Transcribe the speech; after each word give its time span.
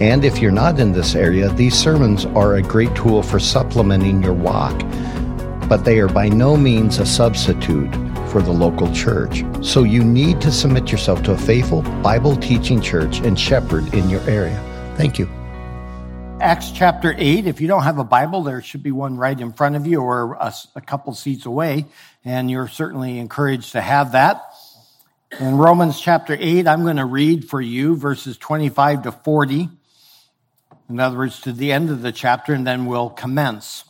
And 0.00 0.24
if 0.24 0.38
you're 0.38 0.52
not 0.52 0.78
in 0.78 0.92
this 0.92 1.16
area, 1.16 1.48
these 1.48 1.74
sermons 1.74 2.24
are 2.24 2.54
a 2.54 2.62
great 2.62 2.94
tool 2.94 3.20
for 3.20 3.40
supplementing 3.40 4.22
your 4.22 4.32
walk, 4.32 4.78
but 5.68 5.84
they 5.84 5.98
are 5.98 6.08
by 6.08 6.28
no 6.28 6.56
means 6.56 7.00
a 7.00 7.06
substitute 7.06 7.92
for 8.28 8.40
the 8.40 8.52
local 8.52 8.92
church. 8.94 9.42
So 9.60 9.82
you 9.82 10.04
need 10.04 10.40
to 10.42 10.52
submit 10.52 10.92
yourself 10.92 11.24
to 11.24 11.32
a 11.32 11.36
faithful 11.36 11.82
Bible 12.00 12.36
teaching 12.36 12.80
church 12.80 13.18
and 13.18 13.38
shepherd 13.38 13.92
in 13.92 14.08
your 14.08 14.20
area. 14.30 14.62
Thank 14.96 15.18
you. 15.18 15.28
Acts 16.40 16.70
chapter 16.70 17.16
8. 17.18 17.48
If 17.48 17.60
you 17.60 17.66
don't 17.66 17.82
have 17.82 17.98
a 17.98 18.04
Bible, 18.04 18.44
there 18.44 18.62
should 18.62 18.84
be 18.84 18.92
one 18.92 19.16
right 19.16 19.38
in 19.38 19.52
front 19.52 19.74
of 19.74 19.84
you 19.84 20.00
or 20.00 20.34
a, 20.34 20.54
a 20.76 20.80
couple 20.80 21.12
seats 21.12 21.44
away, 21.44 21.86
and 22.24 22.48
you're 22.48 22.68
certainly 22.68 23.18
encouraged 23.18 23.72
to 23.72 23.80
have 23.80 24.12
that. 24.12 24.44
In 25.40 25.56
Romans 25.56 26.00
chapter 26.00 26.36
8, 26.38 26.68
I'm 26.68 26.84
going 26.84 26.98
to 26.98 27.04
read 27.04 27.48
for 27.48 27.60
you 27.60 27.96
verses 27.96 28.38
25 28.38 29.02
to 29.02 29.12
40. 29.12 29.70
In 30.88 31.00
other 31.00 31.18
words, 31.18 31.40
to 31.42 31.52
the 31.52 31.72
end 31.72 31.90
of 31.90 32.02
the 32.02 32.12
chapter, 32.12 32.54
and 32.54 32.66
then 32.66 32.86
we'll 32.86 33.10
commence. 33.10 33.84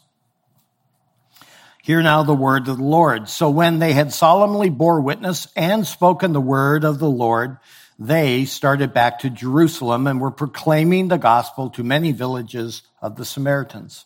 Hear 1.82 2.02
now 2.02 2.22
the 2.22 2.34
word 2.34 2.68
of 2.68 2.76
the 2.76 2.82
Lord. 2.82 3.28
So 3.28 3.48
when 3.48 3.78
they 3.78 3.92
had 3.92 4.12
solemnly 4.12 4.68
bore 4.68 5.00
witness 5.00 5.46
and 5.56 5.86
spoken 5.86 6.32
the 6.32 6.40
word 6.40 6.84
of 6.84 6.98
the 6.98 7.08
Lord, 7.08 7.56
they 7.98 8.44
started 8.44 8.92
back 8.92 9.20
to 9.20 9.30
Jerusalem 9.30 10.06
and 10.06 10.20
were 10.20 10.30
proclaiming 10.30 11.08
the 11.08 11.18
gospel 11.18 11.70
to 11.70 11.82
many 11.82 12.12
villages 12.12 12.82
of 13.00 13.16
the 13.16 13.24
Samaritans. 13.24 14.04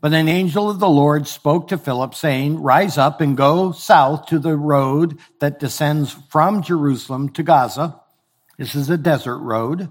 But 0.00 0.12
an 0.12 0.28
angel 0.28 0.70
of 0.70 0.78
the 0.78 0.88
Lord 0.88 1.26
spoke 1.26 1.68
to 1.68 1.78
Philip, 1.78 2.14
saying, 2.14 2.62
Rise 2.62 2.96
up 2.96 3.20
and 3.20 3.36
go 3.36 3.72
south 3.72 4.26
to 4.26 4.38
the 4.38 4.56
road 4.56 5.18
that 5.40 5.58
descends 5.58 6.12
from 6.12 6.62
Jerusalem 6.62 7.30
to 7.30 7.42
Gaza. 7.42 8.00
This 8.58 8.74
is 8.74 8.88
a 8.90 8.96
desert 8.96 9.38
road. 9.38 9.88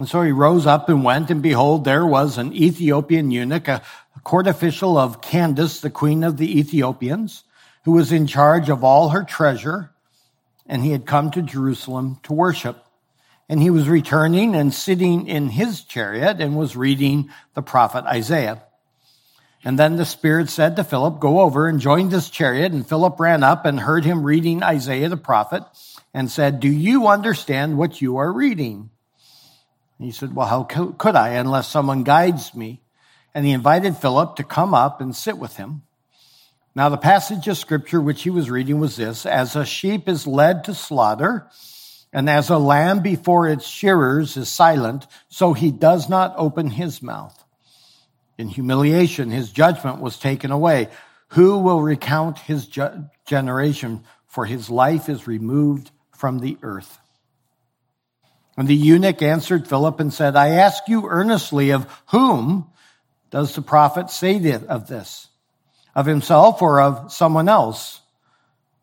And 0.00 0.08
so 0.08 0.22
he 0.22 0.32
rose 0.32 0.66
up 0.66 0.88
and 0.88 1.04
went, 1.04 1.30
and 1.30 1.42
behold, 1.42 1.84
there 1.84 2.06
was 2.06 2.38
an 2.38 2.54
Ethiopian 2.54 3.30
eunuch, 3.30 3.68
a 3.68 3.82
court 4.24 4.46
official 4.46 4.96
of 4.96 5.20
Candace, 5.20 5.82
the 5.82 5.90
queen 5.90 6.24
of 6.24 6.38
the 6.38 6.58
Ethiopians, 6.58 7.44
who 7.84 7.92
was 7.92 8.10
in 8.10 8.26
charge 8.26 8.70
of 8.70 8.82
all 8.82 9.10
her 9.10 9.24
treasure, 9.24 9.90
and 10.66 10.82
he 10.82 10.92
had 10.92 11.04
come 11.04 11.30
to 11.32 11.42
Jerusalem 11.42 12.18
to 12.22 12.32
worship. 12.32 12.82
And 13.46 13.60
he 13.60 13.68
was 13.68 13.90
returning 13.90 14.54
and 14.54 14.72
sitting 14.72 15.26
in 15.26 15.50
his 15.50 15.82
chariot 15.82 16.40
and 16.40 16.56
was 16.56 16.76
reading 16.76 17.28
the 17.52 17.60
prophet 17.60 18.06
Isaiah. 18.06 18.62
And 19.64 19.78
then 19.78 19.96
the 19.96 20.06
Spirit 20.06 20.48
said 20.48 20.76
to 20.76 20.84
Philip, 20.84 21.20
Go 21.20 21.40
over 21.40 21.68
and 21.68 21.78
join 21.78 22.08
this 22.08 22.30
chariot. 22.30 22.72
And 22.72 22.88
Philip 22.88 23.20
ran 23.20 23.42
up 23.42 23.66
and 23.66 23.78
heard 23.78 24.06
him 24.06 24.22
reading 24.22 24.62
Isaiah 24.62 25.10
the 25.10 25.18
prophet 25.18 25.62
and 26.14 26.30
said, 26.30 26.58
Do 26.58 26.70
you 26.70 27.06
understand 27.06 27.76
what 27.76 28.00
you 28.00 28.16
are 28.16 28.32
reading? 28.32 28.88
And 30.00 30.06
he 30.06 30.12
said, 30.12 30.34
Well, 30.34 30.46
how 30.46 30.62
could 30.64 31.14
I 31.14 31.34
unless 31.34 31.68
someone 31.68 32.04
guides 32.04 32.54
me? 32.54 32.80
And 33.34 33.44
he 33.44 33.52
invited 33.52 33.98
Philip 33.98 34.36
to 34.36 34.44
come 34.44 34.72
up 34.72 34.98
and 34.98 35.14
sit 35.14 35.36
with 35.36 35.58
him. 35.58 35.82
Now, 36.74 36.88
the 36.88 36.96
passage 36.96 37.46
of 37.48 37.58
scripture 37.58 38.00
which 38.00 38.22
he 38.22 38.30
was 38.30 38.48
reading 38.48 38.80
was 38.80 38.96
this 38.96 39.26
As 39.26 39.56
a 39.56 39.66
sheep 39.66 40.08
is 40.08 40.26
led 40.26 40.64
to 40.64 40.74
slaughter, 40.74 41.48
and 42.14 42.30
as 42.30 42.48
a 42.48 42.56
lamb 42.56 43.00
before 43.00 43.46
its 43.46 43.66
shearers 43.66 44.38
is 44.38 44.48
silent, 44.48 45.06
so 45.28 45.52
he 45.52 45.70
does 45.70 46.08
not 46.08 46.32
open 46.38 46.70
his 46.70 47.02
mouth. 47.02 47.44
In 48.38 48.48
humiliation, 48.48 49.30
his 49.30 49.52
judgment 49.52 50.00
was 50.00 50.18
taken 50.18 50.50
away. 50.50 50.88
Who 51.32 51.58
will 51.58 51.82
recount 51.82 52.38
his 52.38 52.66
generation? 53.26 54.04
For 54.28 54.46
his 54.46 54.70
life 54.70 55.10
is 55.10 55.26
removed 55.26 55.90
from 56.10 56.38
the 56.38 56.56
earth. 56.62 57.00
And 58.60 58.68
the 58.68 58.74
eunuch 58.74 59.22
answered 59.22 59.66
Philip 59.66 60.00
and 60.00 60.12
said, 60.12 60.36
I 60.36 60.48
ask 60.48 60.86
you 60.86 61.08
earnestly, 61.08 61.70
of 61.70 61.86
whom 62.08 62.66
does 63.30 63.54
the 63.54 63.62
prophet 63.62 64.10
say 64.10 64.36
of 64.68 64.86
this? 64.86 65.28
Of 65.94 66.04
himself 66.04 66.60
or 66.60 66.78
of 66.78 67.10
someone 67.10 67.48
else? 67.48 68.02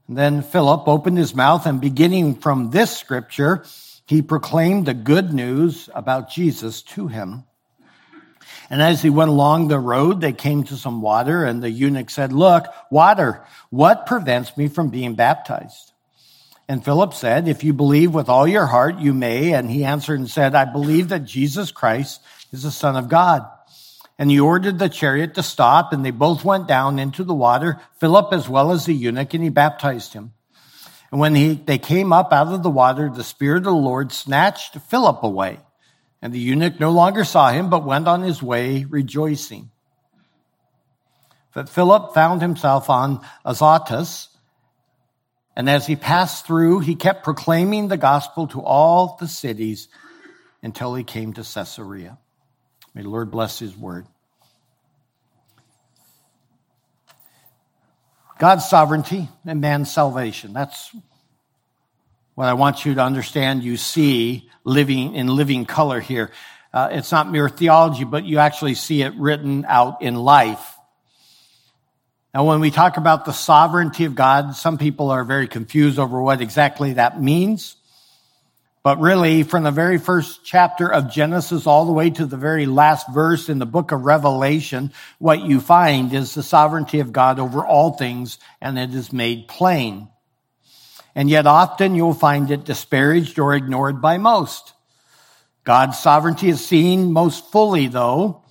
And 0.08 0.18
then 0.18 0.42
Philip 0.42 0.88
opened 0.88 1.20
his 1.20 1.36
mouth 1.36 1.68
and 1.68 1.80
beginning 1.80 2.38
from 2.38 2.72
this 2.72 2.98
scripture, 2.98 3.66
he 4.08 4.24
proclaimed 4.24 4.88
the 4.88 4.96
good 4.96 5.32
news 5.32 5.92
about 5.94 6.32
Jesus 6.32 6.82
to 6.82 7.06
him. 7.06 7.44
And 8.72 8.82
as 8.82 9.04
he 9.04 9.12
went 9.12 9.30
along 9.30 9.68
the 9.68 9.78
road, 9.78 10.22
they 10.22 10.34
came 10.34 10.64
to 10.64 10.76
some 10.76 11.04
water 11.04 11.46
and 11.46 11.62
the 11.62 11.70
eunuch 11.70 12.09
said, 12.09 12.34
look, 12.34 12.66
water, 12.90 13.46
what 13.70 14.08
prevents 14.08 14.58
me 14.58 14.70
from 14.70 14.90
being 14.90 15.14
baptized? 15.14 15.94
And 16.67 16.83
Philip 16.83 17.13
said, 17.13 17.47
If 17.47 17.63
you 17.63 17.73
believe 17.73 18.13
with 18.13 18.29
all 18.29 18.47
your 18.47 18.66
heart, 18.66 19.00
you 19.00 19.13
may. 19.13 19.53
And 19.53 19.69
he 19.69 19.85
answered 19.85 20.19
and 20.19 20.29
said, 20.29 20.53
I 20.53 20.66
believe 20.66 21.09
that 21.09 21.23
Jesus 21.23 21.72
Christ 21.72 22.22
is 22.51 22.63
the 22.63 22.72
Son 22.72 22.95
of 22.95 23.07
God. 23.09 23.47
And 24.19 24.31
he 24.31 24.39
ordered 24.39 24.79
the 24.79 24.89
chariot 24.89 25.35
to 25.35 25.44
stop, 25.44 25.94
and 25.94 26.03
they 26.03 26.11
both 26.11 26.44
went 26.44 26.67
down 26.67 26.97
into 26.97 27.23
the 27.23 27.35
water, 27.35 27.79
Philip 28.00 28.33
as 28.33 28.50
well 28.50 28.72
as 28.72 28.85
the 28.85 28.94
eunuch, 28.94 29.33
and 29.33 29.44
he 29.44 29.50
baptized 29.50 30.13
him. 30.13 30.33
And 31.11 31.19
when 31.19 31.35
he, 31.35 31.53
they 31.53 31.78
came 31.78 32.11
up 32.11 32.33
out 32.33 32.47
of 32.47 32.63
the 32.63 32.69
water, 32.69 33.09
the 33.09 33.23
Spirit 33.23 33.59
of 33.59 33.63
the 33.66 33.72
Lord 33.72 34.11
snatched 34.11 34.75
Philip 34.89 35.23
away. 35.23 35.59
And 36.22 36.34
the 36.34 36.39
eunuch 36.39 36.79
no 36.79 36.89
longer 36.89 37.23
saw 37.23 37.51
him, 37.51 37.69
but 37.69 37.85
went 37.85 38.07
on 38.07 38.23
his 38.23 38.41
way 38.41 38.85
rejoicing. 38.85 39.69
But 41.53 41.69
Philip 41.69 42.13
found 42.13 42.41
himself 42.41 42.89
on 42.89 43.22
Azotus, 43.45 44.27
and 45.57 45.68
as 45.68 45.88
he 45.88 45.95
passed 45.95 46.45
through, 46.45 46.81
he 46.81 46.94
kept 46.94 47.23
proclaiming 47.23 47.88
the 47.88 47.97
gospel 47.97 48.45
to 48.50 48.62
all 48.62 49.18
the 49.19 49.28
cities 49.28 49.88
until 50.62 50.94
he 50.94 51.03
came 51.03 51.34
to 51.34 51.41
Caesarea. 51.41 52.19
May 52.94 53.01
the 53.01 53.09
Lord 53.09 53.31
bless 53.31 53.57
his 53.57 53.75
word. 53.75 54.06
God's 58.38 58.69
sovereignty 58.69 59.29
and 59.47 59.59
man's 59.59 59.91
salvation. 59.91 60.53
That's 60.53 60.96
what 62.35 62.47
I 62.47 62.53
want 62.53 62.85
you 62.85 62.94
to 62.94 63.01
understand. 63.01 63.63
You 63.63 63.78
see 63.78 64.51
living 64.63 65.16
in 65.16 65.25
living 65.25 65.66
color 65.66 66.00
here. 66.00 66.29
Uh, 66.72 66.90
it's 66.91 67.12
not 67.12 67.31
mere 67.31 67.50
theology, 67.50 68.03
but 68.03 68.25
you 68.25 68.38
actually 68.38 68.75
see 68.75 69.01
it 69.01 69.16
written 69.16 69.66
out 69.67 70.03
in 70.03 70.17
life. 70.17 70.77
Now, 72.38 72.44
when 72.44 72.59
we 72.59 72.70
talk 72.70 72.98
about 72.98 73.25
the 73.25 73.31
sovereignty 73.31 74.06
of 74.06 74.14
God, 74.14 74.56
some 74.56 74.78
people 74.78 75.09
are 75.09 75.24
very 75.24 75.48
confused 75.48 75.98
over 75.98 76.22
what 76.22 76.40
exactly 76.40 76.94
that 76.94 77.20
means. 77.20 77.78
But 78.84 79.00
really, 79.00 79.42
from 79.42 79.64
the 79.64 79.72
very 79.72 79.98
first 79.98 80.42
chapter 80.46 80.88
of 80.88 81.12
Genesis 81.12 81.66
all 81.66 81.88
the 81.88 81.94
way 81.94 82.12
to 82.12 82.28
the 82.28 82.38
very 82.38 82.68
last 82.68 83.12
verse 83.12 83.50
in 83.50 83.58
the 83.58 83.66
book 83.66 83.92
of 83.92 84.06
Revelation, 84.06 84.94
what 85.18 85.42
you 85.42 85.59
find 85.59 86.14
is 86.14 86.36
the 86.36 86.44
sovereignty 86.44 87.00
of 87.00 87.12
God 87.12 87.40
over 87.40 87.66
all 87.66 87.94
things, 87.94 88.38
and 88.62 88.78
it 88.78 88.94
is 88.94 89.12
made 89.12 89.47
plain. 89.47 90.08
And 91.16 91.31
yet 91.31 91.47
often 91.47 91.96
you'll 91.96 92.14
find 92.14 92.52
it 92.52 92.66
disparaged 92.66 93.40
or 93.40 93.56
ignored 93.56 94.00
by 94.00 94.20
most. 94.20 94.74
God's 95.64 95.97
sovereignty 95.97 96.50
is 96.50 96.64
seen 96.64 97.12
most 97.12 97.52
fully, 97.52 97.88
though, 97.88 98.44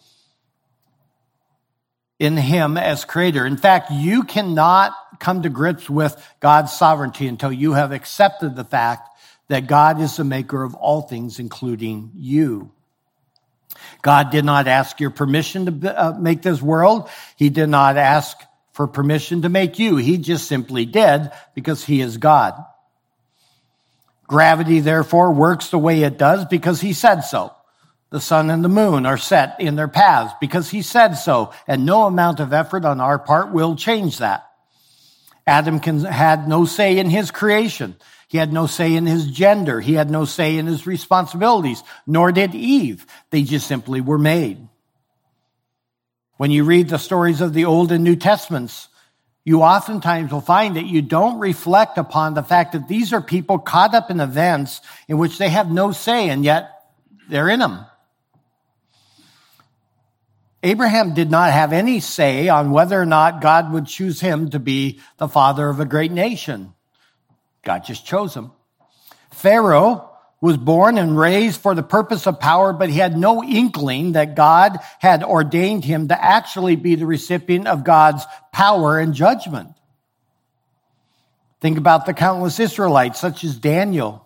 in 2.18 2.36
him 2.36 2.76
as 2.76 3.04
creator. 3.04 3.44
In 3.44 3.56
fact, 3.56 3.90
you 3.90 4.24
cannot 4.24 4.92
come 5.18 5.42
to 5.42 5.48
grips 5.48 5.88
with 5.90 6.16
God's 6.40 6.72
sovereignty 6.72 7.26
until 7.26 7.52
you 7.52 7.72
have 7.72 7.92
accepted 7.92 8.56
the 8.56 8.64
fact 8.64 9.08
that 9.48 9.66
God 9.66 10.00
is 10.00 10.16
the 10.16 10.24
maker 10.24 10.62
of 10.62 10.74
all 10.74 11.02
things, 11.02 11.38
including 11.38 12.10
you. 12.14 12.72
God 14.02 14.30
did 14.30 14.44
not 14.44 14.68
ask 14.68 15.00
your 15.00 15.10
permission 15.10 15.80
to 15.80 16.00
uh, 16.00 16.12
make 16.18 16.42
this 16.42 16.62
world. 16.62 17.08
He 17.36 17.50
did 17.50 17.68
not 17.68 17.96
ask 17.96 18.36
for 18.72 18.86
permission 18.86 19.42
to 19.42 19.48
make 19.48 19.78
you. 19.78 19.96
He 19.96 20.18
just 20.18 20.48
simply 20.48 20.84
did 20.84 21.30
because 21.54 21.84
he 21.84 22.00
is 22.00 22.16
God. 22.16 22.62
Gravity, 24.26 24.80
therefore, 24.80 25.32
works 25.32 25.70
the 25.70 25.78
way 25.78 26.02
it 26.02 26.18
does 26.18 26.44
because 26.46 26.80
he 26.80 26.92
said 26.92 27.20
so. 27.20 27.55
The 28.16 28.22
sun 28.22 28.48
and 28.48 28.64
the 28.64 28.70
moon 28.70 29.04
are 29.04 29.18
set 29.18 29.60
in 29.60 29.76
their 29.76 29.88
paths 29.88 30.32
because 30.40 30.70
he 30.70 30.80
said 30.80 31.16
so, 31.16 31.52
and 31.66 31.84
no 31.84 32.06
amount 32.06 32.40
of 32.40 32.54
effort 32.54 32.86
on 32.86 32.98
our 32.98 33.18
part 33.18 33.52
will 33.52 33.76
change 33.76 34.16
that. 34.20 34.50
Adam 35.46 35.80
can, 35.80 36.02
had 36.02 36.48
no 36.48 36.64
say 36.64 36.96
in 36.98 37.10
his 37.10 37.30
creation. 37.30 37.94
He 38.26 38.38
had 38.38 38.54
no 38.54 38.66
say 38.66 38.94
in 38.94 39.04
his 39.04 39.26
gender. 39.26 39.82
He 39.82 39.92
had 39.92 40.10
no 40.10 40.24
say 40.24 40.56
in 40.56 40.64
his 40.64 40.86
responsibilities, 40.86 41.82
nor 42.06 42.32
did 42.32 42.54
Eve. 42.54 43.04
They 43.28 43.42
just 43.42 43.66
simply 43.66 44.00
were 44.00 44.16
made. 44.16 44.66
When 46.38 46.50
you 46.50 46.64
read 46.64 46.88
the 46.88 46.96
stories 46.96 47.42
of 47.42 47.52
the 47.52 47.66
Old 47.66 47.92
and 47.92 48.02
New 48.02 48.16
Testaments, 48.16 48.88
you 49.44 49.60
oftentimes 49.60 50.32
will 50.32 50.40
find 50.40 50.76
that 50.76 50.86
you 50.86 51.02
don't 51.02 51.38
reflect 51.38 51.98
upon 51.98 52.32
the 52.32 52.42
fact 52.42 52.72
that 52.72 52.88
these 52.88 53.12
are 53.12 53.20
people 53.20 53.58
caught 53.58 53.94
up 53.94 54.10
in 54.10 54.20
events 54.20 54.80
in 55.06 55.18
which 55.18 55.36
they 55.36 55.50
have 55.50 55.70
no 55.70 55.92
say 55.92 56.30
and 56.30 56.46
yet 56.46 56.72
they're 57.28 57.50
in 57.50 57.60
them. 57.60 57.84
Abraham 60.66 61.14
did 61.14 61.30
not 61.30 61.52
have 61.52 61.72
any 61.72 62.00
say 62.00 62.48
on 62.48 62.72
whether 62.72 63.00
or 63.00 63.06
not 63.06 63.40
God 63.40 63.72
would 63.72 63.86
choose 63.86 64.20
him 64.20 64.50
to 64.50 64.58
be 64.58 64.98
the 65.16 65.28
father 65.28 65.68
of 65.68 65.78
a 65.78 65.84
great 65.84 66.10
nation. 66.10 66.74
God 67.62 67.84
just 67.84 68.04
chose 68.04 68.34
him. 68.34 68.50
Pharaoh 69.30 70.10
was 70.40 70.56
born 70.56 70.98
and 70.98 71.16
raised 71.16 71.60
for 71.60 71.76
the 71.76 71.84
purpose 71.84 72.26
of 72.26 72.40
power, 72.40 72.72
but 72.72 72.90
he 72.90 72.98
had 72.98 73.16
no 73.16 73.44
inkling 73.44 74.12
that 74.12 74.34
God 74.34 74.76
had 74.98 75.22
ordained 75.22 75.84
him 75.84 76.08
to 76.08 76.20
actually 76.20 76.74
be 76.74 76.96
the 76.96 77.06
recipient 77.06 77.68
of 77.68 77.84
God's 77.84 78.24
power 78.52 78.98
and 78.98 79.14
judgment. 79.14 79.72
Think 81.60 81.78
about 81.78 82.06
the 82.06 82.12
countless 82.12 82.58
Israelites, 82.58 83.20
such 83.20 83.44
as 83.44 83.56
Daniel, 83.56 84.25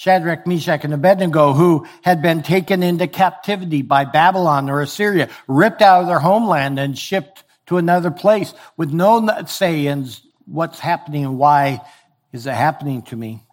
Shadrach, 0.00 0.46
Meshach, 0.46 0.82
and 0.84 0.94
Abednego, 0.94 1.52
who 1.52 1.86
had 2.00 2.22
been 2.22 2.42
taken 2.42 2.82
into 2.82 3.06
captivity 3.06 3.82
by 3.82 4.06
Babylon 4.06 4.70
or 4.70 4.80
Assyria, 4.80 5.28
ripped 5.46 5.82
out 5.82 6.00
of 6.00 6.06
their 6.06 6.20
homeland 6.20 6.78
and 6.78 6.98
shipped 6.98 7.44
to 7.66 7.76
another 7.76 8.10
place 8.10 8.54
with 8.78 8.94
no 8.94 9.44
say 9.44 9.84
in 9.84 10.08
what's 10.46 10.78
happening 10.78 11.26
and 11.26 11.36
why 11.36 11.82
is 12.32 12.46
it 12.46 12.54
happening 12.54 13.02
to 13.02 13.16
me. 13.16 13.44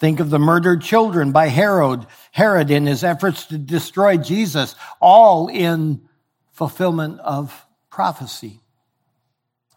Think 0.00 0.18
of 0.18 0.30
the 0.30 0.40
murdered 0.40 0.82
children 0.82 1.30
by 1.30 1.46
Herod, 1.46 2.08
Herod 2.32 2.72
in 2.72 2.86
his 2.86 3.04
efforts 3.04 3.46
to 3.46 3.56
destroy 3.56 4.16
Jesus, 4.16 4.74
all 5.00 5.46
in 5.46 6.08
fulfillment 6.50 7.20
of 7.20 7.64
prophecy, 7.88 8.58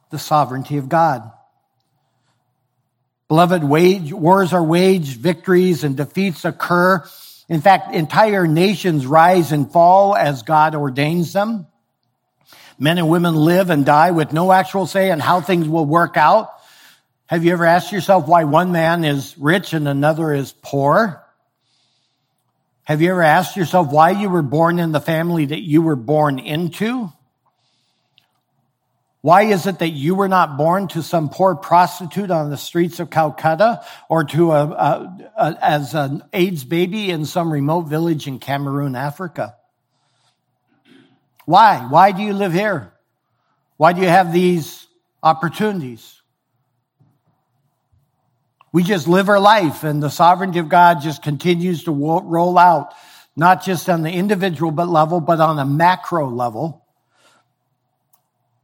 the 0.09 0.17
sovereignty 0.17 0.77
of 0.77 0.89
God. 0.89 1.31
Beloved, 3.29 3.63
wage, 3.63 4.11
wars 4.11 4.53
are 4.53 4.63
waged, 4.63 5.19
victories 5.19 5.83
and 5.83 5.95
defeats 5.95 6.45
occur. 6.45 7.07
In 7.47 7.61
fact, 7.61 7.93
entire 7.93 8.47
nations 8.47 9.05
rise 9.05 9.51
and 9.51 9.71
fall 9.71 10.15
as 10.15 10.41
God 10.41 10.73
ordains 10.73 11.31
them. 11.31 11.67
Men 12.79 12.97
and 12.97 13.07
women 13.07 13.35
live 13.35 13.69
and 13.69 13.85
die 13.85 14.11
with 14.11 14.33
no 14.33 14.51
actual 14.51 14.87
say 14.87 15.11
in 15.11 15.19
how 15.19 15.41
things 15.41 15.67
will 15.67 15.85
work 15.85 16.17
out. 16.17 16.49
Have 17.27 17.45
you 17.45 17.51
ever 17.51 17.65
asked 17.65 17.91
yourself 17.91 18.27
why 18.27 18.45
one 18.45 18.71
man 18.71 19.03
is 19.03 19.37
rich 19.37 19.73
and 19.73 19.87
another 19.87 20.33
is 20.33 20.51
poor? 20.63 21.23
Have 22.83 23.03
you 23.03 23.11
ever 23.11 23.21
asked 23.21 23.55
yourself 23.55 23.91
why 23.91 24.09
you 24.09 24.29
were 24.29 24.41
born 24.41 24.79
in 24.79 24.91
the 24.91 24.99
family 24.99 25.45
that 25.45 25.61
you 25.61 25.83
were 25.83 25.95
born 25.95 26.39
into? 26.39 27.13
Why 29.21 29.43
is 29.43 29.67
it 29.67 29.79
that 29.79 29.89
you 29.89 30.15
were 30.15 30.29
not 30.29 30.57
born 30.57 30.87
to 30.89 31.03
some 31.03 31.29
poor 31.29 31.55
prostitute 31.55 32.31
on 32.31 32.49
the 32.49 32.57
streets 32.57 33.01
of 33.01 33.09
Calcutta 33.09 33.83
or 34.09 34.23
to 34.23 34.51
a, 34.51 34.65
a, 34.65 35.31
a, 35.37 35.57
as 35.61 35.93
an 35.93 36.23
AIDS 36.31 36.63
baby 36.63 37.09
in 37.11 37.25
some 37.25 37.51
remote 37.51 37.81
village 37.81 38.27
in 38.27 38.39
Cameroon, 38.39 38.95
Africa? 38.95 39.55
Why? 41.45 41.79
Why 41.89 42.13
do 42.13 42.21
you 42.21 42.33
live 42.33 42.53
here? 42.53 42.93
Why 43.75 43.91
do 43.91 44.01
you 44.01 44.07
have 44.07 44.31
these 44.31 44.87
opportunities? 45.21 46.21
We 48.71 48.83
just 48.83 49.07
live 49.07 49.27
our 49.29 49.39
life 49.39 49.83
and 49.83 50.01
the 50.01 50.09
sovereignty 50.09 50.59
of 50.59 50.69
God 50.69 51.01
just 51.01 51.23
continues 51.23 51.83
to 51.85 51.91
roll 51.91 52.57
out, 52.57 52.93
not 53.35 53.63
just 53.63 53.89
on 53.89 54.03
the 54.03 54.11
individual 54.11 54.71
level, 54.71 55.19
but 55.19 55.41
on 55.41 55.59
a 55.59 55.65
macro 55.65 56.29
level. 56.29 56.78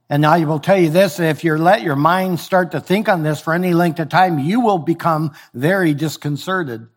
And 0.09 0.25
I 0.25 0.45
will 0.45 0.59
tell 0.59 0.77
you 0.77 0.89
this, 0.89 1.19
if 1.19 1.43
you 1.43 1.57
let 1.57 1.81
your 1.81 1.95
mind 1.95 2.39
start 2.39 2.71
to 2.71 2.79
think 2.79 3.09
on 3.09 3.23
this 3.23 3.41
for 3.41 3.53
any 3.53 3.73
length 3.73 3.99
of 3.99 4.09
time, 4.09 4.37
you 4.37 4.59
will 4.59 4.77
become 4.77 5.33
very 5.53 5.93
disconcerted. 5.93 6.87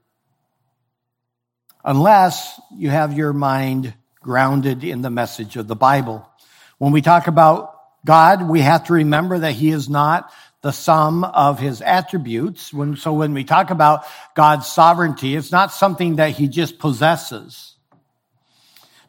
Unless 1.84 2.60
you 2.76 2.90
have 2.90 3.14
your 3.16 3.32
mind 3.32 3.94
grounded 4.20 4.84
in 4.84 5.00
the 5.00 5.10
message 5.10 5.56
of 5.56 5.68
the 5.68 5.76
Bible. 5.76 6.28
When 6.76 6.92
we 6.92 7.00
talk 7.00 7.28
about 7.28 7.74
God, 8.04 8.48
we 8.48 8.60
have 8.60 8.84
to 8.84 8.92
remember 8.92 9.38
that 9.38 9.52
He 9.52 9.70
is 9.70 9.88
not 9.88 10.30
the 10.62 10.72
sum 10.72 11.24
of 11.24 11.60
his 11.60 11.80
attributes. 11.80 12.72
When, 12.72 12.96
so 12.96 13.12
when 13.12 13.32
we 13.32 13.44
talk 13.44 13.70
about 13.70 14.04
God's 14.34 14.66
sovereignty, 14.66 15.36
it's 15.36 15.52
not 15.52 15.72
something 15.72 16.16
that 16.16 16.32
he 16.32 16.48
just 16.48 16.78
possesses, 16.78 17.74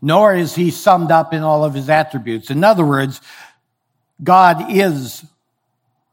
nor 0.01 0.36
is 0.36 0.54
he 0.54 0.69
summed 0.69 1.12
up 1.12 1.34
in 1.34 1.42
all 1.42 1.66
of 1.66 1.74
his 1.74 1.90
attributes. 1.90 2.51
In 2.51 2.63
other 2.63 2.86
words, 2.86 3.19
God 4.24 4.71
is 4.71 5.25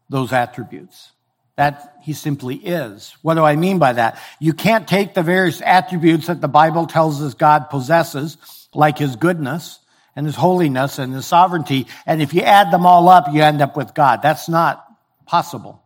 those 0.09 0.33
attributes. 0.33 1.13
That 1.57 1.97
he 2.03 2.13
simply 2.13 2.57
is. 2.57 3.17
What 3.23 3.35
do 3.35 3.43
I 3.43 3.57
mean 3.57 3.79
by 3.79 3.95
that? 3.95 4.19
You 4.39 4.53
can't 4.53 4.87
take 4.87 5.15
the 5.15 5.23
various 5.23 5.63
attributes 5.63 6.27
that 6.27 6.43
the 6.43 6.49
Bible 6.49 6.87
tells 6.87 7.23
us 7.23 7.33
God 7.33 7.71
possesses, 7.71 8.37
like 8.75 8.99
his 8.99 9.17
goodness 9.17 9.81
and 10.15 10.27
his 10.27 10.37
holiness 10.37 10.99
and 10.99 11.13
his 11.13 11.27
sovereignty, 11.27 11.87
and 12.07 12.23
if 12.23 12.33
you 12.33 12.41
add 12.41 12.71
them 12.71 12.87
all 12.87 13.09
up, 13.09 13.27
you 13.33 13.43
end 13.43 13.61
up 13.61 13.77
with 13.77 13.95
God. 13.95 14.23
That's 14.23 14.49
not 14.49 14.85
possible. 15.27 15.83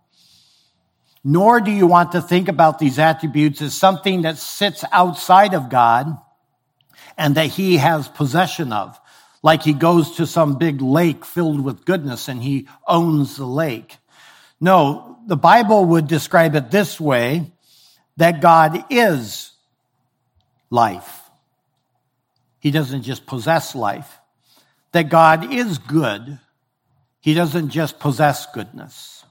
Nor 1.22 1.60
do 1.60 1.70
you 1.70 1.86
want 1.86 2.12
to 2.12 2.22
think 2.22 2.48
about 2.48 2.78
these 2.78 2.98
attributes 2.98 3.60
as 3.60 3.74
something 3.74 4.22
that 4.22 4.38
sits 4.38 4.84
outside 4.92 5.52
of 5.52 5.68
God 5.68 6.16
and 7.18 7.34
that 7.34 7.46
he 7.46 7.76
has 7.76 8.08
possession 8.08 8.72
of. 8.72 8.98
Like 9.42 9.62
he 9.62 9.72
goes 9.72 10.16
to 10.16 10.26
some 10.26 10.58
big 10.58 10.82
lake 10.82 11.24
filled 11.24 11.62
with 11.62 11.84
goodness 11.84 12.28
and 12.28 12.42
he 12.42 12.68
owns 12.86 13.36
the 13.36 13.46
lake. 13.46 13.96
No, 14.60 15.18
the 15.26 15.36
Bible 15.36 15.84
would 15.86 16.06
describe 16.06 16.54
it 16.54 16.70
this 16.70 17.00
way, 17.00 17.50
that 18.18 18.42
God 18.42 18.84
is 18.90 19.52
life. 20.68 21.22
He 22.58 22.70
doesn't 22.70 23.02
just 23.02 23.24
possess 23.24 23.74
life. 23.74 24.18
That 24.92 25.08
God 25.08 25.52
is 25.52 25.78
good. 25.78 26.38
He 27.20 27.32
doesn't 27.32 27.70
just 27.70 27.98
possess 27.98 28.46
goodness. 28.52 29.24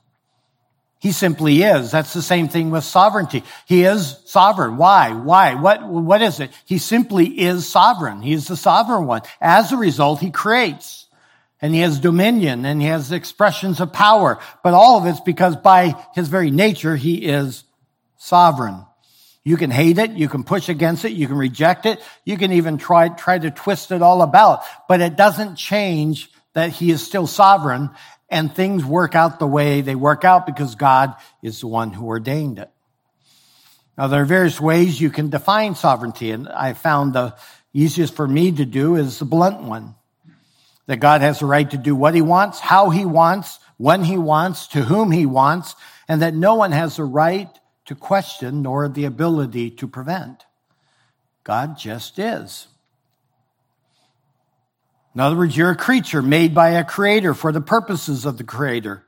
He 1.00 1.14
simply 1.14 1.64
is. 1.64 1.92
That's 1.92 2.14
the 2.14 2.22
same 2.22 2.50
thing 2.50 2.72
with 2.72 2.84
sovereignty. 2.84 3.44
He 3.66 3.84
is 3.84 4.18
sovereign. 4.26 4.76
Why? 4.76 5.14
Why? 5.14 5.56
What, 5.56 5.88
what 5.88 6.22
is 6.22 6.42
it? 6.42 6.52
He 6.66 6.78
simply 6.78 7.26
is 7.28 7.66
sovereign. 7.66 8.22
He 8.22 8.34
is 8.34 8.48
the 8.48 8.58
sovereign 8.58 9.06
one. 9.06 9.22
As 9.40 9.72
a 9.72 9.78
result, 9.78 10.20
he 10.20 10.30
creates. 10.30 11.08
And 11.62 11.74
he 11.74 11.82
has 11.82 12.00
dominion 12.00 12.66
and 12.66 12.82
he 12.82 12.88
has 12.88 13.12
expressions 13.14 13.80
of 13.80 13.94
power. 13.94 14.40
But 14.62 14.74
all 14.74 14.98
of 14.98 15.06
it's 15.06 15.22
because 15.22 15.56
by 15.56 15.96
his 16.16 16.28
very 16.28 16.52
nature, 16.52 16.98
he 16.98 17.16
is 17.16 17.64
sovereign. 18.18 18.86
You 19.46 19.56
can 19.56 19.72
hate 19.72 19.98
it. 19.98 20.12
You 20.12 20.28
can 20.28 20.44
push 20.44 20.68
against 20.68 21.06
it. 21.06 21.14
You 21.14 21.28
can 21.28 21.38
reject 21.38 21.86
it. 21.86 22.02
You 22.26 22.38
can 22.38 22.52
even 22.52 22.78
try, 22.78 23.08
try 23.08 23.40
to 23.40 23.52
twist 23.52 23.92
it 23.92 24.02
all 24.02 24.22
about. 24.22 24.64
But 24.90 25.00
it 25.00 25.16
doesn't 25.16 25.56
change 25.56 26.30
that 26.54 26.72
he 26.72 26.92
is 26.92 27.02
still 27.02 27.26
sovereign 27.26 27.90
and 28.30 28.54
things 28.54 28.86
work 28.86 29.16
out 29.16 29.40
the 29.40 29.48
way 29.48 29.82
they 29.82 29.96
work 29.96 30.24
out 30.24 30.46
because 30.46 30.76
God 30.76 31.16
is 31.42 31.62
the 31.62 31.68
one 31.68 31.92
who 31.92 32.06
ordained 32.06 32.60
it. 32.60 32.70
Now, 33.98 34.08
there 34.08 34.22
are 34.22 34.26
various 34.26 34.62
ways 34.62 35.02
you 35.02 35.10
can 35.10 35.30
define 35.30 35.76
sovereignty, 35.76 36.32
and 36.32 36.48
I 36.48 36.72
found 36.74 37.14
the 37.14 37.36
easiest 37.74 38.16
for 38.16 38.28
me 38.28 38.52
to 38.54 38.66
do 38.66 38.96
is 38.96 39.20
the 39.20 39.26
blunt 39.26 39.62
one. 39.62 39.96
That 40.86 40.98
God 40.98 41.22
has 41.22 41.40
the 41.40 41.46
right 41.46 41.70
to 41.70 41.78
do 41.78 41.96
what 41.96 42.16
he 42.16 42.22
wants, 42.22 42.60
how 42.60 42.92
he 42.92 43.06
wants, 43.06 43.60
when 43.78 44.04
he 44.04 44.18
wants, 44.18 44.68
to 44.68 44.84
whom 44.84 45.12
he 45.12 45.26
wants, 45.26 45.76
and 46.08 46.22
that 46.22 46.34
no 46.34 46.56
one 46.56 46.72
has 46.72 46.96
the 46.96 47.04
right 47.04 47.50
to 47.86 47.96
question 47.96 48.62
nor 48.62 48.88
the 48.88 49.06
ability 49.06 49.70
to 49.72 49.88
prevent. 49.88 50.46
God 51.44 51.78
just 51.78 52.18
is. 52.20 52.69
In 55.20 55.24
other 55.24 55.36
words, 55.36 55.58
you're 55.58 55.72
a 55.72 55.76
creature 55.76 56.22
made 56.22 56.56
by 56.56 56.70
a 56.70 56.86
creator 56.86 57.34
for 57.34 57.52
the 57.52 57.60
purposes 57.60 58.24
of 58.24 58.38
the 58.38 58.46
creator. 58.46 59.04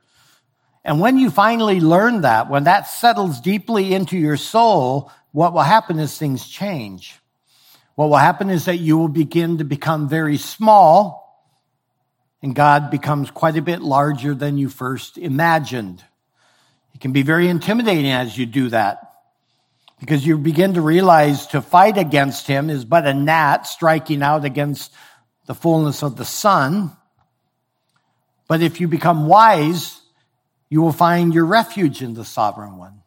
And 0.84 1.00
when 1.00 1.16
you 1.16 1.30
finally 1.30 1.80
learn 1.80 2.20
that, 2.20 2.50
when 2.50 2.64
that 2.64 2.82
settles 2.82 3.40
deeply 3.40 3.94
into 3.94 4.18
your 4.18 4.36
soul, 4.36 5.10
what 5.30 5.54
will 5.54 5.62
happen 5.62 5.98
is 5.98 6.18
things 6.18 6.46
change. 6.46 7.18
What 7.94 8.10
will 8.10 8.18
happen 8.18 8.50
is 8.50 8.66
that 8.66 8.76
you 8.76 8.98
will 8.98 9.08
begin 9.08 9.56
to 9.56 9.64
become 9.64 10.06
very 10.06 10.36
small 10.36 11.48
and 12.42 12.54
God 12.54 12.90
becomes 12.90 13.30
quite 13.30 13.56
a 13.56 13.62
bit 13.62 13.80
larger 13.80 14.34
than 14.34 14.58
you 14.58 14.68
first 14.68 15.16
imagined. 15.16 16.04
It 16.94 17.00
can 17.00 17.12
be 17.12 17.22
very 17.22 17.48
intimidating 17.48 18.10
as 18.10 18.36
you 18.36 18.44
do 18.44 18.68
that 18.68 18.98
because 19.98 20.26
you 20.26 20.36
begin 20.36 20.74
to 20.74 20.82
realize 20.82 21.46
to 21.46 21.62
fight 21.62 21.96
against 21.96 22.48
him 22.48 22.68
is 22.68 22.84
but 22.84 23.06
a 23.06 23.14
gnat 23.14 23.66
striking 23.66 24.22
out 24.22 24.44
against 24.44 24.92
the 25.46 25.54
fullness 25.54 26.02
of 26.02 26.16
the 26.16 26.24
sun. 26.24 26.92
But 28.48 28.62
if 28.62 28.80
you 28.80 28.88
become 28.88 29.26
wise, 29.26 30.00
you 30.68 30.80
will 30.82 30.92
find 30.92 31.34
your 31.34 31.44
refuge 31.44 32.02
in 32.02 32.14
the 32.14 32.24
sovereign 32.24 32.78
one. 32.78 33.00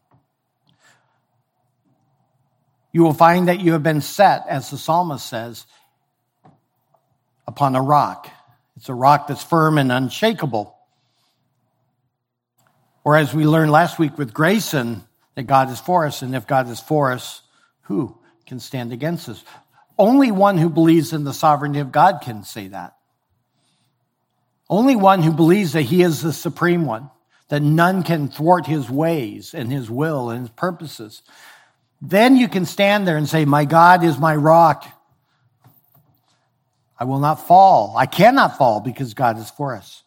You 2.91 3.03
will 3.03 3.13
find 3.13 3.47
that 3.47 3.59
you 3.59 3.73
have 3.73 3.83
been 3.83 4.01
set, 4.01 4.45
as 4.47 4.69
the 4.69 4.77
psalmist 4.77 5.27
says, 5.27 5.65
upon 7.45 7.75
a 7.75 7.81
rock. 7.81 8.29
It's 8.77 8.89
a 8.89 8.93
rock 8.93 9.27
that's 9.27 9.43
firm 9.43 9.77
and 9.77 9.91
unshakable. 9.91 10.75
Or 13.03 13.17
as 13.17 13.33
we 13.33 13.45
learned 13.45 13.71
last 13.71 13.99
week 13.99 14.17
with 14.17 14.33
Grayson, 14.33 15.03
that 15.35 15.43
God 15.43 15.69
is 15.69 15.79
for 15.79 16.05
us. 16.05 16.21
And 16.21 16.35
if 16.35 16.47
God 16.47 16.69
is 16.69 16.79
for 16.79 17.11
us, 17.11 17.41
who 17.83 18.17
can 18.45 18.59
stand 18.59 18.91
against 18.91 19.29
us? 19.29 19.43
Only 19.97 20.31
one 20.31 20.57
who 20.57 20.69
believes 20.69 21.13
in 21.13 21.23
the 21.23 21.33
sovereignty 21.33 21.79
of 21.79 21.91
God 21.91 22.19
can 22.21 22.43
say 22.43 22.67
that. 22.67 22.95
Only 24.69 24.95
one 24.95 25.21
who 25.21 25.31
believes 25.31 25.73
that 25.73 25.83
he 25.83 26.01
is 26.01 26.21
the 26.21 26.33
supreme 26.33 26.85
one, 26.85 27.11
that 27.49 27.61
none 27.61 28.03
can 28.03 28.27
thwart 28.27 28.65
his 28.65 28.89
ways 28.89 29.53
and 29.53 29.71
his 29.71 29.89
will 29.89 30.29
and 30.29 30.41
his 30.41 30.49
purposes. 30.49 31.21
Then 32.01 32.35
you 32.35 32.47
can 32.47 32.65
stand 32.65 33.07
there 33.07 33.17
and 33.17 33.29
say, 33.29 33.45
My 33.45 33.65
God 33.65 34.03
is 34.03 34.17
my 34.17 34.35
rock. 34.35 34.85
I 36.99 37.03
will 37.03 37.19
not 37.19 37.47
fall. 37.47 37.95
I 37.97 38.05
cannot 38.05 38.57
fall 38.57 38.79
because 38.79 39.13
God 39.13 39.37
is 39.37 39.49
for 39.49 39.75
us. 39.75 40.03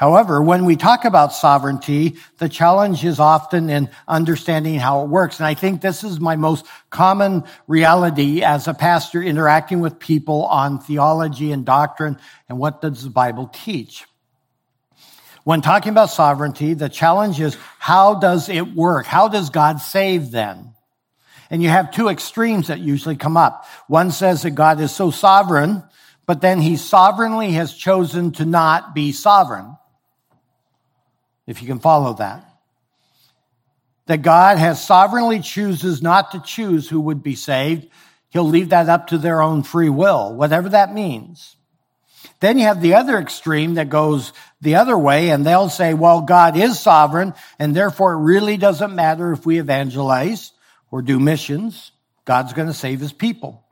However, 0.00 0.40
when 0.40 0.64
we 0.64 0.76
talk 0.76 1.04
about 1.04 1.34
sovereignty, 1.34 2.16
the 2.38 2.48
challenge 2.48 3.04
is 3.04 3.20
often 3.20 3.68
in 3.68 3.90
understanding 4.08 4.76
how 4.76 5.02
it 5.02 5.10
works. 5.10 5.38
And 5.38 5.46
I 5.46 5.52
think 5.52 5.82
this 5.82 6.02
is 6.02 6.18
my 6.18 6.36
most 6.36 6.64
common 6.88 7.44
reality 7.66 8.42
as 8.42 8.66
a 8.66 8.72
pastor 8.72 9.22
interacting 9.22 9.80
with 9.80 9.98
people 9.98 10.46
on 10.46 10.78
theology 10.78 11.52
and 11.52 11.66
doctrine 11.66 12.16
and 12.48 12.58
what 12.58 12.80
does 12.80 13.04
the 13.04 13.10
Bible 13.10 13.50
teach. 13.52 14.06
When 15.44 15.60
talking 15.60 15.90
about 15.90 16.08
sovereignty, 16.08 16.72
the 16.72 16.88
challenge 16.88 17.38
is 17.38 17.58
how 17.78 18.14
does 18.14 18.48
it 18.48 18.74
work? 18.74 19.04
How 19.04 19.28
does 19.28 19.50
God 19.50 19.82
save 19.82 20.30
then? 20.30 20.72
And 21.50 21.62
you 21.62 21.68
have 21.68 21.90
two 21.90 22.08
extremes 22.08 22.68
that 22.68 22.80
usually 22.80 23.16
come 23.16 23.36
up. 23.36 23.66
One 23.86 24.12
says 24.12 24.44
that 24.44 24.52
God 24.52 24.80
is 24.80 24.92
so 24.92 25.10
sovereign, 25.10 25.82
but 26.24 26.40
then 26.40 26.58
he 26.58 26.78
sovereignly 26.78 27.52
has 27.52 27.74
chosen 27.74 28.32
to 28.32 28.46
not 28.46 28.94
be 28.94 29.12
sovereign 29.12 29.76
if 31.50 31.60
you 31.60 31.66
can 31.66 31.80
follow 31.80 32.14
that. 32.14 32.46
That 34.06 34.22
God 34.22 34.56
has 34.58 34.84
sovereignly 34.84 35.40
chooses 35.40 36.00
not 36.00 36.30
to 36.32 36.40
choose 36.40 36.88
who 36.88 37.00
would 37.00 37.22
be 37.22 37.34
saved. 37.34 37.88
He'll 38.28 38.48
leave 38.48 38.68
that 38.68 38.88
up 38.88 39.08
to 39.08 39.18
their 39.18 39.42
own 39.42 39.64
free 39.64 39.88
will, 39.88 40.32
whatever 40.32 40.68
that 40.68 40.94
means. 40.94 41.56
Then 42.38 42.56
you 42.56 42.64
have 42.64 42.80
the 42.80 42.94
other 42.94 43.18
extreme 43.18 43.74
that 43.74 43.90
goes 43.90 44.32
the 44.60 44.76
other 44.76 44.96
way 44.96 45.30
and 45.30 45.44
they'll 45.44 45.68
say, 45.68 45.92
well, 45.92 46.22
God 46.22 46.56
is 46.56 46.78
sovereign 46.78 47.34
and 47.58 47.74
therefore 47.74 48.12
it 48.12 48.22
really 48.22 48.56
doesn't 48.56 48.94
matter 48.94 49.32
if 49.32 49.44
we 49.44 49.58
evangelize 49.58 50.52
or 50.90 51.02
do 51.02 51.18
missions. 51.18 51.90
God's 52.24 52.52
going 52.52 52.68
to 52.68 52.74
save 52.74 53.00
his 53.00 53.12
people. 53.12 53.64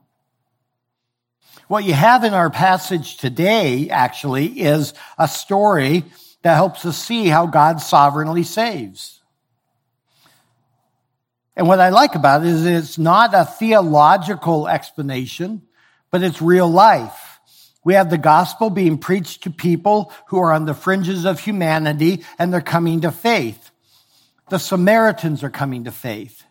What 1.68 1.85
you 1.85 1.92
have 1.92 2.25
in 2.25 2.35
our 2.35 2.50
passage 2.50 3.18
today 3.18 3.88
actually 3.88 4.47
is 4.47 4.94
a 5.16 5.28
story 5.28 6.04
that 6.42 6.54
helps 6.54 6.85
us 6.85 6.97
see 6.97 7.26
how 7.26 7.47
God 7.47 7.80
sovereignly 7.80 8.42
saves. 8.42 9.21
And 11.57 11.66
what 11.66 11.80
I 11.80 11.88
like 11.88 12.14
about 12.14 12.42
it 12.42 12.49
is 12.49 12.64
it's 12.64 12.99
not 12.99 13.35
a 13.35 13.45
theological 13.45 14.68
explanation, 14.68 15.62
but 16.11 16.23
it's 16.23 16.40
real 16.40 16.68
life. 16.68 17.40
We 17.85 17.95
have 17.95 18.11
the 18.11 18.18
gospel 18.18 18.71
being 18.71 18.99
preached 18.99 19.42
to 19.45 19.50
people 19.50 20.12
who 20.28 20.38
are 20.38 20.52
on 20.52 20.66
the 20.66 20.75
fringes 20.75 21.25
of 21.25 21.40
humanity 21.40 22.25
and 22.38 22.52
they're 22.52 22.61
coming 22.61 23.00
to 23.00 23.11
faith. 23.11 23.71
The 24.50 24.59
Samaritans 24.59 25.42
are 25.42 25.50
coming 25.50 25.85
to 25.85 25.90
faith. 25.90 26.45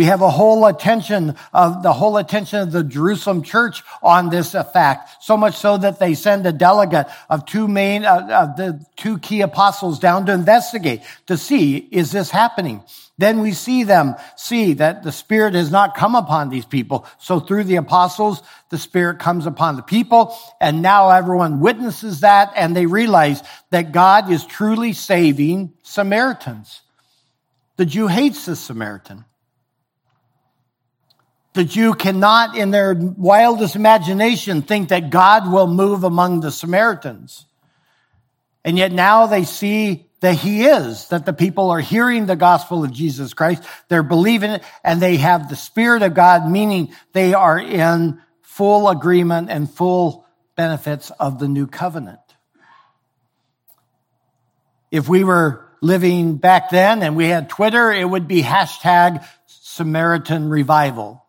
We 0.00 0.06
have 0.06 0.22
a 0.22 0.30
whole 0.30 0.64
attention 0.64 1.36
of 1.52 1.82
the 1.82 1.92
whole 1.92 2.16
attention 2.16 2.60
of 2.60 2.72
the 2.72 2.82
Jerusalem 2.82 3.42
church 3.42 3.82
on 4.02 4.30
this 4.30 4.52
fact. 4.72 5.22
So 5.22 5.36
much 5.36 5.56
so 5.56 5.76
that 5.76 5.98
they 5.98 6.14
send 6.14 6.46
a 6.46 6.52
delegate 6.52 7.06
of 7.28 7.44
two 7.44 7.68
main, 7.68 8.06
uh, 8.06 8.26
of 8.30 8.56
the 8.56 8.82
two 8.96 9.18
key 9.18 9.42
apostles 9.42 9.98
down 9.98 10.24
to 10.24 10.32
investigate 10.32 11.02
to 11.26 11.36
see, 11.36 11.76
is 11.76 12.12
this 12.12 12.30
happening? 12.30 12.82
Then 13.18 13.42
we 13.42 13.52
see 13.52 13.84
them 13.84 14.14
see 14.36 14.72
that 14.72 15.02
the 15.02 15.12
Spirit 15.12 15.52
has 15.52 15.70
not 15.70 15.94
come 15.94 16.14
upon 16.14 16.48
these 16.48 16.64
people. 16.64 17.04
So 17.18 17.38
through 17.38 17.64
the 17.64 17.76
apostles, 17.76 18.42
the 18.70 18.78
Spirit 18.78 19.18
comes 19.18 19.44
upon 19.44 19.76
the 19.76 19.82
people. 19.82 20.34
And 20.62 20.80
now 20.80 21.10
everyone 21.10 21.60
witnesses 21.60 22.20
that 22.20 22.54
and 22.56 22.74
they 22.74 22.86
realize 22.86 23.42
that 23.68 23.92
God 23.92 24.30
is 24.30 24.46
truly 24.46 24.94
saving 24.94 25.74
Samaritans. 25.82 26.80
The 27.76 27.84
Jew 27.84 28.06
hates 28.06 28.46
the 28.46 28.56
Samaritan. 28.56 29.26
The 31.52 31.64
Jew 31.64 31.94
cannot, 31.94 32.56
in 32.56 32.70
their 32.70 32.94
wildest 32.94 33.74
imagination, 33.74 34.62
think 34.62 34.90
that 34.90 35.10
God 35.10 35.50
will 35.50 35.66
move 35.66 36.04
among 36.04 36.40
the 36.40 36.52
Samaritans. 36.52 37.44
And 38.64 38.78
yet 38.78 38.92
now 38.92 39.26
they 39.26 39.44
see 39.44 40.06
that 40.20 40.34
he 40.34 40.64
is, 40.66 41.08
that 41.08 41.26
the 41.26 41.32
people 41.32 41.70
are 41.70 41.80
hearing 41.80 42.26
the 42.26 42.36
gospel 42.36 42.84
of 42.84 42.92
Jesus 42.92 43.34
Christ. 43.34 43.64
They're 43.88 44.02
believing 44.02 44.50
it 44.50 44.62
and 44.84 45.00
they 45.00 45.16
have 45.16 45.48
the 45.48 45.56
Spirit 45.56 46.02
of 46.02 46.14
God, 46.14 46.48
meaning 46.48 46.94
they 47.12 47.34
are 47.34 47.58
in 47.58 48.20
full 48.42 48.88
agreement 48.88 49.50
and 49.50 49.70
full 49.70 50.26
benefits 50.56 51.10
of 51.18 51.38
the 51.38 51.48
new 51.48 51.66
covenant. 51.66 52.20
If 54.90 55.08
we 55.08 55.24
were 55.24 55.64
living 55.80 56.36
back 56.36 56.68
then 56.68 57.02
and 57.02 57.16
we 57.16 57.28
had 57.28 57.48
Twitter, 57.48 57.90
it 57.90 58.04
would 58.04 58.28
be 58.28 58.42
hashtag 58.42 59.26
Samaritan 59.46 60.50
revival. 60.50 61.24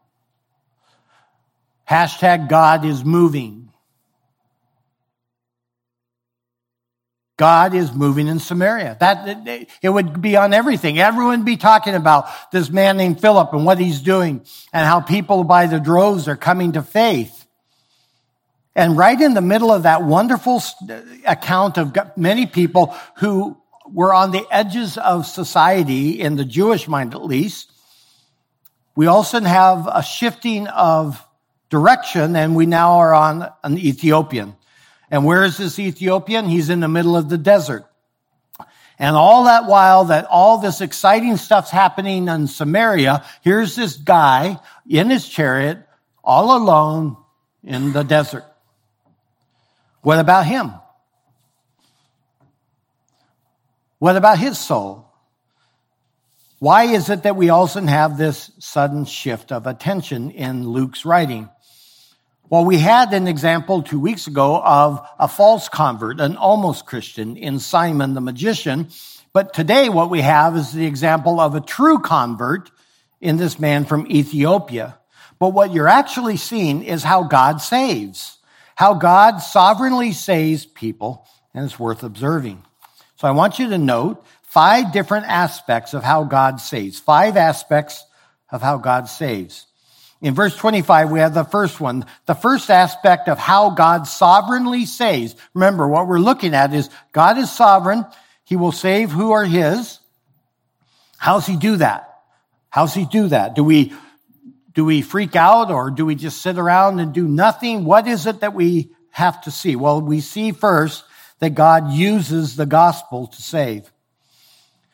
Hashtag 1.92 2.48
God 2.48 2.86
is 2.86 3.04
moving. 3.04 3.70
God 7.36 7.74
is 7.74 7.92
moving 7.92 8.28
in 8.28 8.40
Samaria. 8.40 8.96
That 9.02 9.68
it 9.82 9.90
would 9.90 10.22
be 10.22 10.38
on 10.38 10.54
everything. 10.54 11.00
Everyone 11.00 11.44
be 11.44 11.58
talking 11.58 11.94
about 11.94 12.30
this 12.54 12.70
man 12.70 12.96
named 12.96 13.20
Philip 13.20 13.52
and 13.52 13.66
what 13.66 13.78
he's 13.78 14.00
doing 14.00 14.46
and 14.72 14.88
how 14.88 15.02
people 15.02 15.44
by 15.44 15.66
the 15.66 15.82
droves 15.82 16.30
are 16.30 16.38
coming 16.38 16.72
to 16.74 16.82
faith. 16.82 17.46
And 18.74 18.98
right 18.98 19.20
in 19.20 19.34
the 19.34 19.42
middle 19.42 19.74
of 19.74 19.84
that 19.84 20.02
wonderful 20.02 20.64
account 21.28 21.78
of 21.78 21.94
many 22.16 22.46
people 22.46 22.96
who 23.18 23.58
were 23.92 24.14
on 24.14 24.32
the 24.32 24.48
edges 24.50 24.98
of 24.98 25.28
society, 25.28 26.22
in 26.22 26.38
the 26.38 26.46
Jewish 26.46 26.88
mind 26.88 27.16
at 27.16 27.26
least, 27.26 27.70
we 28.96 29.08
also 29.08 29.42
have 29.42 29.90
a 29.92 30.02
shifting 30.02 30.68
of 30.68 31.22
direction, 31.72 32.36
and 32.36 32.56
we 32.56 32.68
now 32.68 33.00
are 33.00 33.16
on 33.16 33.50
an 33.64 33.80
Ethiopian. 33.80 34.56
And 35.10 35.26
where 35.26 35.44
is 35.44 35.58
this 35.58 35.80
Ethiopian? 35.80 36.48
He's 36.48 36.70
in 36.70 36.82
the 36.82 36.88
middle 36.88 37.18
of 37.18 37.30
the 37.30 37.38
desert. 37.38 37.86
And 39.00 39.16
all 39.16 39.46
that 39.46 39.66
while 39.66 40.06
that 40.06 40.26
all 40.26 40.60
this 40.60 40.80
exciting 40.80 41.38
stuff's 41.38 41.72
happening 41.72 42.28
in 42.28 42.46
Samaria, 42.46 43.26
here's 43.42 43.76
this 43.76 43.98
guy 43.98 44.60
in 44.88 45.10
his 45.10 45.28
chariot, 45.28 45.80
all 46.24 46.56
alone 46.56 47.18
in 47.64 47.94
the 47.94 48.04
desert. 48.04 48.46
What 50.02 50.20
about 50.20 50.46
him? 50.46 50.74
What 53.98 54.18
about 54.18 54.38
his 54.38 54.60
soul? 54.60 55.08
Why 56.60 56.84
is 56.84 57.10
it 57.10 57.24
that 57.24 57.36
we 57.36 57.50
also 57.50 57.82
have 57.82 58.18
this 58.18 58.52
sudden 58.60 59.06
shift 59.06 59.52
of 59.52 59.66
attention 59.66 60.30
in 60.30 60.68
Luke's 60.68 61.06
writing? 61.06 61.50
Well, 62.52 62.66
we 62.66 62.80
had 62.80 63.14
an 63.14 63.30
example 63.30 63.82
two 63.82 63.98
weeks 63.98 64.28
ago 64.28 64.62
of 64.62 65.08
a 65.18 65.30
false 65.30 65.70
convert, 65.70 66.20
an 66.20 66.36
almost 66.36 66.86
Christian 66.86 67.38
in 67.38 67.60
Simon 67.60 68.14
the 68.14 68.20
magician. 68.20 68.90
But 69.32 69.54
today 69.54 69.88
what 69.88 70.10
we 70.10 70.20
have 70.20 70.58
is 70.58 70.74
the 70.74 70.86
example 70.86 71.40
of 71.40 71.56
a 71.56 71.62
true 71.62 72.00
convert 72.00 72.70
in 73.22 73.38
this 73.38 73.58
man 73.58 73.86
from 73.86 74.06
Ethiopia. 74.12 74.98
But 75.40 75.54
what 75.54 75.74
you're 75.74 75.88
actually 75.88 76.36
seeing 76.36 76.84
is 76.84 77.04
how 77.04 77.24
God 77.24 77.62
saves, 77.62 78.38
how 78.76 78.96
God 78.96 79.38
sovereignly 79.38 80.12
saves 80.12 80.66
people, 80.66 81.26
and 81.54 81.64
it's 81.64 81.80
worth 81.80 82.04
observing. 82.04 82.62
So 83.16 83.30
I 83.30 83.32
want 83.32 83.60
you 83.60 83.70
to 83.70 83.78
note 83.78 84.26
five 84.42 84.92
different 84.92 85.28
aspects 85.28 85.94
of 85.94 86.04
how 86.04 86.26
God 86.26 86.60
saves, 86.60 87.00
five 87.00 87.38
aspects 87.38 88.04
of 88.52 88.62
how 88.62 88.78
God 88.78 89.08
saves. 89.08 89.68
In 90.22 90.36
verse 90.36 90.56
25, 90.56 91.10
we 91.10 91.20
have 91.20 91.34
the 91.34 91.44
first 91.44 91.82
one. 91.82 92.06
The 92.28 92.36
first 92.36 92.70
aspect 92.70 93.28
of 93.28 93.40
how 93.40 93.72
God 93.72 94.06
sovereignly 94.08 94.86
saves. 94.86 95.36
Remember, 95.56 95.88
what 95.88 96.08
we're 96.08 96.20
looking 96.20 96.54
at 96.54 96.74
is 96.74 96.90
God 97.12 97.40
is 97.40 97.52
sovereign. 97.52 98.06
He 98.44 98.56
will 98.56 98.72
save 98.72 99.12
who 99.12 99.32
are 99.32 99.46
his. 99.46 100.00
How's 101.18 101.48
he 101.48 101.56
do 101.56 101.78
that? 101.78 102.20
How's 102.70 102.94
he 102.94 103.06
do 103.06 103.30
that? 103.30 103.56
Do 103.56 103.64
we, 103.64 103.94
do 104.74 104.86
we 104.86 105.02
freak 105.02 105.36
out 105.36 105.72
or 105.72 105.90
do 105.90 106.06
we 106.06 106.16
just 106.16 106.42
sit 106.42 106.58
around 106.58 107.00
and 107.00 107.14
do 107.14 107.28
nothing? 107.28 107.84
What 107.84 108.08
is 108.08 108.28
it 108.28 108.42
that 108.42 108.54
we 108.54 108.92
have 109.10 109.42
to 109.42 109.52
see? 109.52 109.76
Well, 109.76 110.02
we 110.02 110.22
see 110.22 110.52
first 110.52 111.04
that 111.40 111.56
God 111.56 111.92
uses 111.92 112.56
the 112.56 112.68
gospel 112.68 113.28
to 113.28 113.42
save. 113.42 113.92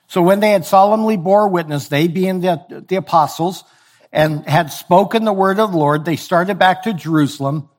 So 0.08 0.22
when 0.22 0.40
they 0.40 0.52
had 0.52 0.66
solemnly 0.66 1.18
bore 1.18 1.50
witness, 1.50 1.90
they 1.90 2.08
being 2.08 2.40
the, 2.40 2.86
the 2.88 2.96
apostles, 2.96 3.66
and 4.12 4.48
had 4.48 4.72
spoken 4.72 5.26
the 5.26 5.34
word 5.34 5.60
of 5.60 5.72
the 5.72 5.78
Lord, 5.78 6.06
they 6.06 6.16
started 6.16 6.58
back 6.58 6.84
to 6.84 6.94
Jerusalem 6.94 7.70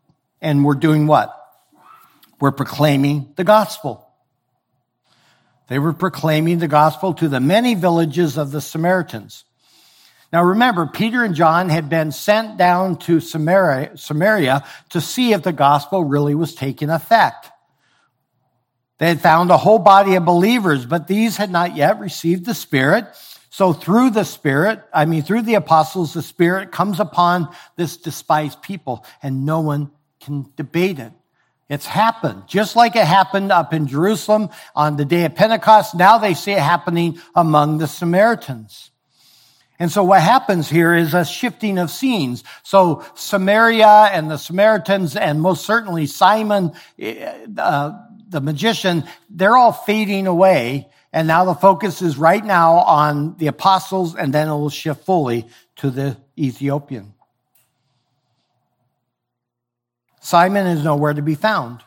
and 0.41 0.65
were 0.65 0.75
doing 0.75 1.07
what? 1.07 1.35
We're 2.41 2.53
proclaiming 2.53 3.33
the 3.37 3.45
gospel. 3.45 4.09
They 5.69 5.79
were 5.79 5.93
proclaiming 5.93 6.59
the 6.59 6.69
gospel 6.69 7.15
to 7.15 7.29
the 7.29 7.41
many 7.41 7.75
villages 7.75 8.39
of 8.39 8.51
the 8.51 8.61
Samaritans. 8.61 9.45
Now 10.33 10.45
remember, 10.45 10.87
Peter 10.87 11.25
and 11.25 11.35
John 11.35 11.69
had 11.69 11.89
been 11.89 12.13
sent 12.13 12.59
down 12.59 12.97
to 13.01 13.21
Samaria, 13.21 13.97
Samaria 13.97 14.65
to 14.91 15.01
see 15.01 15.33
if 15.33 15.43
the 15.43 15.53
gospel 15.53 16.05
really 16.05 16.35
was 16.35 16.55
taking 16.55 16.91
effect. 16.91 17.51
They 18.99 19.09
had 19.09 19.21
found 19.21 19.51
a 19.51 19.57
whole 19.57 19.79
body 19.79 20.17
of 20.17 20.25
believers, 20.25 20.85
but 20.85 21.07
these 21.07 21.37
had 21.37 21.51
not 21.51 21.77
yet 21.77 22.01
received 22.01 22.45
the 22.45 22.55
Spirit. 22.55 23.07
So 23.59 23.73
through 23.73 24.11
the 24.11 24.23
Spirit, 24.23 24.85
I 24.95 25.05
mean, 25.05 25.25
through 25.25 25.43
the 25.43 25.57
apostles, 25.57 26.15
the 26.15 26.23
Spirit 26.23 26.71
comes 26.71 27.01
upon 27.01 27.53
this 27.75 27.97
despised 27.97 28.63
people 28.63 29.05
and 29.21 29.45
no 29.45 29.59
one 29.59 29.91
can 30.21 30.47
debate 30.55 31.01
it. 31.01 31.11
It's 31.69 31.85
happened, 31.85 32.45
just 32.47 32.77
like 32.77 32.95
it 32.95 33.05
happened 33.05 33.51
up 33.51 33.75
in 33.75 33.89
Jerusalem 33.89 34.51
on 34.77 34.97
the 34.97 35.05
day 35.05 35.25
of 35.25 35.35
Pentecost. 35.35 35.97
Now 35.97 36.19
they 36.19 36.35
see 36.35 36.53
it 36.53 36.61
happening 36.61 37.19
among 37.35 37.79
the 37.79 37.89
Samaritans. 37.89 38.93
And 39.81 39.91
so 39.91 40.05
what 40.05 40.23
happens 40.23 40.71
here 40.71 40.95
is 40.95 41.13
a 41.13 41.25
shifting 41.25 41.79
of 41.79 41.91
scenes. 41.91 42.45
So 42.63 43.05
Samaria 43.17 44.11
and 44.13 44.31
the 44.31 44.37
Samaritans 44.39 45.17
and 45.17 45.41
most 45.41 45.67
certainly 45.67 46.07
Simon, 46.07 46.75
uh, 47.59 47.93
the 48.29 48.41
magician, 48.41 49.03
they're 49.29 49.57
all 49.57 49.73
fading 49.73 50.29
away. 50.29 50.89
And 51.13 51.27
now 51.27 51.45
the 51.45 51.55
focus 51.55 52.03
is 52.03 52.19
right 52.19 52.45
now 52.45 52.75
on 52.75 53.37
the 53.39 53.47
apostles 53.47 54.15
and 54.15 54.33
then 54.33 54.49
it 54.49 54.53
will 54.53 54.71
shift 54.71 55.05
fully 55.05 55.47
to 55.77 55.91
the 55.91 56.17
Ethiopian. 56.39 57.15
Simon 60.21 60.67
is 60.67 60.85
nowhere 60.85 61.15
to 61.15 61.23
be 61.23 61.35
found. 61.35 61.83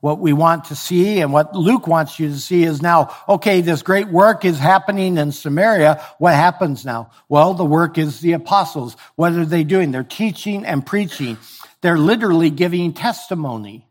What 0.00 0.18
we 0.18 0.32
want 0.32 0.64
to 0.66 0.74
see 0.74 1.20
and 1.20 1.32
what 1.32 1.54
Luke 1.54 1.86
wants 1.86 2.18
you 2.18 2.28
to 2.28 2.38
see 2.38 2.64
is 2.64 2.80
now, 2.80 3.14
okay, 3.28 3.60
this 3.60 3.82
great 3.82 4.08
work 4.08 4.46
is 4.46 4.58
happening 4.58 5.18
in 5.18 5.30
Samaria. 5.30 6.02
What 6.18 6.34
happens 6.34 6.86
now? 6.86 7.10
Well, 7.28 7.52
the 7.52 7.66
work 7.66 7.98
is 7.98 8.20
the 8.20 8.32
apostles. 8.32 8.96
What 9.14 9.34
are 9.34 9.44
they 9.44 9.62
doing? 9.62 9.92
They're 9.92 10.02
teaching 10.02 10.64
and 10.64 10.84
preaching. 10.84 11.36
They're 11.82 11.98
literally 11.98 12.48
giving 12.50 12.94
testimony. 12.94 13.86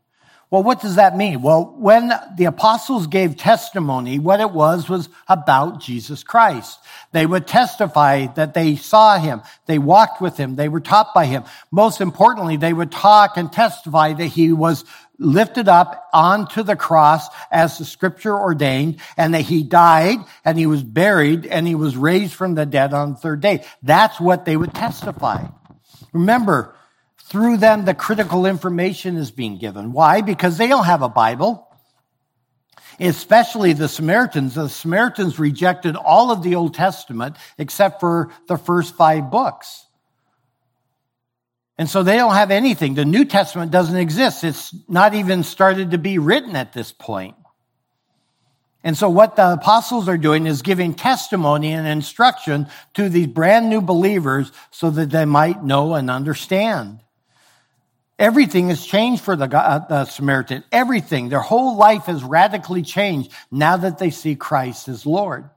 Well, 0.50 0.64
what 0.64 0.80
does 0.80 0.96
that 0.96 1.16
mean? 1.16 1.42
Well, 1.42 1.76
when 1.78 2.12
the 2.36 2.46
apostles 2.46 3.06
gave 3.06 3.36
testimony, 3.36 4.18
what 4.18 4.40
it 4.40 4.50
was 4.50 4.88
was 4.88 5.08
about 5.28 5.80
Jesus 5.80 6.24
Christ. 6.24 6.80
They 7.12 7.24
would 7.24 7.46
testify 7.46 8.26
that 8.34 8.52
they 8.52 8.74
saw 8.74 9.18
him, 9.18 9.42
they 9.66 9.78
walked 9.78 10.20
with 10.20 10.36
him, 10.36 10.56
they 10.56 10.68
were 10.68 10.80
taught 10.80 11.14
by 11.14 11.26
him. 11.26 11.44
Most 11.70 12.00
importantly, 12.00 12.56
they 12.56 12.72
would 12.72 12.90
talk 12.90 13.36
and 13.36 13.52
testify 13.52 14.12
that 14.12 14.26
he 14.26 14.52
was 14.52 14.84
lifted 15.20 15.68
up 15.68 16.08
onto 16.12 16.64
the 16.64 16.74
cross 16.74 17.28
as 17.52 17.78
the 17.78 17.84
scripture 17.84 18.36
ordained 18.36 18.98
and 19.16 19.34
that 19.34 19.42
he 19.42 19.62
died 19.62 20.18
and 20.44 20.58
he 20.58 20.66
was 20.66 20.82
buried 20.82 21.46
and 21.46 21.66
he 21.66 21.76
was 21.76 21.96
raised 21.96 22.32
from 22.34 22.54
the 22.54 22.66
dead 22.66 22.92
on 22.92 23.12
the 23.12 23.18
third 23.18 23.40
day. 23.40 23.64
That's 23.84 24.18
what 24.18 24.46
they 24.46 24.56
would 24.56 24.74
testify. 24.74 25.46
Remember, 26.12 26.74
through 27.30 27.58
them, 27.58 27.84
the 27.84 27.94
critical 27.94 28.44
information 28.44 29.16
is 29.16 29.30
being 29.30 29.56
given. 29.56 29.92
Why? 29.92 30.20
Because 30.20 30.58
they 30.58 30.66
don't 30.66 30.84
have 30.84 31.02
a 31.02 31.08
Bible. 31.08 31.68
Especially 32.98 33.72
the 33.72 33.88
Samaritans. 33.88 34.56
The 34.56 34.68
Samaritans 34.68 35.38
rejected 35.38 35.94
all 35.94 36.32
of 36.32 36.42
the 36.42 36.56
Old 36.56 36.74
Testament 36.74 37.36
except 37.56 38.00
for 38.00 38.30
the 38.48 38.58
first 38.58 38.96
five 38.96 39.30
books. 39.30 39.86
And 41.78 41.88
so 41.88 42.02
they 42.02 42.16
don't 42.16 42.34
have 42.34 42.50
anything. 42.50 42.94
The 42.94 43.04
New 43.04 43.24
Testament 43.24 43.70
doesn't 43.70 43.96
exist. 43.96 44.42
It's 44.42 44.74
not 44.88 45.14
even 45.14 45.44
started 45.44 45.92
to 45.92 45.98
be 45.98 46.18
written 46.18 46.56
at 46.56 46.72
this 46.72 46.92
point. 46.92 47.36
And 48.82 48.98
so 48.98 49.08
what 49.08 49.36
the 49.36 49.52
apostles 49.52 50.08
are 50.08 50.18
doing 50.18 50.46
is 50.46 50.62
giving 50.62 50.94
testimony 50.94 51.72
and 51.72 51.86
instruction 51.86 52.66
to 52.94 53.08
these 53.08 53.28
brand 53.28 53.70
new 53.70 53.80
believers 53.80 54.50
so 54.72 54.90
that 54.90 55.10
they 55.10 55.26
might 55.26 55.62
know 55.62 55.94
and 55.94 56.10
understand. 56.10 57.00
Everything 58.20 58.68
has 58.68 58.84
changed 58.84 59.22
for 59.22 59.34
the, 59.34 59.46
uh, 59.56 60.04
Samaritan. 60.04 60.62
Everything. 60.70 61.30
Their 61.30 61.40
whole 61.40 61.76
life 61.76 62.04
has 62.04 62.22
radically 62.22 62.82
changed 62.82 63.32
now 63.50 63.78
that 63.78 63.96
they 63.96 64.10
see 64.10 64.36
Christ 64.36 64.88
as 64.88 65.06
Lord. 65.06 65.48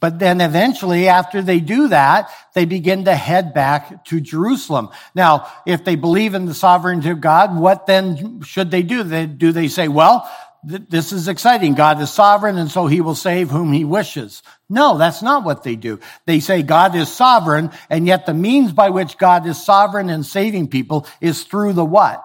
But 0.00 0.20
then 0.20 0.40
eventually, 0.40 1.08
after 1.08 1.42
they 1.42 1.60
do 1.60 1.88
that, 1.88 2.30
they 2.54 2.64
begin 2.64 3.04
to 3.04 3.14
head 3.14 3.52
back 3.52 4.04
to 4.06 4.20
Jerusalem. 4.20 4.88
Now, 5.14 5.48
if 5.66 5.84
they 5.84 5.96
believe 5.96 6.34
in 6.34 6.46
the 6.46 6.54
sovereignty 6.54 7.10
of 7.10 7.20
God, 7.20 7.56
what 7.58 7.86
then 7.86 8.40
should 8.42 8.70
they 8.70 8.82
do? 8.82 9.26
Do 9.26 9.52
they 9.52 9.68
say, 9.68 9.88
well, 9.88 10.30
this 10.64 11.12
is 11.12 11.28
exciting. 11.28 11.74
God 11.74 12.00
is 12.00 12.10
sovereign 12.10 12.58
and 12.58 12.70
so 12.70 12.86
he 12.86 13.00
will 13.00 13.14
save 13.14 13.50
whom 13.50 13.72
he 13.72 13.84
wishes. 13.84 14.42
No, 14.68 14.98
that's 14.98 15.22
not 15.22 15.44
what 15.44 15.62
they 15.62 15.76
do. 15.76 16.00
They 16.26 16.40
say 16.40 16.62
God 16.62 16.94
is 16.94 17.10
sovereign 17.10 17.70
and 17.88 18.06
yet 18.06 18.26
the 18.26 18.34
means 18.34 18.72
by 18.72 18.90
which 18.90 19.18
God 19.18 19.46
is 19.46 19.62
sovereign 19.62 20.10
and 20.10 20.26
saving 20.26 20.68
people 20.68 21.06
is 21.20 21.44
through 21.44 21.74
the 21.74 21.84
what? 21.84 22.24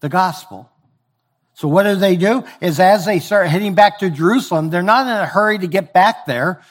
The 0.00 0.08
gospel. 0.08 0.70
So 1.54 1.68
what 1.68 1.84
do 1.84 1.96
they 1.96 2.16
do? 2.16 2.44
Is 2.60 2.80
as 2.80 3.06
they 3.06 3.18
start 3.18 3.48
heading 3.48 3.74
back 3.74 4.00
to 4.00 4.10
Jerusalem, 4.10 4.70
they're 4.70 4.82
not 4.82 5.06
in 5.06 5.12
a 5.12 5.26
hurry 5.26 5.58
to 5.58 5.66
get 5.66 5.92
back 5.92 6.26
there. 6.26 6.62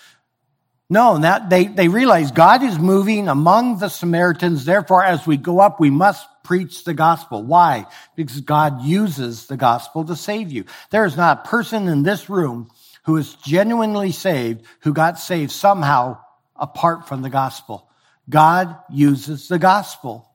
No, 0.90 1.18
that 1.18 1.50
they, 1.50 1.66
they 1.66 1.88
realize 1.88 2.32
God 2.32 2.62
is 2.62 2.78
moving 2.78 3.28
among 3.28 3.80
the 3.80 3.90
Samaritans. 3.90 4.66
Therefore, 4.66 5.04
as 5.04 5.26
we 5.26 5.38
go 5.38 5.60
up, 5.60 5.80
we 5.80 5.90
must 5.90 6.28
preach 6.46 6.86
the 6.86 6.94
gospel. 6.94 7.44
Why? 7.44 7.88
Because 8.16 8.40
God 8.40 8.84
uses 8.84 9.48
the 9.48 9.58
gospel 9.58 10.06
to 10.06 10.16
save 10.16 10.52
you. 10.52 10.64
There 10.92 11.06
is 11.06 11.18
not 11.18 11.40
a 11.40 11.50
person 11.50 11.90
in 11.90 12.04
this 12.04 12.30
room 12.30 12.70
who 13.04 13.18
is 13.18 13.34
genuinely 13.36 14.12
saved 14.12 14.66
who 14.82 14.94
got 14.94 15.20
saved 15.20 15.52
somehow 15.52 16.20
apart 16.56 17.08
from 17.08 17.22
the 17.22 17.30
gospel. 17.30 17.90
God 18.30 18.78
uses 18.90 19.48
the 19.48 19.60
gospel. 19.60 20.30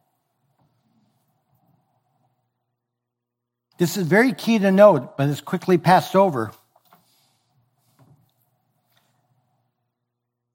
This 3.79 3.97
is 3.97 4.07
very 4.07 4.35
key 4.35 4.59
to 4.59 4.71
note, 4.71 5.17
but 5.17 5.29
it's 5.31 5.41
quickly 5.41 5.79
passed 5.79 6.15
over. 6.15 6.53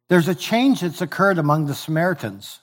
There's 0.08 0.28
a 0.28 0.36
change 0.36 0.82
that's 0.82 1.02
occurred 1.02 1.40
among 1.40 1.66
the 1.66 1.74
Samaritans. 1.74 2.60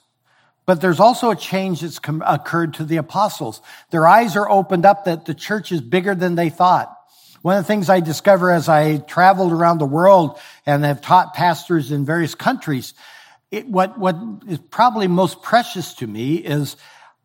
But 0.65 0.79
there's 0.79 0.99
also 0.99 1.29
a 1.29 1.35
change 1.35 1.81
that's 1.81 1.99
occurred 2.25 2.75
to 2.75 2.85
the 2.85 2.97
apostles. 2.97 3.61
Their 3.89 4.07
eyes 4.07 4.35
are 4.35 4.49
opened 4.49 4.85
up 4.85 5.05
that 5.05 5.25
the 5.25 5.33
church 5.33 5.71
is 5.71 5.81
bigger 5.81 6.15
than 6.15 6.35
they 6.35 6.49
thought. 6.49 6.95
One 7.41 7.57
of 7.57 7.63
the 7.65 7.67
things 7.67 7.89
I 7.89 7.99
discover 7.99 8.49
as 8.51 8.69
I 8.69 8.97
traveled 8.99 9.51
around 9.51 9.79
the 9.79 9.85
world 9.85 10.39
and 10.65 10.85
have 10.85 11.01
taught 11.01 11.33
pastors 11.33 11.91
in 11.91 12.05
various 12.05 12.35
countries, 12.35 12.93
it, 13.51 13.67
what, 13.67 13.99
what 13.99 14.15
is 14.47 14.59
probably 14.59 15.09
most 15.09 15.41
precious 15.41 15.93
to 15.95 16.07
me 16.07 16.35
is 16.35 16.77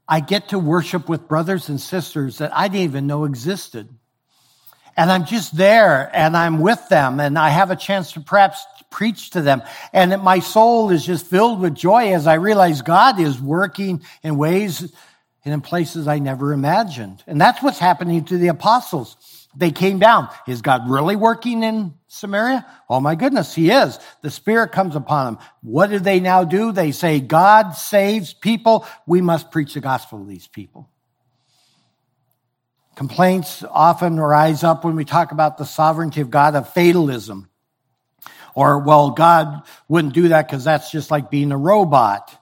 I 0.08 0.18
get 0.18 0.48
to 0.48 0.58
worship 0.58 1.08
with 1.08 1.28
brothers 1.28 1.68
and 1.68 1.80
sisters 1.80 2.38
that 2.38 2.56
I 2.56 2.66
didn't 2.66 2.84
even 2.84 3.06
know 3.06 3.24
existed. 3.24 3.88
And 4.98 5.12
I'm 5.12 5.26
just 5.26 5.56
there 5.56 6.10
and 6.12 6.36
I'm 6.36 6.58
with 6.58 6.88
them 6.88 7.20
and 7.20 7.38
I 7.38 7.50
have 7.50 7.70
a 7.70 7.76
chance 7.76 8.12
to 8.12 8.20
perhaps 8.20 8.66
preach 8.90 9.30
to 9.30 9.40
them. 9.40 9.62
And 9.92 10.20
my 10.22 10.40
soul 10.40 10.90
is 10.90 11.06
just 11.06 11.24
filled 11.24 11.60
with 11.60 11.76
joy 11.76 12.12
as 12.14 12.26
I 12.26 12.34
realize 12.34 12.82
God 12.82 13.20
is 13.20 13.40
working 13.40 14.02
in 14.24 14.36
ways 14.36 14.92
and 15.44 15.54
in 15.54 15.60
places 15.60 16.08
I 16.08 16.18
never 16.18 16.52
imagined. 16.52 17.22
And 17.28 17.40
that's 17.40 17.62
what's 17.62 17.78
happening 17.78 18.24
to 18.24 18.38
the 18.38 18.48
apostles. 18.48 19.46
They 19.56 19.70
came 19.70 20.00
down. 20.00 20.30
Is 20.48 20.62
God 20.62 20.90
really 20.90 21.14
working 21.14 21.62
in 21.62 21.94
Samaria? 22.08 22.66
Oh 22.90 22.98
my 22.98 23.14
goodness, 23.14 23.54
he 23.54 23.70
is. 23.70 24.00
The 24.22 24.30
Spirit 24.30 24.72
comes 24.72 24.96
upon 24.96 25.34
them. 25.34 25.44
What 25.62 25.90
do 25.90 26.00
they 26.00 26.18
now 26.18 26.42
do? 26.42 26.72
They 26.72 26.90
say, 26.90 27.20
God 27.20 27.70
saves 27.76 28.34
people. 28.34 28.84
We 29.06 29.20
must 29.20 29.52
preach 29.52 29.74
the 29.74 29.80
gospel 29.80 30.18
to 30.18 30.26
these 30.28 30.48
people. 30.48 30.90
Complaints 32.98 33.62
often 33.70 34.18
rise 34.18 34.64
up 34.64 34.84
when 34.84 34.96
we 34.96 35.04
talk 35.04 35.30
about 35.30 35.56
the 35.56 35.64
sovereignty 35.64 36.20
of 36.20 36.30
God 36.30 36.56
of 36.56 36.72
fatalism. 36.72 37.48
Or, 38.56 38.80
well, 38.80 39.12
God 39.12 39.62
wouldn't 39.86 40.14
do 40.14 40.30
that 40.30 40.48
because 40.48 40.64
that's 40.64 40.90
just 40.90 41.08
like 41.08 41.30
being 41.30 41.52
a 41.52 41.56
robot. 41.56 42.36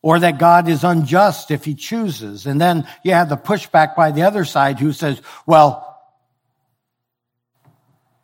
Or 0.00 0.20
that 0.20 0.38
God 0.38 0.68
is 0.68 0.84
unjust 0.84 1.50
if 1.50 1.64
he 1.64 1.74
chooses. 1.74 2.46
And 2.46 2.60
then 2.60 2.86
you 3.02 3.14
have 3.14 3.28
the 3.28 3.36
pushback 3.36 3.96
by 3.96 4.12
the 4.12 4.22
other 4.22 4.44
side 4.44 4.78
who 4.78 4.92
says, 4.92 5.20
well, 5.44 6.00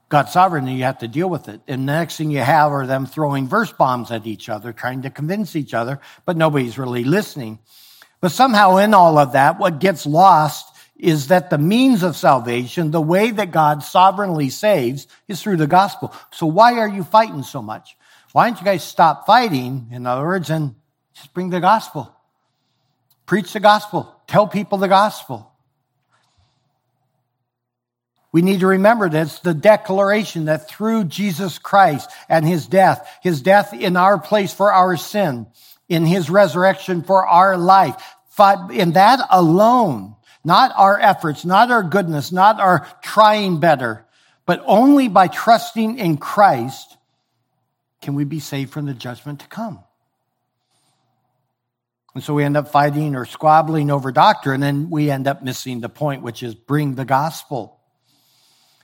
God's 0.08 0.30
sovereign 0.30 0.68
and 0.68 0.78
you 0.78 0.84
have 0.84 0.98
to 0.98 1.08
deal 1.08 1.28
with 1.28 1.48
it. 1.48 1.62
And 1.66 1.82
the 1.88 1.94
next 1.94 2.16
thing 2.16 2.30
you 2.30 2.38
have 2.38 2.70
are 2.70 2.86
them 2.86 3.06
throwing 3.06 3.48
verse 3.48 3.72
bombs 3.72 4.12
at 4.12 4.24
each 4.24 4.48
other, 4.48 4.72
trying 4.72 5.02
to 5.02 5.10
convince 5.10 5.56
each 5.56 5.74
other, 5.74 5.98
but 6.26 6.36
nobody's 6.36 6.78
really 6.78 7.02
listening. 7.02 7.58
But 8.20 8.30
somehow 8.30 8.76
in 8.76 8.94
all 8.94 9.18
of 9.18 9.32
that, 9.32 9.58
what 9.58 9.80
gets 9.80 10.06
lost 10.06 10.71
is 11.02 11.26
that 11.26 11.50
the 11.50 11.58
means 11.58 12.04
of 12.04 12.16
salvation, 12.16 12.92
the 12.92 13.00
way 13.00 13.32
that 13.32 13.50
God 13.50 13.82
sovereignly 13.82 14.48
saves, 14.48 15.08
is 15.26 15.42
through 15.42 15.56
the 15.56 15.66
gospel. 15.66 16.14
So 16.30 16.46
why 16.46 16.78
are 16.78 16.88
you 16.88 17.02
fighting 17.02 17.42
so 17.42 17.60
much? 17.60 17.96
Why 18.30 18.48
don't 18.48 18.58
you 18.60 18.64
guys 18.64 18.84
stop 18.84 19.26
fighting, 19.26 19.88
in 19.90 20.06
other 20.06 20.22
words, 20.22 20.48
and 20.48 20.76
just 21.12 21.34
bring 21.34 21.50
the 21.50 21.58
gospel? 21.58 22.14
Preach 23.26 23.52
the 23.52 23.58
gospel. 23.58 24.14
Tell 24.28 24.46
people 24.46 24.78
the 24.78 24.86
gospel. 24.86 25.52
We 28.30 28.40
need 28.40 28.60
to 28.60 28.68
remember 28.68 29.08
that 29.08 29.26
it's 29.26 29.40
the 29.40 29.54
declaration 29.54 30.44
that 30.44 30.68
through 30.68 31.04
Jesus 31.04 31.58
Christ 31.58 32.08
and 32.28 32.46
his 32.46 32.68
death, 32.68 33.06
his 33.22 33.42
death 33.42 33.74
in 33.74 33.96
our 33.96 34.20
place 34.20 34.54
for 34.54 34.72
our 34.72 34.96
sin, 34.96 35.48
in 35.88 36.06
his 36.06 36.30
resurrection 36.30 37.02
for 37.02 37.26
our 37.26 37.58
life, 37.58 37.96
in 38.70 38.92
that 38.92 39.20
alone, 39.30 40.14
not 40.44 40.72
our 40.76 40.98
efforts, 40.98 41.44
not 41.44 41.70
our 41.70 41.82
goodness, 41.82 42.32
not 42.32 42.60
our 42.60 42.86
trying 43.02 43.60
better, 43.60 44.04
but 44.46 44.62
only 44.66 45.08
by 45.08 45.28
trusting 45.28 45.98
in 45.98 46.16
Christ 46.16 46.96
can 48.00 48.14
we 48.14 48.24
be 48.24 48.40
saved 48.40 48.72
from 48.72 48.86
the 48.86 48.94
judgment 48.94 49.40
to 49.40 49.46
come. 49.46 49.82
And 52.14 52.22
so 52.22 52.34
we 52.34 52.44
end 52.44 52.56
up 52.56 52.68
fighting 52.68 53.14
or 53.14 53.24
squabbling 53.24 53.90
over 53.90 54.12
doctrine, 54.12 54.62
and 54.62 54.90
we 54.90 55.10
end 55.10 55.26
up 55.26 55.42
missing 55.42 55.80
the 55.80 55.88
point, 55.88 56.22
which 56.22 56.42
is 56.42 56.54
bring 56.54 56.94
the 56.94 57.06
gospel. 57.06 57.78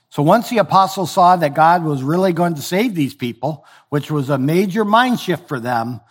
So 0.09 0.23
once 0.23 0.49
the 0.49 0.57
apostles 0.57 1.11
saw 1.11 1.35
that 1.35 1.53
God 1.53 1.83
was 1.83 2.01
really 2.01 2.33
going 2.33 2.55
to 2.55 2.61
save 2.61 2.95
these 2.95 3.13
people, 3.13 3.65
which 3.89 4.09
was 4.09 4.31
a 4.31 4.39
major 4.39 4.83
mind 4.83 5.19
shift 5.19 5.47
for 5.47 5.59
them, 5.59 6.01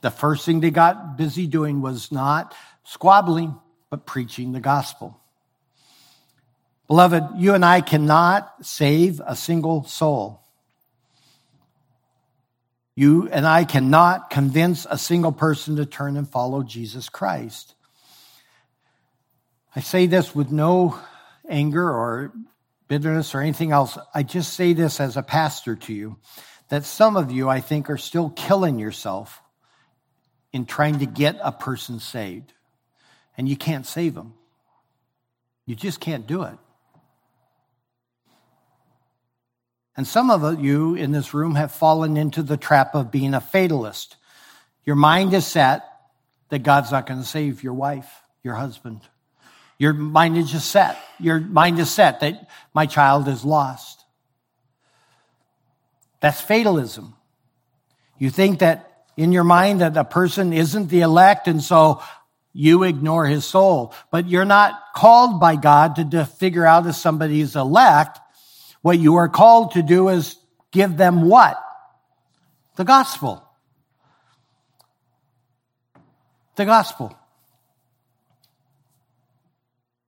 the 0.00 0.10
first 0.10 0.44
thing 0.44 0.58
they 0.58 0.70
got 0.70 1.16
busy 1.16 1.46
doing 1.46 1.80
was 1.80 2.10
not 2.10 2.54
squabbling, 2.82 3.56
but 3.90 4.06
preaching 4.06 4.52
the 4.52 4.60
gospel. 4.60 5.20
Beloved, 6.86 7.24
you 7.36 7.54
and 7.54 7.64
I 7.64 7.80
cannot 7.80 8.64
save 8.64 9.20
a 9.24 9.36
single 9.36 9.84
soul. 9.84 10.42
You 12.94 13.28
and 13.28 13.46
I 13.46 13.64
cannot 13.64 14.30
convince 14.30 14.86
a 14.88 14.98
single 14.98 15.32
person 15.32 15.76
to 15.76 15.86
turn 15.86 16.16
and 16.16 16.28
follow 16.28 16.62
Jesus 16.62 17.08
Christ. 17.08 17.74
I 19.76 19.80
say 19.80 20.06
this 20.06 20.34
with 20.34 20.50
no 20.50 20.98
anger 21.48 21.88
or 21.88 22.32
bitterness 22.88 23.34
or 23.34 23.40
anything 23.40 23.70
else. 23.70 23.96
I 24.14 24.22
just 24.22 24.54
say 24.54 24.72
this 24.72 24.98
as 24.98 25.16
a 25.16 25.22
pastor 25.22 25.76
to 25.76 25.92
you 25.92 26.16
that 26.70 26.84
some 26.84 27.16
of 27.16 27.30
you, 27.30 27.48
I 27.48 27.60
think, 27.60 27.88
are 27.90 27.98
still 27.98 28.30
killing 28.30 28.78
yourself 28.78 29.40
in 30.52 30.66
trying 30.66 30.98
to 30.98 31.06
get 31.06 31.38
a 31.42 31.52
person 31.52 32.00
saved. 32.00 32.52
And 33.38 33.48
you 33.48 33.56
can't 33.56 33.86
save 33.86 34.14
them. 34.14 34.34
You 35.64 35.74
just 35.74 36.00
can't 36.00 36.26
do 36.26 36.42
it. 36.42 36.58
And 39.96 40.06
some 40.06 40.30
of 40.30 40.62
you 40.62 40.94
in 40.94 41.12
this 41.12 41.32
room 41.32 41.54
have 41.54 41.72
fallen 41.72 42.18
into 42.18 42.42
the 42.42 42.58
trap 42.58 42.94
of 42.94 43.10
being 43.10 43.32
a 43.32 43.40
fatalist. 43.40 44.16
Your 44.84 44.96
mind 44.96 45.32
is 45.32 45.46
set 45.46 45.84
that 46.50 46.60
God's 46.60 46.92
not 46.92 47.06
going 47.06 47.20
to 47.20 47.26
save 47.26 47.62
your 47.62 47.72
wife, 47.72 48.10
your 48.42 48.54
husband, 48.54 49.00
your 49.78 49.92
mind 49.92 50.36
is 50.36 50.50
just 50.50 50.70
set. 50.70 50.98
Your 51.20 51.38
mind 51.38 51.78
is 51.78 51.88
set 51.88 52.20
that 52.20 52.48
my 52.74 52.86
child 52.86 53.28
is 53.28 53.44
lost. 53.44 54.04
That's 56.20 56.40
fatalism. 56.40 57.14
You 58.18 58.30
think 58.30 58.58
that 58.58 59.04
in 59.16 59.30
your 59.30 59.44
mind 59.44 59.80
that 59.80 59.96
a 59.96 60.04
person 60.04 60.52
isn't 60.52 60.88
the 60.88 61.00
elect 61.00 61.46
and 61.46 61.62
so 61.62 62.02
you 62.58 62.82
ignore 62.82 63.24
his 63.24 63.44
soul. 63.44 63.94
But 64.10 64.28
you're 64.28 64.44
not 64.44 64.74
called 64.92 65.38
by 65.38 65.54
God 65.54 65.94
to, 65.94 66.10
to 66.10 66.24
figure 66.24 66.66
out 66.66 66.88
if 66.88 66.96
somebody's 66.96 67.54
elect. 67.54 68.18
What 68.82 68.98
you 68.98 69.14
are 69.14 69.28
called 69.28 69.74
to 69.74 69.82
do 69.82 70.08
is 70.08 70.34
give 70.72 70.96
them 70.96 71.28
what? 71.28 71.56
The 72.74 72.84
gospel. 72.84 73.48
The 76.56 76.64
gospel. 76.64 77.16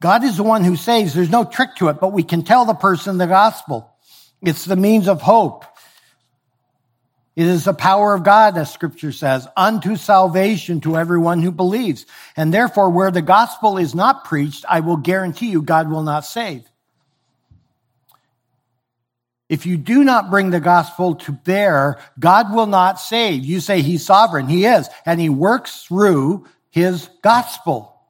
God 0.03 0.25
is 0.25 0.37
the 0.37 0.43
one 0.43 0.65
who 0.65 0.75
saves. 0.75 1.15
There's 1.15 1.31
no 1.31 1.45
trick 1.45 1.77
to 1.77 1.87
it, 1.87 2.01
but 2.01 2.13
we 2.13 2.25
can 2.25 2.43
tell 2.43 2.65
the 2.65 2.75
person 2.75 3.17
the 3.17 3.29
gospel. 3.29 3.95
It's 4.43 4.65
the 4.65 4.75
means 4.75 5.07
of 5.07 5.23
hope. 5.23 5.65
It 7.37 7.47
is 7.47 7.65
the 7.65 7.75
power 7.75 8.13
of 8.15 8.25
God, 8.25 8.59
as 8.59 8.73
scripture 8.73 9.13
says, 9.13 9.47
unto 9.57 9.97
salvation 9.97 10.81
to 10.83 10.97
everyone 10.97 11.43
who 11.43 11.53
believes. 11.53 12.05
And 12.37 12.53
therefore, 12.53 12.91
where 12.91 13.11
the 13.11 13.23
gospel 13.23 13.79
is 13.79 13.95
not 13.95 14.25
preached, 14.25 14.65
I 14.69 14.81
will 14.81 14.97
guarantee 14.97 15.51
you 15.51 15.63
God 15.63 15.91
will 15.91 16.03
not 16.03 16.27
save. 16.27 16.65
If 19.49 19.67
you 19.67 19.77
do 19.77 20.05
not 20.05 20.31
bring 20.31 20.51
the 20.51 20.61
gospel 20.61 21.17
to 21.17 21.33
bear, 21.33 21.99
God 22.19 22.55
will 22.55 22.67
not 22.67 23.01
save. 23.01 23.45
You 23.45 23.61
say 23.61 23.83
he's 23.83 24.05
sovereign. 24.05 24.47
He 24.47 24.65
is. 24.65 24.89
And 25.05 25.21
he 25.21 25.29
works 25.29 25.83
through 25.83 26.47
his 26.71 27.09
gospel. 27.23 28.01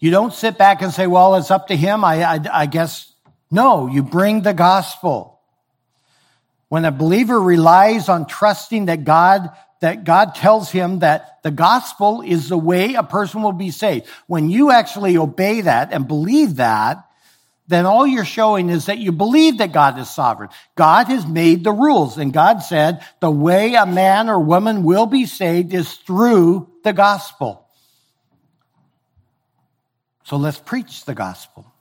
You 0.00 0.10
don't 0.10 0.34
sit 0.34 0.58
back 0.58 0.82
and 0.82 0.92
say, 0.92 1.06
well, 1.06 1.36
it's 1.36 1.50
up 1.50 1.68
to 1.68 1.76
him. 1.76 2.04
I, 2.04 2.22
I, 2.22 2.40
I 2.52 2.66
guess, 2.66 3.12
no, 3.50 3.86
you 3.86 4.02
bring 4.02 4.42
the 4.42 4.54
gospel. 4.54 5.35
When 6.68 6.84
a 6.84 6.90
believer 6.90 7.40
relies 7.40 8.08
on 8.08 8.26
trusting 8.26 8.86
that 8.86 9.04
God, 9.04 9.50
that 9.80 10.04
God 10.04 10.34
tells 10.34 10.70
him 10.70 11.00
that 11.00 11.42
the 11.42 11.50
gospel 11.50 12.22
is 12.22 12.48
the 12.48 12.58
way 12.58 12.94
a 12.94 13.02
person 13.02 13.42
will 13.42 13.52
be 13.52 13.70
saved. 13.70 14.06
When 14.26 14.50
you 14.50 14.70
actually 14.70 15.16
obey 15.16 15.60
that 15.62 15.92
and 15.92 16.08
believe 16.08 16.56
that, 16.56 17.04
then 17.68 17.86
all 17.86 18.06
you're 18.06 18.24
showing 18.24 18.68
is 18.68 18.86
that 18.86 18.98
you 18.98 19.12
believe 19.12 19.58
that 19.58 19.72
God 19.72 19.98
is 19.98 20.08
sovereign. 20.08 20.50
God 20.76 21.08
has 21.08 21.26
made 21.26 21.64
the 21.64 21.72
rules 21.72 22.16
and 22.16 22.32
God 22.32 22.58
said 22.60 23.04
the 23.20 23.30
way 23.30 23.74
a 23.74 23.86
man 23.86 24.28
or 24.28 24.38
woman 24.38 24.84
will 24.84 25.06
be 25.06 25.26
saved 25.26 25.74
is 25.74 25.92
through 25.92 26.70
the 26.84 26.92
gospel. 26.92 27.66
So 30.24 30.36
let's 30.36 30.58
preach 30.58 31.04
the 31.04 31.14
gospel. 31.14 31.72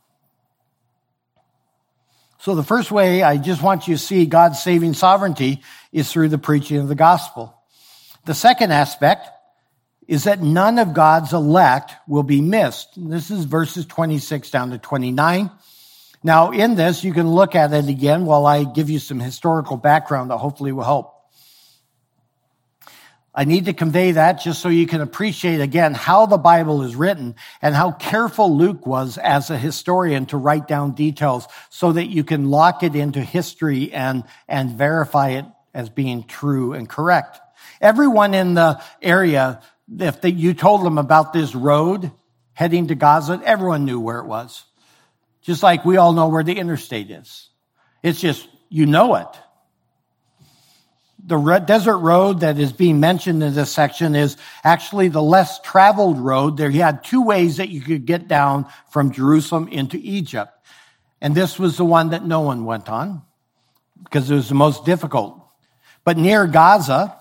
So 2.45 2.53
the 2.53 2.61
first 2.61 2.91
way 2.91 3.23
I 3.23 3.37
just 3.37 3.63
want 3.63 3.87
you 3.87 3.95
to 3.95 3.99
see 3.99 4.27
God's 4.27 4.61
saving 4.61 4.93
sovereignty 4.93 5.63
is 5.91 6.11
through 6.11 6.29
the 6.29 6.37
preaching 6.37 6.77
of 6.77 6.87
the 6.87 6.93
gospel. 6.93 7.59
The 8.25 8.35
second 8.35 8.71
aspect 8.71 9.27
is 10.07 10.25
that 10.25 10.43
none 10.43 10.77
of 10.77 10.93
God's 10.93 11.33
elect 11.33 11.93
will 12.07 12.21
be 12.21 12.41
missed. 12.41 12.89
This 12.97 13.31
is 13.31 13.45
verses 13.45 13.87
26 13.87 14.51
down 14.51 14.69
to 14.69 14.77
29. 14.77 15.49
Now 16.21 16.51
in 16.51 16.75
this, 16.75 17.03
you 17.03 17.13
can 17.13 17.31
look 17.31 17.55
at 17.55 17.73
it 17.73 17.89
again 17.89 18.25
while 18.25 18.45
I 18.45 18.63
give 18.63 18.91
you 18.91 18.99
some 18.99 19.19
historical 19.19 19.75
background 19.75 20.29
that 20.29 20.37
hopefully 20.37 20.71
will 20.71 20.83
help. 20.83 21.14
I 23.37 23.43
need 23.43 23.65
to 23.65 23.73
convey 23.73 24.13
that 24.13 24.41
just 24.41 24.61
so 24.61 24.69
you 24.69 24.87
can 24.87 25.01
appreciate 25.01 25.59
again 25.59 25.93
how 25.93 26.25
the 26.25 26.37
Bible 26.37 26.83
is 26.83 26.95
written 26.95 27.35
and 27.61 27.75
how 27.75 27.91
careful 27.91 28.55
Luke 28.55 28.87
was 28.87 29.17
as 29.17 29.49
a 29.49 29.57
historian 29.57 30.25
to 30.27 30.37
write 30.37 30.69
down 30.69 30.93
details 30.93 31.45
so 31.69 31.91
that 31.91 32.05
you 32.05 32.23
can 32.23 32.49
lock 32.49 32.81
it 32.81 32.95
into 32.95 33.19
history 33.19 33.91
and, 33.91 34.23
and 34.47 34.71
verify 34.71 35.31
it 35.31 35.45
as 35.73 35.89
being 35.89 36.23
true 36.23 36.71
and 36.71 36.87
correct. 36.87 37.41
Everyone 37.81 38.33
in 38.33 38.53
the 38.53 38.81
area, 39.01 39.61
if 39.99 40.21
they, 40.21 40.29
you 40.29 40.53
told 40.53 40.85
them 40.85 40.97
about 40.97 41.33
this 41.33 41.53
road 41.53 42.11
heading 42.53 42.87
to 42.87 42.95
Gaza, 42.95 43.41
everyone 43.43 43.83
knew 43.83 43.99
where 43.99 44.19
it 44.19 44.27
was. 44.27 44.63
Just 45.41 45.61
like 45.61 45.83
we 45.83 45.97
all 45.97 46.13
know 46.13 46.29
where 46.29 46.43
the 46.43 46.57
interstate 46.57 47.11
is. 47.11 47.49
It's 48.01 48.21
just, 48.21 48.47
you 48.69 48.85
know 48.85 49.15
it 49.15 49.27
the 51.27 51.59
desert 51.59 51.97
road 51.97 52.41
that 52.41 52.59
is 52.59 52.71
being 52.71 52.99
mentioned 52.99 53.41
in 53.41 53.53
this 53.55 53.71
section 53.71 54.15
is 54.15 54.37
actually 54.63 55.07
the 55.07 55.21
less 55.21 55.59
traveled 55.61 56.19
road. 56.19 56.57
There 56.57 56.69
you 56.69 56.83
had 56.83 57.03
two 57.03 57.23
ways 57.23 57.57
that 57.57 57.69
you 57.69 57.81
could 57.81 58.05
get 58.05 58.27
down 58.27 58.67
from 58.91 59.11
Jerusalem 59.11 59.67
into 59.69 59.97
Egypt. 59.97 60.51
And 61.21 61.33
this 61.33 61.57
was 61.57 61.77
the 61.77 61.85
one 61.85 62.09
that 62.09 62.25
no 62.25 62.41
one 62.41 62.65
went 62.65 62.89
on 62.89 63.23
because 64.03 64.29
it 64.29 64.35
was 64.35 64.49
the 64.49 64.55
most 64.55 64.85
difficult. 64.85 65.41
But 66.03 66.17
near 66.17 66.45
Gaza 66.45 67.19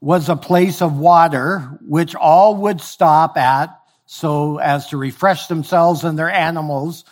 was 0.00 0.28
a 0.28 0.34
place 0.34 0.82
of 0.82 0.98
water 0.98 1.78
which 1.82 2.16
all 2.16 2.56
would 2.56 2.80
stop 2.80 3.36
at 3.36 3.78
so 4.06 4.58
as 4.58 4.88
to 4.88 4.96
refresh 4.96 5.46
themselves 5.46 6.02
and 6.02 6.18
their 6.18 6.30
animals 6.30 7.04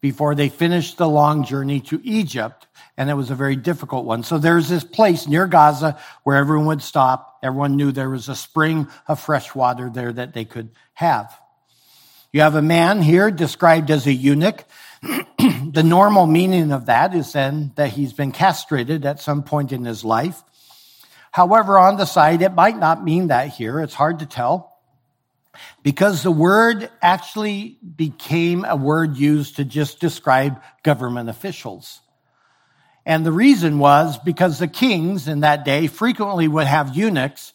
before 0.00 0.34
they 0.34 0.48
finished 0.48 0.98
the 0.98 1.08
long 1.08 1.44
journey 1.44 1.80
to 1.80 2.00
Egypt 2.02 2.65
and 2.96 3.10
it 3.10 3.14
was 3.14 3.30
a 3.30 3.34
very 3.34 3.56
difficult 3.56 4.04
one. 4.04 4.22
So 4.22 4.38
there's 4.38 4.68
this 4.68 4.84
place 4.84 5.26
near 5.26 5.46
Gaza 5.46 5.98
where 6.22 6.36
everyone 6.36 6.66
would 6.66 6.82
stop. 6.82 7.38
Everyone 7.42 7.76
knew 7.76 7.92
there 7.92 8.10
was 8.10 8.28
a 8.28 8.34
spring 8.34 8.88
of 9.06 9.20
fresh 9.20 9.54
water 9.54 9.90
there 9.92 10.12
that 10.12 10.32
they 10.32 10.44
could 10.44 10.70
have. 10.94 11.38
You 12.32 12.40
have 12.40 12.54
a 12.54 12.62
man 12.62 13.02
here 13.02 13.30
described 13.30 13.90
as 13.90 14.06
a 14.06 14.12
eunuch. 14.12 14.64
the 15.02 15.82
normal 15.84 16.26
meaning 16.26 16.72
of 16.72 16.86
that 16.86 17.14
is 17.14 17.32
then 17.32 17.72
that 17.76 17.90
he's 17.90 18.12
been 18.12 18.32
castrated 18.32 19.04
at 19.04 19.20
some 19.20 19.42
point 19.42 19.72
in 19.72 19.84
his 19.84 20.04
life. 20.04 20.42
However, 21.30 21.78
on 21.78 21.98
the 21.98 22.06
side, 22.06 22.40
it 22.40 22.54
might 22.54 22.78
not 22.78 23.04
mean 23.04 23.28
that 23.28 23.50
here. 23.50 23.80
It's 23.80 23.94
hard 23.94 24.20
to 24.20 24.26
tell 24.26 24.72
because 25.82 26.22
the 26.22 26.30
word 26.30 26.90
actually 27.02 27.78
became 27.94 28.64
a 28.64 28.76
word 28.76 29.16
used 29.16 29.56
to 29.56 29.64
just 29.64 30.00
describe 30.00 30.62
government 30.82 31.28
officials. 31.28 32.00
And 33.06 33.24
the 33.24 33.32
reason 33.32 33.78
was 33.78 34.18
because 34.18 34.58
the 34.58 34.68
kings 34.68 35.28
in 35.28 35.40
that 35.40 35.64
day 35.64 35.86
frequently 35.86 36.48
would 36.48 36.66
have 36.66 36.96
eunuchs 36.96 37.54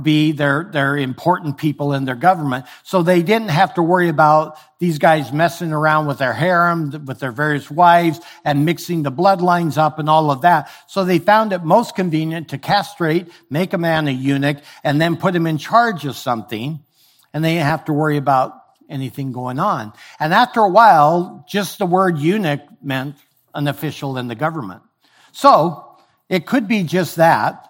be 0.00 0.32
their, 0.32 0.70
their 0.72 0.96
important 0.96 1.58
people 1.58 1.92
in 1.92 2.06
their 2.06 2.14
government. 2.14 2.64
So 2.84 3.02
they 3.02 3.22
didn't 3.22 3.50
have 3.50 3.74
to 3.74 3.82
worry 3.82 4.08
about 4.08 4.56
these 4.78 4.98
guys 4.98 5.30
messing 5.30 5.72
around 5.72 6.06
with 6.06 6.18
their 6.18 6.32
harem, 6.32 7.04
with 7.04 7.18
their 7.18 7.32
various 7.32 7.70
wives 7.70 8.18
and 8.44 8.64
mixing 8.64 9.02
the 9.02 9.12
bloodlines 9.12 9.76
up 9.76 9.98
and 9.98 10.08
all 10.08 10.30
of 10.30 10.42
that. 10.42 10.70
So 10.86 11.04
they 11.04 11.18
found 11.18 11.52
it 11.52 11.64
most 11.64 11.94
convenient 11.94 12.48
to 12.50 12.58
castrate, 12.58 13.28
make 13.50 13.74
a 13.74 13.78
man 13.78 14.08
a 14.08 14.12
eunuch, 14.12 14.58
and 14.82 14.98
then 14.98 15.16
put 15.18 15.36
him 15.36 15.46
in 15.46 15.58
charge 15.58 16.06
of 16.06 16.16
something. 16.16 16.80
And 17.34 17.44
they 17.44 17.54
didn't 17.54 17.66
have 17.66 17.84
to 17.86 17.92
worry 17.92 18.16
about 18.16 18.54
anything 18.88 19.32
going 19.32 19.58
on. 19.58 19.92
And 20.18 20.32
after 20.32 20.60
a 20.60 20.68
while, 20.70 21.44
just 21.46 21.78
the 21.78 21.84
word 21.84 22.18
eunuch 22.18 22.62
meant 22.82 23.16
an 23.54 23.68
official 23.68 24.18
in 24.18 24.28
the 24.28 24.34
government. 24.34 24.82
So 25.32 25.96
it 26.28 26.46
could 26.46 26.68
be 26.68 26.82
just 26.82 27.16
that 27.16 27.68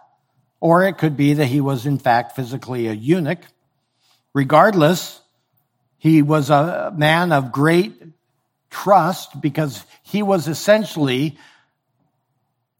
or 0.60 0.84
it 0.84 0.98
could 0.98 1.16
be 1.16 1.34
that 1.34 1.46
he 1.46 1.60
was, 1.60 1.86
in 1.86 1.98
fact, 1.98 2.34
physically 2.34 2.88
a 2.88 2.92
eunuch. 2.92 3.40
Regardless, 4.34 5.20
he 5.98 6.22
was 6.22 6.50
a 6.50 6.92
man 6.96 7.32
of 7.32 7.52
great 7.52 7.94
trust 8.70 9.40
because 9.40 9.84
he 10.02 10.22
was 10.22 10.48
essentially 10.48 11.38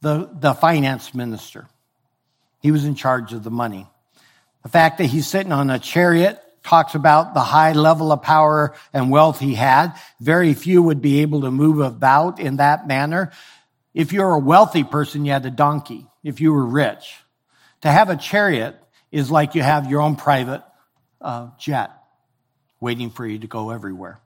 the, 0.00 0.28
the 0.32 0.54
finance 0.54 1.14
minister. 1.14 1.66
He 2.60 2.70
was 2.70 2.84
in 2.84 2.94
charge 2.94 3.32
of 3.32 3.44
the 3.44 3.50
money. 3.50 3.86
The 4.62 4.68
fact 4.68 4.98
that 4.98 5.06
he's 5.06 5.26
sitting 5.26 5.52
on 5.52 5.70
a 5.70 5.78
chariot 5.78 6.42
talks 6.68 6.94
about 6.94 7.32
the 7.32 7.40
high 7.40 7.72
level 7.72 8.12
of 8.12 8.20
power 8.20 8.74
and 8.92 9.10
wealth 9.10 9.40
he 9.40 9.54
had. 9.54 9.94
Very 10.20 10.52
few 10.52 10.82
would 10.82 11.00
be 11.00 11.20
able 11.20 11.40
to 11.40 11.50
move 11.50 11.80
about 11.80 12.38
in 12.38 12.56
that 12.56 12.86
manner. 12.86 13.32
If 13.94 14.12
you're 14.12 14.34
a 14.34 14.38
wealthy 14.38 14.84
person, 14.84 15.24
you 15.24 15.32
had 15.32 15.46
a 15.46 15.50
donkey. 15.50 16.06
If 16.22 16.42
you 16.42 16.52
were 16.52 16.66
rich, 16.66 17.16
to 17.80 17.90
have 17.90 18.10
a 18.10 18.16
chariot 18.16 18.76
is 19.10 19.30
like 19.30 19.54
you 19.54 19.62
have 19.62 19.90
your 19.90 20.02
own 20.02 20.16
private 20.16 20.62
uh, 21.22 21.48
jet 21.58 21.90
waiting 22.80 23.10
for 23.10 23.26
you 23.26 23.38
to 23.38 23.46
go 23.46 23.70
everywhere. 23.70 24.20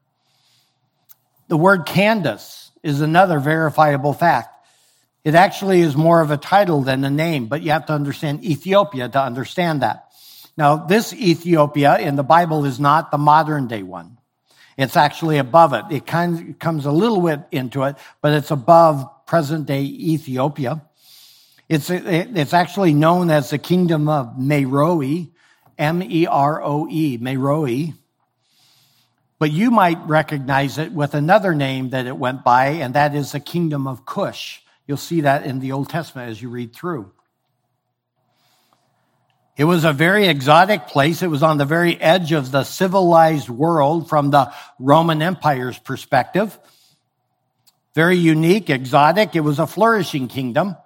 The 1.49 1.57
word 1.57 1.87
Candace 1.87 2.71
is 2.83 3.01
another 3.01 3.39
verifiable 3.39 4.13
fact. 4.13 4.49
It 5.25 5.37
actually 5.37 5.81
is 5.81 5.95
more 5.95 6.21
of 6.21 6.33
a 6.33 6.37
title 6.37 6.83
than 6.83 7.05
a 7.05 7.11
name, 7.11 7.47
but 7.47 7.63
you 7.63 7.71
have 7.71 7.87
to 7.87 7.93
understand 7.93 8.45
Ethiopia 8.45 9.09
to 9.09 9.21
understand 9.21 9.83
that. 9.83 10.12
Now, 10.57 10.77
this 10.77 11.15
Ethiopia 11.15 11.99
in 11.99 12.17
the 12.17 12.23
Bible 12.23 12.65
is 12.65 12.79
not 12.79 13.11
the 13.11 13.19
modern 13.19 13.69
day 13.69 13.83
one. 13.83 14.19
It's 14.77 14.97
actually 14.97 15.38
above 15.38 15.73
it. 15.73 15.85
It 15.91 16.07
kind 16.07 16.51
of 16.51 16.59
comes 16.59 16.87
a 16.87 16.93
little 16.93 17.21
bit 17.21 17.41
into 17.51 17.85
it, 17.85 17.97
but 18.21 18.33
it's 18.33 18.51
above 18.51 19.27
present 19.27 19.67
day 19.67 19.83
Ethiopia. 19.83 20.83
It's, 21.69 21.88
it's 21.88 22.53
actually 22.53 22.93
known 22.93 23.31
as 23.31 23.51
the 23.51 23.59
kingdom 23.59 24.09
of 24.09 24.38
Meroe, 24.38 25.31
M-E-R-O-E, 25.79 27.19
Meroe. 27.19 27.95
But 29.38 29.51
you 29.51 29.71
might 29.71 29.99
recognize 30.07 30.79
it 30.79 30.93
with 30.93 31.15
another 31.15 31.55
name 31.55 31.91
that 31.91 32.07
it 32.07 32.17
went 32.17 32.45
by, 32.45 32.67
and 32.67 32.95
that 32.95 33.15
is 33.15 33.33
the 33.33 33.41
kingdom 33.41 33.87
of 33.87 34.05
Cush. 34.05 34.61
You'll 34.87 34.99
see 34.99 35.23
that 35.23 35.47
in 35.47 35.61
the 35.61 35.73
Old 35.73 35.88
Testament 35.88 36.31
as 36.31 36.43
you 36.43 36.49
read 36.49 36.75
through. 36.75 37.11
It 39.57 39.65
was 39.65 39.85
a 39.85 39.93
very 39.93 40.29
exotic 40.29 40.87
place. 40.87 41.23
It 41.23 41.29
was 41.29 41.43
on 41.43 41.59
the 41.59 41.67
very 41.67 42.01
edge 42.01 42.33
of 42.33 42.51
the 42.51 42.65
civilized 42.65 43.51
world 43.51 44.09
from 44.09 44.31
the 44.31 44.53
Roman 44.79 45.21
Empire's 45.21 45.79
perspective. 45.79 46.59
Very 47.95 48.17
unique, 48.17 48.71
exotic. 48.71 49.37
It 49.37 49.41
was 49.41 49.59
a 49.59 49.67
flourishing 49.67 50.29
kingdom. 50.29 50.77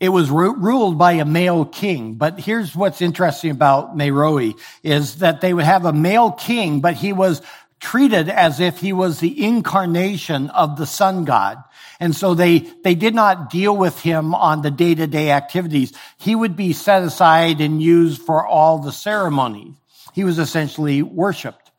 It 0.00 0.10
was 0.10 0.28
ru- 0.28 0.56
ruled 0.56 0.98
by 0.98 1.12
a 1.12 1.24
male 1.24 1.64
king. 1.64 2.16
But 2.16 2.38
here's 2.38 2.76
what's 2.76 3.00
interesting 3.00 3.50
about 3.50 3.96
Meroe 3.96 4.52
is 4.82 5.16
that 5.16 5.40
they 5.40 5.54
would 5.54 5.64
have 5.64 5.86
a 5.86 5.94
male 5.94 6.30
king, 6.30 6.82
but 6.82 6.94
he 6.94 7.14
was 7.14 7.40
treated 7.80 8.28
as 8.28 8.60
if 8.60 8.80
he 8.80 8.92
was 8.92 9.20
the 9.20 9.44
incarnation 9.44 10.50
of 10.50 10.76
the 10.76 10.86
sun 10.86 11.24
god. 11.24 11.62
And 12.00 12.14
so 12.14 12.34
they, 12.34 12.58
they 12.58 12.94
did 12.94 13.14
not 13.14 13.50
deal 13.50 13.76
with 13.76 14.00
him 14.00 14.34
on 14.34 14.62
the 14.62 14.70
day 14.70 14.94
to 14.94 15.06
day 15.06 15.30
activities. 15.30 15.92
He 16.18 16.34
would 16.34 16.56
be 16.56 16.72
set 16.72 17.02
aside 17.02 17.60
and 17.60 17.82
used 17.82 18.22
for 18.22 18.46
all 18.46 18.78
the 18.78 18.92
ceremonies. 18.92 19.74
He 20.12 20.24
was 20.24 20.38
essentially 20.38 21.02
worshiped. 21.02 21.70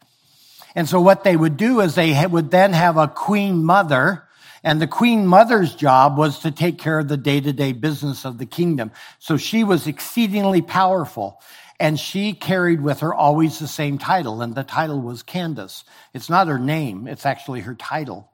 And 0.73 0.89
so 0.89 0.99
what 0.99 1.23
they 1.23 1.35
would 1.35 1.57
do 1.57 1.79
is 1.81 1.95
they 1.95 2.25
would 2.25 2.51
then 2.51 2.73
have 2.73 2.97
a 2.97 3.07
queen 3.07 3.63
mother 3.63 4.25
and 4.65 4.81
the 4.81 4.87
queen 4.87 5.27
mother's 5.27 5.75
job 5.75 6.17
was 6.17 6.39
to 6.39 6.49
take 6.49 6.79
care 6.79 6.97
of 6.97 7.07
the 7.07 7.17
day 7.17 7.39
to 7.39 7.53
day 7.53 7.71
business 7.71 8.25
of 8.25 8.39
the 8.39 8.47
kingdom. 8.47 8.91
So 9.19 9.37
she 9.37 9.63
was 9.63 9.85
exceedingly 9.85 10.63
powerful. 10.63 11.39
And 11.79 11.99
she 11.99 12.33
carried 12.33 12.81
with 12.81 13.01
her 13.01 13.13
always 13.13 13.59
the 13.59 13.67
same 13.67 13.97
title, 13.97 14.41
and 14.41 14.55
the 14.55 14.63
title 14.63 15.01
was 15.01 15.23
Candace. 15.23 15.83
It's 16.13 16.29
not 16.29 16.47
her 16.47 16.57
name, 16.57 17.05
it's 17.05 17.25
actually 17.25 17.61
her 17.61 17.75
title. 17.75 18.31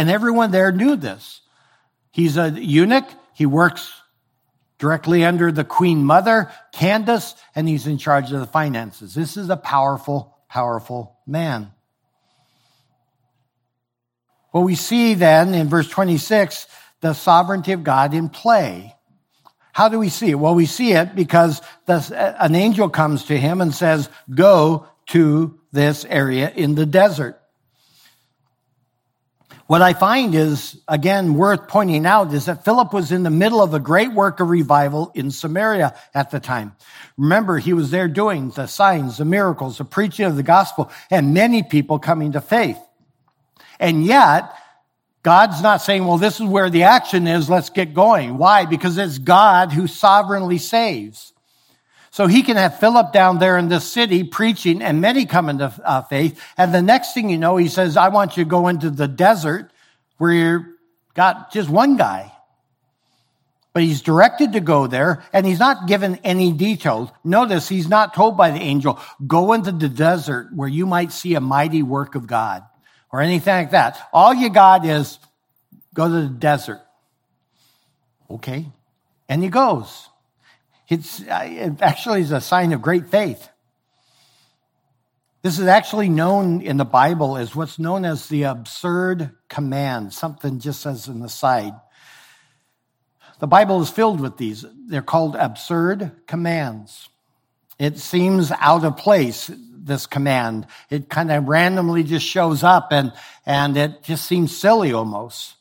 And 0.00 0.08
everyone 0.08 0.50
there 0.50 0.72
knew 0.72 0.96
this. 0.96 1.42
He's 2.10 2.38
a 2.38 2.48
eunuch, 2.48 3.04
he 3.34 3.44
works 3.44 3.92
directly 4.78 5.26
under 5.26 5.52
the 5.52 5.62
queen 5.62 6.06
mother, 6.06 6.50
Candace, 6.72 7.34
and 7.54 7.68
he's 7.68 7.86
in 7.86 7.98
charge 7.98 8.32
of 8.32 8.40
the 8.40 8.46
finances. 8.46 9.12
This 9.12 9.36
is 9.36 9.50
a 9.50 9.58
powerful, 9.58 10.38
powerful 10.48 11.18
man. 11.26 11.70
Well, 14.54 14.62
we 14.62 14.74
see 14.74 15.12
then 15.12 15.52
in 15.52 15.68
verse 15.68 15.90
26 15.90 16.66
the 17.02 17.12
sovereignty 17.12 17.72
of 17.72 17.84
God 17.84 18.14
in 18.14 18.30
play. 18.30 18.96
How 19.74 19.90
do 19.90 19.98
we 19.98 20.08
see 20.08 20.30
it? 20.30 20.36
Well, 20.36 20.54
we 20.54 20.64
see 20.64 20.92
it 20.92 21.14
because 21.14 21.60
the, 21.84 22.34
an 22.42 22.54
angel 22.54 22.88
comes 22.88 23.24
to 23.24 23.38
him 23.38 23.60
and 23.60 23.74
says, 23.74 24.08
Go 24.34 24.86
to 25.08 25.60
this 25.72 26.06
area 26.06 26.50
in 26.56 26.74
the 26.74 26.86
desert. 26.86 27.39
What 29.70 29.82
I 29.82 29.92
find 29.92 30.34
is, 30.34 30.82
again, 30.88 31.34
worth 31.34 31.68
pointing 31.68 32.04
out 32.04 32.34
is 32.34 32.46
that 32.46 32.64
Philip 32.64 32.92
was 32.92 33.12
in 33.12 33.22
the 33.22 33.30
middle 33.30 33.62
of 33.62 33.72
a 33.72 33.78
great 33.78 34.12
work 34.12 34.40
of 34.40 34.50
revival 34.50 35.12
in 35.14 35.30
Samaria 35.30 35.94
at 36.12 36.32
the 36.32 36.40
time. 36.40 36.74
Remember, 37.16 37.56
he 37.56 37.72
was 37.72 37.92
there 37.92 38.08
doing 38.08 38.50
the 38.50 38.66
signs, 38.66 39.18
the 39.18 39.24
miracles, 39.24 39.78
the 39.78 39.84
preaching 39.84 40.26
of 40.26 40.34
the 40.34 40.42
gospel, 40.42 40.90
and 41.08 41.34
many 41.34 41.62
people 41.62 42.00
coming 42.00 42.32
to 42.32 42.40
faith. 42.40 42.80
And 43.78 44.04
yet, 44.04 44.52
God's 45.22 45.62
not 45.62 45.82
saying, 45.82 46.04
well, 46.04 46.18
this 46.18 46.40
is 46.40 46.46
where 46.46 46.68
the 46.68 46.82
action 46.82 47.28
is. 47.28 47.48
Let's 47.48 47.70
get 47.70 47.94
going. 47.94 48.38
Why? 48.38 48.64
Because 48.64 48.98
it's 48.98 49.18
God 49.18 49.70
who 49.70 49.86
sovereignly 49.86 50.58
saves. 50.58 51.32
So 52.10 52.26
he 52.26 52.42
can 52.42 52.56
have 52.56 52.80
Philip 52.80 53.12
down 53.12 53.38
there 53.38 53.56
in 53.56 53.68
this 53.68 53.90
city 53.90 54.24
preaching 54.24 54.82
and 54.82 55.00
many 55.00 55.26
come 55.26 55.48
into 55.48 55.72
uh, 55.84 56.02
faith. 56.02 56.42
And 56.56 56.74
the 56.74 56.82
next 56.82 57.14
thing 57.14 57.30
you 57.30 57.38
know, 57.38 57.56
he 57.56 57.68
says, 57.68 57.96
I 57.96 58.08
want 58.08 58.36
you 58.36 58.44
to 58.44 58.50
go 58.50 58.66
into 58.66 58.90
the 58.90 59.06
desert 59.06 59.70
where 60.18 60.32
you've 60.32 60.66
got 61.14 61.52
just 61.52 61.70
one 61.70 61.96
guy. 61.96 62.32
But 63.72 63.84
he's 63.84 64.02
directed 64.02 64.54
to 64.54 64.60
go 64.60 64.88
there 64.88 65.22
and 65.32 65.46
he's 65.46 65.60
not 65.60 65.86
given 65.86 66.16
any 66.24 66.52
details. 66.52 67.10
Notice 67.22 67.68
he's 67.68 67.88
not 67.88 68.14
told 68.14 68.36
by 68.36 68.50
the 68.50 68.58
angel, 68.58 68.98
go 69.24 69.52
into 69.52 69.70
the 69.70 69.88
desert 69.88 70.48
where 70.52 70.68
you 70.68 70.86
might 70.86 71.12
see 71.12 71.36
a 71.36 71.40
mighty 71.40 71.84
work 71.84 72.16
of 72.16 72.26
God 72.26 72.64
or 73.12 73.20
anything 73.20 73.54
like 73.54 73.70
that. 73.70 74.08
All 74.12 74.34
you 74.34 74.50
got 74.50 74.84
is 74.84 75.20
go 75.94 76.08
to 76.08 76.22
the 76.22 76.28
desert. 76.28 76.80
Okay. 78.28 78.66
And 79.28 79.44
he 79.44 79.48
goes. 79.48 80.09
It's, 80.90 81.20
it 81.20 81.80
actually 81.80 82.20
is 82.20 82.32
a 82.32 82.40
sign 82.40 82.72
of 82.72 82.82
great 82.82 83.06
faith. 83.06 83.48
This 85.42 85.58
is 85.58 85.68
actually 85.68 86.10
known 86.10 86.60
in 86.60 86.76
the 86.76 86.84
Bible 86.84 87.38
as 87.38 87.56
what's 87.56 87.78
known 87.78 88.04
as 88.04 88.28
the 88.28 88.42
absurd 88.42 89.30
command, 89.48 90.12
something 90.12 90.58
just 90.58 90.84
as 90.84 91.08
an 91.08 91.22
aside. 91.22 91.72
The 93.38 93.46
Bible 93.46 93.80
is 93.80 93.88
filled 93.88 94.20
with 94.20 94.36
these. 94.36 94.66
They're 94.88 95.00
called 95.00 95.36
absurd 95.36 96.26
commands. 96.26 97.08
It 97.78 97.98
seems 97.98 98.50
out 98.50 98.84
of 98.84 98.98
place 98.98 99.50
this 99.72 100.06
command. 100.06 100.66
It 100.90 101.08
kind 101.08 101.30
of 101.30 101.48
randomly 101.48 102.02
just 102.02 102.26
shows 102.26 102.62
up 102.62 102.88
and, 102.90 103.12
and 103.46 103.76
it 103.76 104.02
just 104.02 104.26
seems 104.26 104.54
silly 104.54 104.92
almost. 104.92 105.54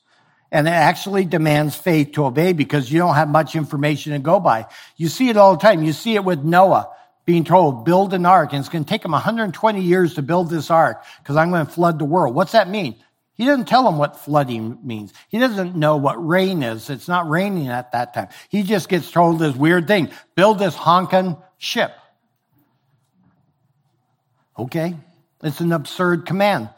And 0.51 0.67
it 0.67 0.71
actually 0.71 1.25
demands 1.25 1.75
faith 1.75 2.13
to 2.13 2.25
obey 2.25 2.53
because 2.53 2.91
you 2.91 2.99
don't 2.99 3.15
have 3.15 3.29
much 3.29 3.55
information 3.55 4.13
to 4.13 4.19
go 4.19 4.39
by. 4.39 4.65
You 4.97 5.07
see 5.07 5.29
it 5.29 5.37
all 5.37 5.55
the 5.55 5.61
time. 5.61 5.83
You 5.83 5.93
see 5.93 6.15
it 6.15 6.23
with 6.23 6.43
Noah 6.43 6.89
being 7.25 7.43
told, 7.43 7.85
build 7.85 8.13
an 8.15 8.25
ark. 8.25 8.53
And 8.53 8.59
it's 8.59 8.69
going 8.69 8.83
to 8.83 8.89
take 8.89 9.05
him 9.05 9.11
120 9.11 9.81
years 9.81 10.15
to 10.15 10.23
build 10.23 10.49
this 10.49 10.71
ark 10.71 11.03
because 11.21 11.35
I'm 11.35 11.51
going 11.51 11.65
to 11.65 11.71
flood 11.71 11.99
the 11.99 12.05
world. 12.05 12.33
What's 12.33 12.53
that 12.53 12.67
mean? 12.67 12.95
He 13.35 13.45
doesn't 13.45 13.69
tell 13.69 13.87
him 13.87 13.97
what 13.97 14.19
flooding 14.19 14.79
means. 14.83 15.13
He 15.29 15.37
doesn't 15.39 15.75
know 15.75 15.95
what 15.95 16.15
rain 16.15 16.61
is. 16.61 16.89
It's 16.89 17.07
not 17.07 17.29
raining 17.29 17.67
at 17.69 17.91
that 17.93 18.13
time. 18.13 18.27
He 18.49 18.63
just 18.63 18.89
gets 18.89 19.11
told 19.11 19.39
this 19.39 19.55
weird 19.55 19.87
thing. 19.87 20.09
Build 20.35 20.59
this 20.59 20.75
honking 20.75 21.37
ship. 21.57 21.93
Okay? 24.57 24.95
It's 25.41 25.61
an 25.61 25.71
absurd 25.71 26.25
command. 26.25 26.69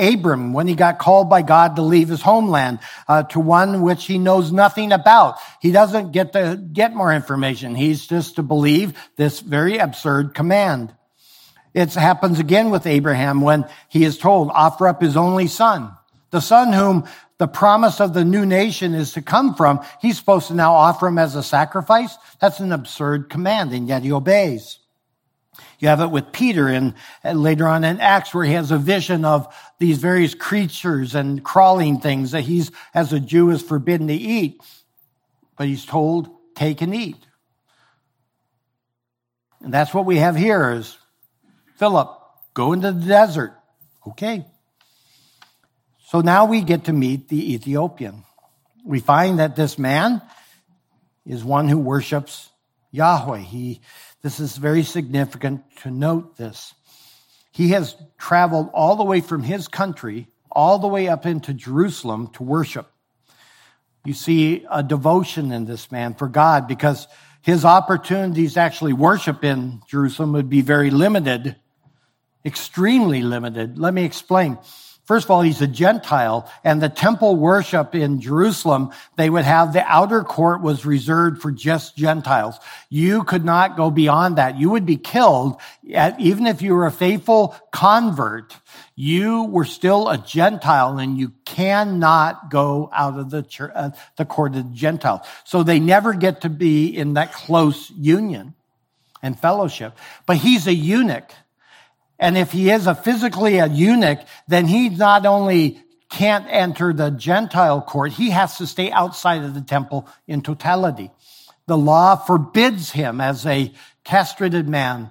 Abram 0.00 0.52
when 0.52 0.66
he 0.66 0.74
got 0.74 0.98
called 0.98 1.28
by 1.28 1.42
God 1.42 1.76
to 1.76 1.82
leave 1.82 2.08
his 2.08 2.22
homeland 2.22 2.80
uh, 3.06 3.22
to 3.24 3.40
one 3.40 3.82
which 3.82 4.06
he 4.06 4.18
knows 4.18 4.50
nothing 4.50 4.92
about. 4.92 5.36
He 5.60 5.70
doesn't 5.70 6.12
get 6.12 6.32
to 6.32 6.60
get 6.72 6.94
more 6.94 7.12
information. 7.12 7.74
He's 7.74 8.06
just 8.06 8.36
to 8.36 8.42
believe 8.42 8.94
this 9.16 9.40
very 9.40 9.78
absurd 9.78 10.34
command. 10.34 10.94
It 11.72 11.94
happens 11.94 12.40
again 12.40 12.70
with 12.70 12.86
Abraham 12.86 13.42
when 13.42 13.64
he 13.88 14.02
is 14.04 14.18
told, 14.18 14.50
offer 14.52 14.88
up 14.88 15.00
his 15.00 15.16
only 15.16 15.46
son. 15.46 15.92
The 16.30 16.40
son 16.40 16.72
whom 16.72 17.04
the 17.38 17.46
promise 17.46 18.00
of 18.00 18.12
the 18.12 18.24
new 18.24 18.44
nation 18.44 18.94
is 18.94 19.12
to 19.12 19.22
come 19.22 19.54
from, 19.54 19.80
he's 20.00 20.18
supposed 20.18 20.48
to 20.48 20.54
now 20.54 20.74
offer 20.74 21.06
him 21.06 21.18
as 21.18 21.36
a 21.36 21.42
sacrifice. 21.42 22.16
That's 22.40 22.60
an 22.60 22.72
absurd 22.72 23.30
command, 23.30 23.72
and 23.72 23.88
yet 23.88 24.02
he 24.02 24.12
obeys. 24.12 24.79
You 25.80 25.88
have 25.88 26.00
it 26.00 26.10
with 26.10 26.30
Peter 26.30 26.68
and 26.68 26.94
uh, 27.24 27.32
later 27.32 27.66
on 27.66 27.84
in 27.84 28.00
Acts 28.00 28.34
where 28.34 28.44
he 28.44 28.52
has 28.52 28.70
a 28.70 28.78
vision 28.78 29.24
of 29.24 29.52
these 29.78 29.98
various 29.98 30.34
creatures 30.34 31.14
and 31.14 31.42
crawling 31.42 32.00
things 32.00 32.30
that 32.30 32.42
he's, 32.42 32.70
as 32.94 33.12
a 33.12 33.18
Jew, 33.18 33.50
is 33.50 33.62
forbidden 33.62 34.06
to 34.08 34.14
eat. 34.14 34.60
But 35.56 35.66
he's 35.66 35.86
told, 35.86 36.28
take 36.54 36.82
and 36.82 36.94
eat. 36.94 37.16
And 39.62 39.72
that's 39.72 39.92
what 39.92 40.04
we 40.04 40.18
have 40.18 40.36
here 40.36 40.72
is 40.72 40.96
Philip, 41.76 42.10
go 42.52 42.74
into 42.74 42.92
the 42.92 43.06
desert. 43.06 43.54
Okay. 44.06 44.44
So 46.08 46.20
now 46.20 46.44
we 46.44 46.60
get 46.60 46.84
to 46.84 46.92
meet 46.92 47.28
the 47.28 47.54
Ethiopian. 47.54 48.24
We 48.84 49.00
find 49.00 49.38
that 49.38 49.56
this 49.56 49.78
man 49.78 50.20
is 51.24 51.42
one 51.42 51.68
who 51.68 51.78
worships 51.78 52.50
Yahweh. 52.90 53.38
He, 53.38 53.80
this 54.22 54.40
is 54.40 54.56
very 54.56 54.82
significant 54.82 55.62
to 55.82 55.90
note 55.90 56.36
this. 56.36 56.74
He 57.52 57.68
has 57.70 57.96
traveled 58.18 58.70
all 58.72 58.96
the 58.96 59.04
way 59.04 59.20
from 59.20 59.42
his 59.42 59.68
country, 59.68 60.28
all 60.50 60.78
the 60.78 60.88
way 60.88 61.08
up 61.08 61.26
into 61.26 61.52
Jerusalem 61.52 62.28
to 62.34 62.42
worship. 62.42 62.90
You 64.04 64.14
see 64.14 64.64
a 64.70 64.82
devotion 64.82 65.52
in 65.52 65.66
this 65.66 65.90
man 65.90 66.14
for 66.14 66.28
God 66.28 66.66
because 66.66 67.06
his 67.42 67.64
opportunities 67.64 68.54
to 68.54 68.60
actually 68.60 68.92
worship 68.92 69.44
in 69.44 69.82
Jerusalem 69.88 70.32
would 70.32 70.48
be 70.48 70.60
very 70.60 70.90
limited 70.90 71.56
extremely 72.44 73.22
limited. 73.22 73.78
Let 73.78 73.94
me 73.94 74.04
explain. 74.04 74.58
First 75.10 75.24
of 75.24 75.32
all, 75.32 75.42
he's 75.42 75.60
a 75.60 75.66
Gentile 75.66 76.48
and 76.62 76.80
the 76.80 76.88
temple 76.88 77.34
worship 77.34 77.96
in 77.96 78.20
Jerusalem, 78.20 78.92
they 79.16 79.28
would 79.28 79.44
have 79.44 79.72
the 79.72 79.82
outer 79.84 80.22
court 80.22 80.62
was 80.62 80.86
reserved 80.86 81.42
for 81.42 81.50
just 81.50 81.96
Gentiles. 81.96 82.60
You 82.90 83.24
could 83.24 83.44
not 83.44 83.76
go 83.76 83.90
beyond 83.90 84.38
that. 84.38 84.56
You 84.56 84.70
would 84.70 84.86
be 84.86 84.96
killed 84.96 85.60
even 85.82 86.46
if 86.46 86.62
you 86.62 86.76
were 86.76 86.86
a 86.86 86.92
faithful 86.92 87.56
convert. 87.72 88.56
You 88.94 89.46
were 89.46 89.64
still 89.64 90.08
a 90.08 90.16
Gentile 90.16 91.00
and 91.00 91.18
you 91.18 91.32
cannot 91.44 92.48
go 92.48 92.88
out 92.92 93.18
of 93.18 93.30
the, 93.30 93.42
church, 93.42 93.72
uh, 93.74 93.90
the 94.16 94.24
court 94.24 94.54
of 94.54 94.70
the 94.70 94.76
Gentiles. 94.76 95.26
So 95.42 95.64
they 95.64 95.80
never 95.80 96.14
get 96.14 96.42
to 96.42 96.48
be 96.48 96.86
in 96.96 97.14
that 97.14 97.32
close 97.32 97.90
union 97.90 98.54
and 99.22 99.36
fellowship. 99.36 99.98
But 100.24 100.36
he's 100.36 100.68
a 100.68 100.72
eunuch. 100.72 101.32
And 102.20 102.36
if 102.36 102.52
he 102.52 102.70
is 102.70 102.86
a 102.86 102.94
physically 102.94 103.58
a 103.58 103.66
eunuch, 103.66 104.20
then 104.46 104.66
he 104.66 104.90
not 104.90 105.24
only 105.24 105.82
can't 106.10 106.46
enter 106.48 106.92
the 106.92 107.10
Gentile 107.10 107.80
court, 107.80 108.12
he 108.12 108.30
has 108.30 108.58
to 108.58 108.66
stay 108.66 108.92
outside 108.92 109.42
of 109.42 109.54
the 109.54 109.62
temple 109.62 110.06
in 110.28 110.42
totality. 110.42 111.10
The 111.66 111.78
law 111.78 112.16
forbids 112.16 112.90
him 112.90 113.22
as 113.22 113.46
a 113.46 113.72
castrated 114.04 114.68
man 114.68 115.10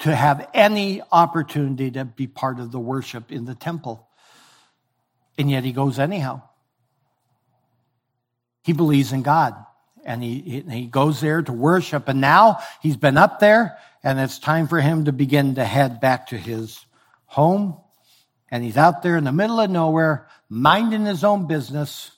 to 0.00 0.14
have 0.14 0.48
any 0.52 1.00
opportunity 1.10 1.90
to 1.92 2.04
be 2.04 2.26
part 2.26 2.60
of 2.60 2.72
the 2.72 2.80
worship 2.80 3.32
in 3.32 3.46
the 3.46 3.54
temple. 3.54 4.06
And 5.38 5.50
yet 5.50 5.64
he 5.64 5.72
goes 5.72 5.98
anyhow. 5.98 6.42
He 8.64 8.74
believes 8.74 9.12
in 9.12 9.22
God 9.22 9.54
and 10.04 10.22
he, 10.22 10.62
he 10.68 10.86
goes 10.86 11.20
there 11.20 11.40
to 11.40 11.52
worship. 11.52 12.08
And 12.08 12.20
now 12.20 12.58
he's 12.82 12.96
been 12.96 13.16
up 13.16 13.40
there 13.40 13.78
and 14.02 14.18
it's 14.18 14.38
time 14.38 14.66
for 14.68 14.80
him 14.80 15.04
to 15.04 15.12
begin 15.12 15.56
to 15.56 15.64
head 15.64 16.00
back 16.00 16.28
to 16.28 16.36
his 16.36 16.84
home. 17.26 17.78
And 18.50 18.64
he's 18.64 18.76
out 18.76 19.02
there 19.02 19.16
in 19.16 19.24
the 19.24 19.32
middle 19.32 19.60
of 19.60 19.70
nowhere, 19.70 20.26
minding 20.48 21.04
his 21.04 21.22
own 21.22 21.46
business, 21.46 22.10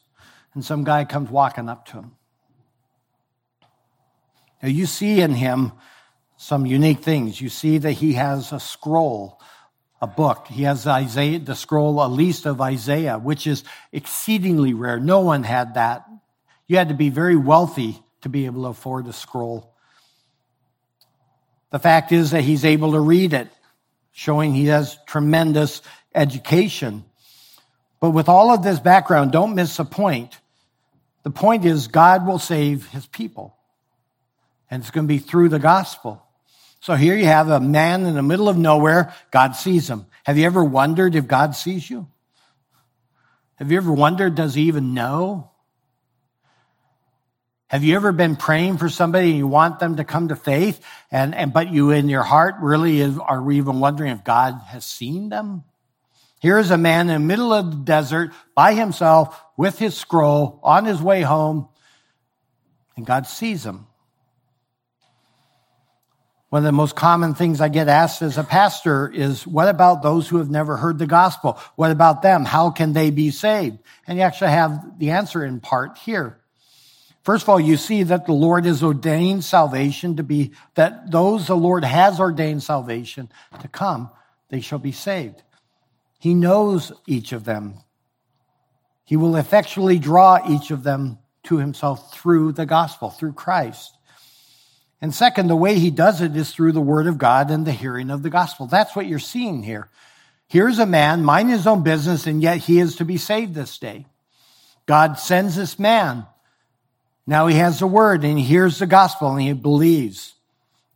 and 0.55 0.65
some 0.65 0.85
guy 0.85 1.05
comes 1.05 1.31
walking 1.31 1.69
up 1.69 1.87
to 1.87 1.99
him. 1.99 2.13
Now, 4.63 4.69
you 4.69 4.87
see 4.87 5.21
in 5.21 5.35
him 5.35 5.73
some 6.37 6.67
unique 6.67 7.01
things. 7.01 7.41
You 7.41 7.49
see 7.49 7.79
that 7.79 7.93
he 7.93 8.15
has 8.15 8.53
a 8.53 8.61
scroll, 8.61 9.41
a 10.01 10.07
book. 10.07 10.47
He 10.49 10.63
has 10.63 10.87
Isaiah, 10.87 11.41
the 11.41 11.55
scroll, 11.55 12.03
at 12.03 12.07
least 12.07 12.47
of 12.47 12.61
Isaiah, 12.61 13.19
which 13.19 13.47
is 13.47 13.65
exceedingly 13.93 14.73
rare. 14.73 15.01
No 15.01 15.21
one 15.21 15.43
had 15.43 15.75
that. 15.75 16.07
You 16.67 16.79
had 16.79 16.89
to 16.89 16.95
be 16.95 17.11
very 17.11 17.37
wealthy 17.37 18.03
to 18.23 18.29
be 18.29 18.47
able 18.47 18.63
to 18.63 18.69
afford 18.69 19.07
a 19.09 19.13
scroll. 19.13 19.72
The 21.73 21.79
fact 21.79 22.13
is 22.13 22.31
that 22.31 22.43
he's 22.43 22.65
able 22.65 22.93
to 22.93 23.01
read 23.01 23.33
it, 23.33 23.49
showing 24.13 24.55
he 24.55 24.67
has 24.67 24.99
tremendous 25.07 25.83
education. 26.15 27.05
But 27.99 28.11
with 28.11 28.29
all 28.29 28.53
of 28.53 28.63
this 28.63 28.79
background, 28.79 29.33
don't 29.33 29.55
miss 29.55 29.79
the 29.79 29.85
point. 29.85 30.39
The 31.23 31.31
point 31.31 31.65
is 31.65 31.89
God 31.89 32.27
will 32.27 32.39
save 32.39 32.87
his 32.89 33.07
people. 33.07 33.57
And 34.71 34.83
it's 34.83 34.91
going 34.91 35.07
to 35.07 35.09
be 35.09 35.19
through 35.19 35.49
the 35.49 35.59
gospel. 35.59 36.23
So 36.81 36.95
here 36.95 37.17
you 37.17 37.27
have 37.27 37.49
a 37.49 37.61
man 37.61 38.05
in 38.07 38.15
the 38.15 38.23
middle 38.23 38.49
of 38.49 38.59
nowhere. 38.59 39.15
God 39.31 39.57
sees 39.57 39.89
him. 39.89 40.07
Have 40.25 40.37
you 40.37 40.45
ever 40.45 40.65
wondered 40.65 41.15
if 41.15 41.27
God 41.27 41.55
sees 41.57 41.89
you? 41.89 42.09
Have 43.57 43.71
you 43.71 43.79
ever 43.79 43.93
wondered, 43.93 44.35
does 44.35 44.55
he 44.55 44.63
even 44.63 44.93
know? 44.93 45.52
Have 47.73 47.85
you 47.85 47.97
ever 47.97 48.13
been 48.13 48.37
praying 48.37 48.77
for 48.77 48.91
somebody 48.91 49.31
and 49.31 49.39
you 49.39 49.47
want 49.47 49.79
them 49.79 49.97
to 49.97 50.05
come 50.05 50.29
to 50.29 50.37
faith 50.37 50.79
and, 51.11 51.35
and 51.35 51.55
but 51.55 51.73
you 51.73 51.91
in 51.91 52.11
your 52.11 52.23
heart 52.23 52.57
really 52.61 53.01
is, 53.01 53.19
are 53.19 53.51
even 53.51 53.81
wondering 53.81 54.13
if 54.13 54.23
God 54.23 54.61
has 54.67 54.85
seen 54.85 55.31
them? 55.31 55.65
Here's 56.39 56.71
a 56.71 56.77
man 56.77 57.09
in 57.09 57.23
the 57.23 57.27
middle 57.27 57.51
of 57.51 57.71
the 57.71 57.79
desert 57.79 58.33
by 58.55 58.75
himself 58.75 59.43
with 59.57 59.79
his 59.79 59.97
scroll 59.97 60.61
on 60.63 60.85
his 60.85 61.01
way 61.01 61.23
home 61.23 61.67
and 62.95 63.07
God 63.07 63.27
sees 63.27 63.65
him. 63.65 63.87
One 66.51 66.61
of 66.61 66.65
the 66.65 66.73
most 66.73 66.95
common 66.95 67.35
things 67.35 67.63
I 67.63 67.71
get 67.71 67.89
asked 67.89 68.21
as 68.21 68.37
a 68.37 68.45
pastor 68.45 69.09
is, 69.11 69.47
what 69.47 69.71
about 69.71 70.03
those 70.03 70.29
who 70.29 70.37
have 70.37 70.51
never 70.51 70.77
heard 70.77 70.99
the 70.99 71.07
gospel? 71.07 71.59
What 71.77 71.91
about 71.91 72.21
them? 72.21 72.45
How 72.45 72.69
can 72.69 72.93
they 72.93 73.09
be 73.11 73.31
saved? 73.31 73.79
And 74.07 74.19
you 74.19 74.25
actually 74.25 74.51
have 74.51 74.99
the 74.99 75.13
answer 75.13 75.43
in 75.43 75.61
part 75.61 75.97
here. 75.97 76.42
First 77.23 77.45
of 77.45 77.49
all, 77.49 77.61
you 77.61 77.77
see 77.77 78.03
that 78.03 78.27
the 78.27 78.33
Lord 78.33 78.65
has 78.65 78.83
ordained 78.83 79.45
salvation 79.45 80.17
to 80.17 80.25
be, 80.25 80.53
that 80.75 81.11
those 81.11 81.47
the 81.47 81.57
Lord 81.57 81.85
has 81.85 82.19
ordained 82.19 82.63
salvation 82.63 83.31
to 83.61 83.69
come, 83.69 84.11
they 84.49 84.61
shall 84.61 84.81
be 84.81 84.93
saved. 84.93 85.43
He 86.19 86.35
knows 86.35 86.93
each 87.07 87.33
of 87.33 87.45
them. 87.45 87.75
He 89.05 89.17
will 89.17 89.37
effectually 89.37 89.99
draw 89.99 90.41
each 90.49 90.71
of 90.71 90.83
them 90.83 91.19
to 91.45 91.59
himself 91.59 92.15
through 92.15 92.53
the 92.53 92.67
gospel, 92.67 93.11
through 93.11 93.33
Christ. 93.35 93.97
And 95.01 95.15
second, 95.15 95.49
the 95.49 95.57
way 95.57 95.79
he 95.79 95.91
does 95.91 96.21
it 96.21 96.37
is 96.37 96.53
through 96.53 96.73
the 96.73 96.81
word 96.81 97.07
of 97.07 97.19
God 97.19 97.51
and 97.51 97.67
the 97.67 97.73
hearing 97.73 98.11
of 98.11 98.23
the 98.23 98.31
gospel. 98.31 98.67
That's 98.67 98.95
what 98.95 99.07
you're 99.07 99.19
seeing 99.19 99.63
here. 99.63 99.89
Here's 100.47 100.79
a 100.79 100.87
man 100.87 101.25
minding 101.25 101.57
his 101.57 101.67
own 101.67 101.83
business, 101.83 102.27
and 102.27 102.43
yet 102.43 102.59
he 102.59 102.79
is 102.79 102.97
to 102.97 103.05
be 103.05 103.17
saved 103.17 103.55
this 103.55 103.79
day. 103.79 104.07
God 104.87 105.19
sends 105.19 105.57
this 105.57 105.79
man 105.79 106.27
now 107.27 107.47
he 107.47 107.57
has 107.57 107.79
the 107.79 107.87
word 107.87 108.25
and 108.25 108.39
he 108.39 108.45
hears 108.45 108.79
the 108.79 108.87
gospel 108.87 109.31
and 109.31 109.41
he 109.41 109.53
believes. 109.53 110.35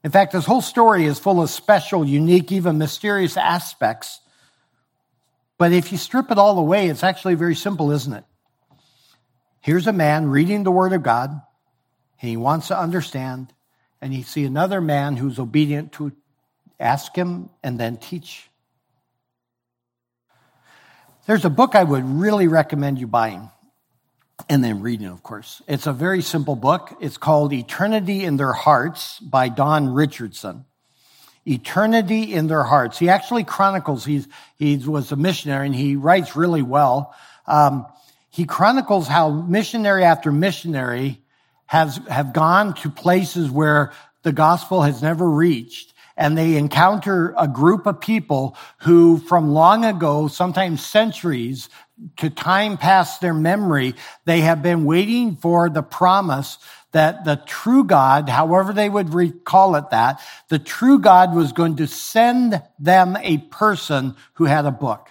In 0.02 0.10
fact, 0.10 0.32
this 0.32 0.44
whole 0.44 0.60
story 0.60 1.04
is 1.04 1.18
full 1.18 1.42
of 1.42 1.50
special, 1.50 2.04
unique, 2.04 2.52
even 2.52 2.78
mysterious 2.78 3.36
aspects. 3.36 4.20
But 5.58 5.72
if 5.72 5.92
you 5.92 5.98
strip 5.98 6.30
it 6.30 6.38
all 6.38 6.58
away, 6.58 6.88
it's 6.88 7.04
actually 7.04 7.34
very 7.34 7.54
simple, 7.54 7.90
isn't 7.90 8.12
it? 8.12 8.24
Here's 9.60 9.86
a 9.86 9.92
man 9.92 10.28
reading 10.28 10.62
the 10.62 10.70
word 10.70 10.92
of 10.92 11.02
God 11.02 11.30
and 12.20 12.30
he 12.30 12.36
wants 12.36 12.68
to 12.68 12.78
understand. 12.78 13.52
And 14.00 14.12
you 14.12 14.22
see 14.22 14.44
another 14.44 14.80
man 14.80 15.16
who's 15.16 15.38
obedient 15.38 15.92
to 15.92 16.12
ask 16.78 17.14
him 17.16 17.50
and 17.62 17.80
then 17.80 17.96
teach. 17.96 18.48
There's 21.26 21.44
a 21.44 21.50
book 21.50 21.74
I 21.74 21.82
would 21.82 22.04
really 22.04 22.46
recommend 22.46 22.98
you 22.98 23.06
buying 23.06 23.50
and 24.48 24.62
then 24.62 24.80
reading, 24.80 25.06
of 25.06 25.22
course. 25.22 25.62
It's 25.66 25.86
a 25.86 25.92
very 25.92 26.22
simple 26.22 26.56
book. 26.56 26.96
It's 27.00 27.16
called 27.16 27.52
Eternity 27.52 28.24
in 28.24 28.36
Their 28.36 28.52
Hearts 28.52 29.18
by 29.20 29.48
Don 29.48 29.88
Richardson. 29.88 30.64
Eternity 31.46 32.34
in 32.34 32.46
Their 32.46 32.62
Hearts. 32.62 32.98
He 32.98 33.08
actually 33.08 33.44
chronicles, 33.44 34.04
he's, 34.04 34.28
he 34.56 34.76
was 34.76 35.12
a 35.12 35.16
missionary 35.16 35.66
and 35.66 35.74
he 35.74 35.96
writes 35.96 36.36
really 36.36 36.62
well. 36.62 37.14
Um, 37.46 37.86
he 38.30 38.44
chronicles 38.44 39.08
how 39.08 39.30
missionary 39.30 40.04
after 40.04 40.30
missionary 40.30 41.22
has, 41.66 42.00
have 42.08 42.32
gone 42.32 42.74
to 42.74 42.90
places 42.90 43.50
where 43.50 43.92
the 44.22 44.32
gospel 44.32 44.82
has 44.82 45.02
never 45.02 45.28
reached. 45.28 45.94
and 46.16 46.36
they 46.36 46.56
encounter 46.56 47.34
a 47.38 47.46
group 47.46 47.86
of 47.86 48.00
people 48.00 48.56
who 48.78 49.18
from 49.18 49.50
long 49.50 49.84
ago, 49.84 50.28
sometimes 50.28 50.84
centuries, 50.84 51.68
to 52.18 52.30
time 52.30 52.76
past 52.76 53.20
their 53.20 53.34
memory, 53.34 53.94
they 54.24 54.40
have 54.40 54.62
been 54.62 54.84
waiting 54.84 55.36
for 55.36 55.70
the 55.70 55.82
promise 55.82 56.58
that 56.92 57.24
the 57.24 57.36
true 57.46 57.84
God, 57.84 58.28
however 58.28 58.72
they 58.72 58.88
would 58.88 59.12
recall 59.12 59.76
it 59.76 59.90
that, 59.90 60.20
the 60.48 60.58
true 60.58 60.98
God 60.98 61.34
was 61.34 61.52
going 61.52 61.76
to 61.76 61.86
send 61.86 62.62
them 62.78 63.16
a 63.20 63.38
person 63.38 64.14
who 64.34 64.44
had 64.44 64.66
a 64.66 64.70
book 64.70 65.10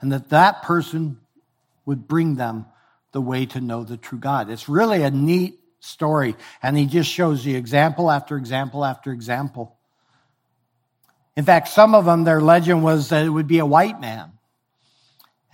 and 0.00 0.12
that 0.12 0.30
that 0.30 0.62
person 0.62 1.18
would 1.86 2.06
bring 2.06 2.34
them 2.36 2.66
the 3.12 3.20
way 3.20 3.46
to 3.46 3.60
know 3.60 3.84
the 3.84 3.96
true 3.96 4.18
God. 4.18 4.50
It's 4.50 4.68
really 4.68 5.02
a 5.02 5.10
neat 5.10 5.58
story. 5.80 6.36
And 6.62 6.76
he 6.76 6.86
just 6.86 7.10
shows 7.10 7.46
you 7.46 7.56
example 7.56 8.10
after 8.10 8.36
example 8.36 8.84
after 8.84 9.12
example. 9.12 9.76
In 11.36 11.44
fact, 11.44 11.68
some 11.68 11.94
of 11.94 12.04
them, 12.04 12.24
their 12.24 12.40
legend 12.40 12.84
was 12.84 13.08
that 13.08 13.24
it 13.24 13.30
would 13.30 13.46
be 13.46 13.58
a 13.58 13.66
white 13.66 14.00
man. 14.00 14.33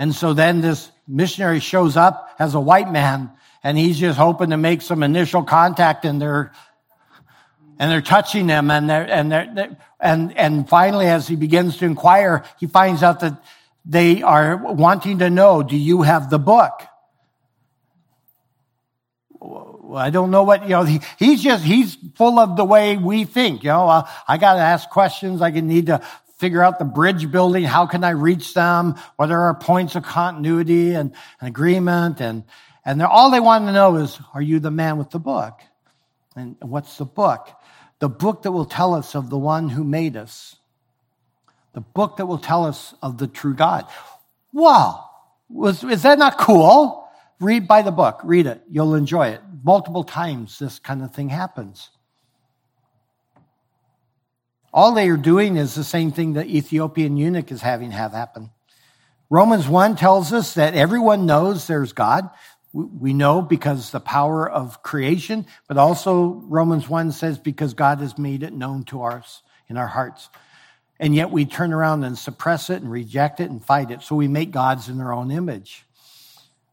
And 0.00 0.14
so 0.14 0.32
then 0.32 0.62
this 0.62 0.90
missionary 1.06 1.60
shows 1.60 1.94
up 1.94 2.34
as 2.38 2.54
a 2.54 2.60
white 2.60 2.90
man 2.90 3.32
and 3.62 3.76
he's 3.76 3.98
just 3.98 4.16
hoping 4.16 4.48
to 4.48 4.56
make 4.56 4.80
some 4.80 5.02
initial 5.02 5.42
contact 5.42 6.06
and 6.06 6.18
they're, 6.18 6.52
and 7.78 7.92
they're 7.92 8.00
touching 8.00 8.48
him 8.48 8.70
and 8.70 8.88
they're, 8.88 9.04
and 9.04 9.30
they're, 9.30 9.76
and, 10.00 10.34
and 10.38 10.66
finally 10.66 11.06
as 11.06 11.28
he 11.28 11.36
begins 11.36 11.76
to 11.76 11.84
inquire, 11.84 12.44
he 12.58 12.66
finds 12.66 13.02
out 13.02 13.20
that 13.20 13.44
they 13.84 14.22
are 14.22 14.56
wanting 14.56 15.18
to 15.18 15.28
know, 15.28 15.62
do 15.62 15.76
you 15.76 16.00
have 16.00 16.30
the 16.30 16.38
book? 16.38 16.80
I 19.94 20.08
don't 20.08 20.30
know 20.30 20.44
what, 20.44 20.62
you 20.62 20.70
know, 20.70 20.84
he, 20.84 21.02
he's 21.18 21.42
just, 21.42 21.62
he's 21.62 21.98
full 22.14 22.38
of 22.38 22.56
the 22.56 22.64
way 22.64 22.96
we 22.96 23.24
think, 23.24 23.64
you 23.64 23.68
know, 23.68 23.86
uh, 23.86 24.08
I 24.26 24.38
got 24.38 24.54
to 24.54 24.60
ask 24.60 24.88
questions. 24.88 25.42
I 25.42 25.50
can 25.50 25.68
need 25.68 25.86
to 25.86 26.00
figure 26.40 26.62
out 26.62 26.78
the 26.78 26.86
bridge 26.86 27.30
building. 27.30 27.64
How 27.64 27.86
can 27.86 28.02
I 28.02 28.10
reach 28.10 28.54
them? 28.54 28.94
What 29.16 29.30
are 29.30 29.42
our 29.42 29.54
points 29.54 29.94
of 29.94 30.02
continuity 30.02 30.94
and, 30.94 31.12
and 31.38 31.48
agreement? 31.48 32.20
And, 32.20 32.44
and 32.82 33.02
all 33.02 33.30
they 33.30 33.40
want 33.40 33.66
to 33.66 33.72
know 33.72 33.96
is, 33.96 34.18
are 34.32 34.40
you 34.40 34.58
the 34.58 34.70
man 34.70 34.96
with 34.96 35.10
the 35.10 35.18
book? 35.18 35.60
And 36.34 36.56
what's 36.60 36.96
the 36.96 37.04
book? 37.04 37.50
The 37.98 38.08
book 38.08 38.44
that 38.44 38.52
will 38.52 38.64
tell 38.64 38.94
us 38.94 39.14
of 39.14 39.28
the 39.28 39.36
one 39.36 39.68
who 39.68 39.84
made 39.84 40.16
us. 40.16 40.56
The 41.74 41.82
book 41.82 42.16
that 42.16 42.24
will 42.24 42.38
tell 42.38 42.64
us 42.64 42.94
of 43.02 43.18
the 43.18 43.26
true 43.26 43.54
God. 43.54 43.84
Wow. 44.52 45.10
Was, 45.50 45.84
is 45.84 46.02
that 46.02 46.18
not 46.18 46.38
cool? 46.38 47.06
Read 47.38 47.68
by 47.68 47.82
the 47.82 47.92
book. 47.92 48.20
Read 48.24 48.46
it. 48.46 48.62
You'll 48.70 48.94
enjoy 48.94 49.28
it 49.28 49.42
multiple 49.62 50.04
times 50.04 50.58
this 50.58 50.78
kind 50.78 51.02
of 51.02 51.12
thing 51.12 51.28
happens. 51.28 51.90
All 54.72 54.94
they 54.94 55.08
are 55.08 55.16
doing 55.16 55.56
is 55.56 55.74
the 55.74 55.84
same 55.84 56.12
thing 56.12 56.32
the 56.32 56.44
Ethiopian 56.44 57.16
eunuch 57.16 57.50
is 57.50 57.62
having 57.62 57.90
have 57.90 58.12
happen. 58.12 58.50
Romans 59.28 59.68
1 59.68 59.96
tells 59.96 60.32
us 60.32 60.54
that 60.54 60.74
everyone 60.74 61.26
knows 61.26 61.66
there's 61.66 61.92
God. 61.92 62.30
We 62.72 63.12
know 63.12 63.42
because 63.42 63.90
the 63.90 64.00
power 64.00 64.48
of 64.48 64.82
creation, 64.82 65.46
but 65.66 65.76
also 65.76 66.42
Romans 66.46 66.88
1 66.88 67.12
says 67.12 67.38
because 67.38 67.74
God 67.74 67.98
has 67.98 68.16
made 68.16 68.44
it 68.44 68.52
known 68.52 68.84
to 68.84 69.02
us 69.02 69.42
in 69.68 69.76
our 69.76 69.88
hearts. 69.88 70.28
And 71.00 71.14
yet 71.14 71.30
we 71.30 71.46
turn 71.46 71.72
around 71.72 72.04
and 72.04 72.16
suppress 72.16 72.70
it 72.70 72.82
and 72.82 72.90
reject 72.90 73.40
it 73.40 73.50
and 73.50 73.64
fight 73.64 73.90
it. 73.90 74.02
So 74.02 74.14
we 74.14 74.28
make 74.28 74.50
gods 74.50 74.88
in 74.88 74.98
their 74.98 75.12
own 75.12 75.30
image. 75.30 75.84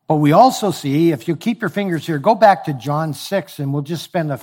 But 0.07 0.17
we 0.17 0.31
also 0.33 0.71
see, 0.71 1.11
if 1.11 1.27
you 1.27 1.35
keep 1.35 1.61
your 1.61 1.69
fingers 1.69 2.05
here, 2.05 2.19
go 2.19 2.35
back 2.35 2.65
to 2.65 2.73
John 2.73 3.13
6, 3.13 3.59
and 3.59 3.73
we'll 3.73 3.81
just 3.81 4.03
spend 4.03 4.31
a 4.31 4.39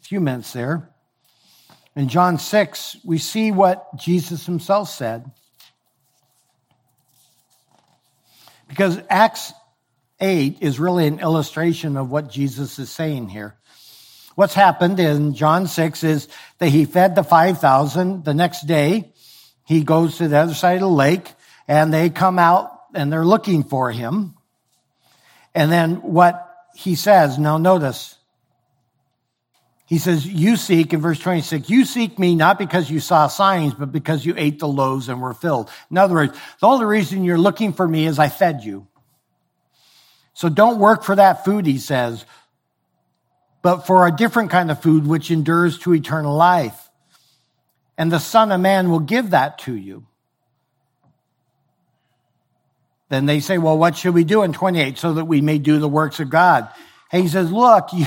few 0.00 0.20
minutes 0.20 0.52
there. 0.52 0.90
In 1.96 2.08
John 2.08 2.38
6, 2.38 2.96
we 3.04 3.18
see 3.18 3.52
what 3.52 3.96
Jesus 3.96 4.46
himself 4.46 4.88
said. 4.88 5.30
Because 8.68 9.00
Acts 9.08 9.52
8 10.20 10.58
is 10.60 10.80
really 10.80 11.06
an 11.06 11.20
illustration 11.20 11.96
of 11.96 12.10
what 12.10 12.30
Jesus 12.30 12.78
is 12.78 12.90
saying 12.90 13.28
here. 13.28 13.56
What's 14.34 14.54
happened 14.54 14.98
in 14.98 15.34
John 15.34 15.68
6 15.68 16.02
is 16.02 16.28
that 16.58 16.70
he 16.70 16.84
fed 16.84 17.14
the 17.14 17.22
5,000. 17.22 18.24
The 18.24 18.34
next 18.34 18.66
day, 18.66 19.12
he 19.64 19.84
goes 19.84 20.18
to 20.18 20.26
the 20.26 20.38
other 20.38 20.54
side 20.54 20.74
of 20.74 20.80
the 20.80 20.88
lake, 20.88 21.32
and 21.68 21.94
they 21.94 22.10
come 22.10 22.40
out 22.40 22.72
and 22.94 23.12
they're 23.12 23.24
looking 23.24 23.62
for 23.62 23.92
him. 23.92 24.34
And 25.54 25.70
then 25.70 25.96
what 25.96 26.52
he 26.74 26.96
says, 26.96 27.38
now 27.38 27.58
notice, 27.58 28.16
he 29.86 29.98
says, 29.98 30.26
You 30.26 30.56
seek, 30.56 30.92
in 30.92 31.00
verse 31.00 31.18
26, 31.18 31.68
you 31.68 31.84
seek 31.84 32.18
me 32.18 32.34
not 32.34 32.58
because 32.58 32.90
you 32.90 33.00
saw 33.00 33.26
signs, 33.26 33.74
but 33.74 33.92
because 33.92 34.24
you 34.24 34.34
ate 34.36 34.58
the 34.58 34.68
loaves 34.68 35.08
and 35.08 35.20
were 35.20 35.34
filled. 35.34 35.70
In 35.90 35.98
other 35.98 36.14
words, 36.14 36.36
the 36.60 36.66
only 36.66 36.86
reason 36.86 37.24
you're 37.24 37.38
looking 37.38 37.72
for 37.72 37.86
me 37.86 38.06
is 38.06 38.18
I 38.18 38.28
fed 38.28 38.64
you. 38.64 38.86
So 40.32 40.48
don't 40.48 40.78
work 40.78 41.04
for 41.04 41.14
that 41.14 41.44
food, 41.44 41.66
he 41.66 41.78
says, 41.78 42.24
but 43.62 43.86
for 43.86 44.06
a 44.06 44.12
different 44.12 44.50
kind 44.50 44.70
of 44.70 44.82
food 44.82 45.06
which 45.06 45.30
endures 45.30 45.78
to 45.80 45.94
eternal 45.94 46.34
life. 46.34 46.90
And 47.96 48.10
the 48.10 48.18
Son 48.18 48.50
of 48.50 48.60
Man 48.60 48.90
will 48.90 49.00
give 49.00 49.30
that 49.30 49.58
to 49.60 49.74
you. 49.74 50.06
Then 53.10 53.26
they 53.26 53.38
say, 53.40 53.58
well, 53.58 53.78
what 53.78 53.96
should 53.96 54.14
we 54.14 54.24
do 54.24 54.42
in 54.42 54.52
28 54.52 54.98
so 54.98 55.14
that 55.14 55.26
we 55.26 55.40
may 55.40 55.58
do 55.58 55.78
the 55.78 55.88
works 55.88 56.18
of 56.18 56.30
God? 56.30 56.68
And 57.12 57.22
he 57.22 57.28
says, 57.28 57.52
look, 57.52 57.90
you, 57.92 58.06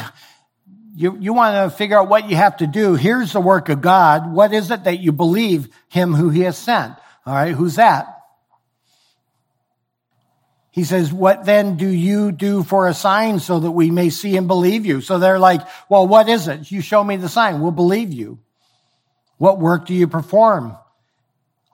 you, 0.97 1.15
you 1.19 1.31
want 1.31 1.71
to 1.71 1.77
figure 1.77 1.99
out 1.99 2.09
what 2.09 2.27
you 2.27 2.35
have 2.35 2.57
to 2.57 2.65
do. 2.65 2.95
Here's 2.95 3.31
the 3.31 3.39
work 3.39 3.69
of 3.69 3.81
God. 3.81 4.33
What 4.33 4.51
is 4.51 4.71
it 4.71 4.85
that 4.85 4.99
you 4.99 5.11
believe 5.11 5.69
him 5.89 6.15
who 6.15 6.31
he 6.31 6.41
has 6.41 6.57
sent? 6.57 6.95
All 7.23 7.35
right. 7.35 7.53
Who's 7.53 7.75
that? 7.75 8.15
He 10.71 10.83
says, 10.83 11.13
what 11.13 11.45
then 11.45 11.77
do 11.77 11.87
you 11.87 12.31
do 12.31 12.63
for 12.63 12.87
a 12.87 12.95
sign 12.95 13.39
so 13.39 13.59
that 13.59 13.69
we 13.69 13.91
may 13.91 14.09
see 14.09 14.37
and 14.37 14.47
believe 14.47 14.87
you? 14.87 15.01
So 15.01 15.19
they're 15.19 15.37
like, 15.37 15.61
well, 15.87 16.07
what 16.07 16.29
is 16.29 16.47
it? 16.47 16.71
You 16.71 16.81
show 16.81 17.03
me 17.03 17.17
the 17.17 17.29
sign. 17.29 17.61
We'll 17.61 17.71
believe 17.71 18.11
you. 18.11 18.39
What 19.37 19.59
work 19.59 19.85
do 19.85 19.93
you 19.93 20.07
perform? 20.07 20.75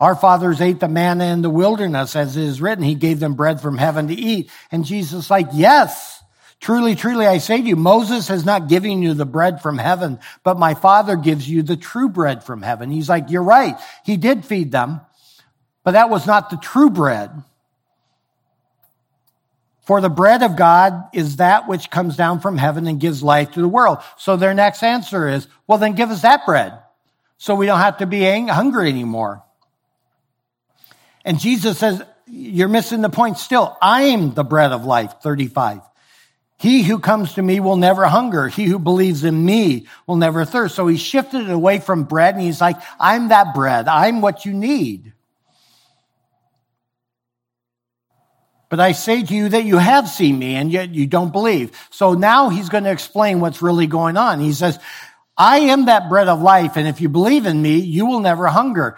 Our 0.01 0.15
fathers 0.15 0.59
ate 0.59 0.81
the 0.81 0.89
manna 0.89 1.25
in 1.27 1.41
the 1.41 1.49
wilderness, 1.49 2.17
as 2.17 2.35
it 2.35 2.43
is 2.43 2.61
written. 2.61 2.83
He 2.83 2.95
gave 2.95 3.21
them 3.21 3.35
bread 3.35 3.61
from 3.61 3.77
heaven 3.77 4.09
to 4.09 4.13
eat. 4.13 4.51
And 4.69 4.83
Jesus 4.83 5.29
like, 5.29 5.47
yes, 5.53 6.12
truly, 6.63 6.95
truly, 6.95 7.27
I 7.27 7.37
say 7.39 7.61
to 7.61 7.67
you, 7.67 7.75
Moses 7.75 8.29
has 8.29 8.45
not 8.45 8.69
given 8.69 9.03
you 9.03 9.13
the 9.13 9.25
bread 9.25 9.61
from 9.61 9.77
heaven, 9.77 10.17
but 10.43 10.57
my 10.57 10.73
father 10.73 11.17
gives 11.17 11.47
you 11.47 11.61
the 11.61 11.75
true 11.75 12.07
bread 12.07 12.43
from 12.43 12.61
heaven. 12.61 12.89
He's 12.89 13.09
like, 13.09 13.29
you're 13.29 13.43
right. 13.43 13.75
He 14.05 14.15
did 14.15 14.45
feed 14.45 14.71
them, 14.71 15.01
but 15.83 15.91
that 15.91 16.09
was 16.09 16.25
not 16.25 16.49
the 16.49 16.57
true 16.57 16.89
bread. 16.89 17.31
For 19.81 19.99
the 19.99 20.09
bread 20.09 20.41
of 20.41 20.55
God 20.55 21.09
is 21.11 21.35
that 21.35 21.67
which 21.67 21.91
comes 21.91 22.15
down 22.15 22.39
from 22.39 22.57
heaven 22.57 22.87
and 22.87 22.97
gives 22.97 23.21
life 23.21 23.51
to 23.51 23.61
the 23.61 23.67
world. 23.67 23.97
So 24.17 24.37
their 24.37 24.53
next 24.53 24.81
answer 24.81 25.27
is, 25.27 25.45
well, 25.67 25.77
then 25.77 25.93
give 25.93 26.09
us 26.09 26.21
that 26.21 26.45
bread 26.45 26.79
so 27.37 27.55
we 27.55 27.65
don't 27.65 27.81
have 27.81 27.97
to 27.97 28.05
be 28.05 28.23
hungry 28.47 28.87
anymore. 28.87 29.43
And 31.25 31.37
Jesus 31.37 31.77
says, 31.77 32.01
you're 32.25 32.69
missing 32.69 33.01
the 33.01 33.09
point 33.09 33.37
still. 33.37 33.77
I'm 33.81 34.33
the 34.33 34.45
bread 34.45 34.71
of 34.71 34.85
life, 34.85 35.15
35. 35.21 35.81
He 36.63 36.81
who 36.81 36.97
comes 36.97 37.33
to 37.33 37.41
me 37.41 37.59
will 37.59 37.75
never 37.75 38.05
hunger. 38.05 38.47
He 38.47 38.63
who 38.63 38.79
believes 38.79 39.25
in 39.25 39.43
me 39.43 39.85
will 40.07 40.15
never 40.15 40.45
thirst. 40.45 40.75
So 40.75 40.87
he 40.87 40.95
shifted 40.95 41.41
it 41.41 41.49
away 41.49 41.79
from 41.79 42.05
bread 42.05 42.35
and 42.35 42.41
he's 42.41 42.61
like, 42.61 42.77
I'm 43.01 43.27
that 43.27 43.53
bread. 43.53 43.89
I'm 43.89 44.21
what 44.21 44.45
you 44.45 44.53
need. 44.53 45.11
But 48.69 48.79
I 48.79 48.93
say 48.93 49.23
to 49.23 49.35
you 49.35 49.49
that 49.49 49.65
you 49.65 49.77
have 49.77 50.07
seen 50.07 50.39
me 50.39 50.55
and 50.55 50.71
yet 50.71 50.91
you 50.91 51.05
don't 51.05 51.33
believe. 51.33 51.77
So 51.89 52.13
now 52.13 52.47
he's 52.47 52.69
going 52.69 52.85
to 52.85 52.91
explain 52.91 53.41
what's 53.41 53.61
really 53.61 53.85
going 53.85 54.15
on. 54.15 54.39
He 54.39 54.53
says, 54.53 54.79
I 55.35 55.59
am 55.59 55.87
that 55.87 56.07
bread 56.07 56.29
of 56.29 56.41
life. 56.41 56.77
And 56.77 56.87
if 56.87 57.01
you 57.01 57.09
believe 57.09 57.45
in 57.45 57.61
me, 57.61 57.79
you 57.79 58.05
will 58.05 58.21
never 58.21 58.47
hunger. 58.47 58.95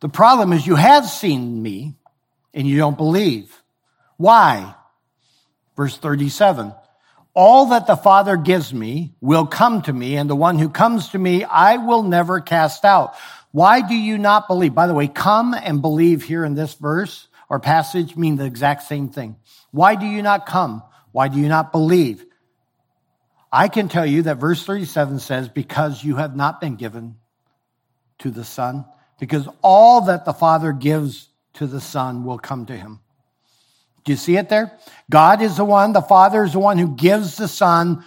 The 0.00 0.08
problem 0.08 0.52
is 0.52 0.66
you 0.66 0.74
have 0.74 1.06
seen 1.08 1.62
me 1.62 1.94
and 2.52 2.66
you 2.66 2.76
don't 2.76 2.96
believe. 2.96 3.62
Why? 4.16 4.74
Verse 5.76 5.96
37. 5.96 6.74
All 7.34 7.66
that 7.66 7.88
the 7.88 7.96
Father 7.96 8.36
gives 8.36 8.72
me 8.72 9.14
will 9.20 9.46
come 9.46 9.82
to 9.82 9.92
me, 9.92 10.16
and 10.16 10.30
the 10.30 10.36
one 10.36 10.58
who 10.58 10.68
comes 10.68 11.08
to 11.08 11.18
me, 11.18 11.42
I 11.42 11.78
will 11.78 12.04
never 12.04 12.40
cast 12.40 12.84
out. 12.84 13.16
Why 13.50 13.80
do 13.80 13.94
you 13.94 14.18
not 14.18 14.46
believe? 14.46 14.74
By 14.74 14.86
the 14.86 14.94
way, 14.94 15.08
come 15.08 15.52
and 15.52 15.82
believe 15.82 16.22
here 16.22 16.44
in 16.44 16.54
this 16.54 16.74
verse 16.74 17.28
or 17.48 17.58
passage 17.60 18.16
mean 18.16 18.36
the 18.36 18.44
exact 18.44 18.84
same 18.84 19.08
thing. 19.08 19.36
Why 19.72 19.96
do 19.96 20.06
you 20.06 20.22
not 20.22 20.46
come? 20.46 20.82
Why 21.10 21.28
do 21.28 21.38
you 21.38 21.48
not 21.48 21.72
believe? 21.72 22.24
I 23.52 23.68
can 23.68 23.88
tell 23.88 24.06
you 24.06 24.22
that 24.22 24.38
verse 24.38 24.64
37 24.64 25.18
says, 25.20 25.48
because 25.48 26.02
you 26.02 26.16
have 26.16 26.34
not 26.34 26.60
been 26.60 26.76
given 26.76 27.16
to 28.18 28.30
the 28.30 28.44
Son, 28.44 28.84
because 29.18 29.48
all 29.62 30.02
that 30.02 30.24
the 30.24 30.32
Father 30.32 30.72
gives 30.72 31.28
to 31.54 31.66
the 31.66 31.80
Son 31.80 32.24
will 32.24 32.38
come 32.38 32.66
to 32.66 32.76
him. 32.76 33.00
Do 34.04 34.12
you 34.12 34.16
see 34.16 34.36
it 34.36 34.48
there? 34.48 34.78
God 35.10 35.42
is 35.42 35.56
the 35.56 35.64
one, 35.64 35.92
the 35.92 36.02
Father 36.02 36.44
is 36.44 36.52
the 36.52 36.58
one 36.58 36.78
who 36.78 36.94
gives 36.94 37.36
the 37.36 37.48
Son 37.48 38.04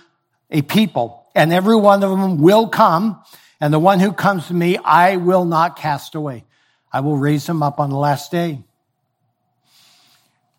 a 0.50 0.62
people, 0.62 1.26
and 1.36 1.52
every 1.52 1.76
one 1.76 2.04
of 2.04 2.12
them 2.12 2.42
will 2.42 2.68
come. 2.70 3.22
And 3.60 3.74
the 3.74 3.80
one 3.80 4.00
who 4.00 4.14
comes 4.14 4.48
to 4.48 4.54
me, 4.54 4.78
I 4.78 5.18
will 5.18 5.46
not 5.46 5.78
cast 5.78 6.14
away. 6.14 6.46
I 6.94 7.00
will 7.00 7.18
raise 7.18 7.48
him 7.50 7.64
up 7.64 7.80
on 7.80 7.90
the 7.90 7.98
last 7.98 8.32
day. 8.32 8.64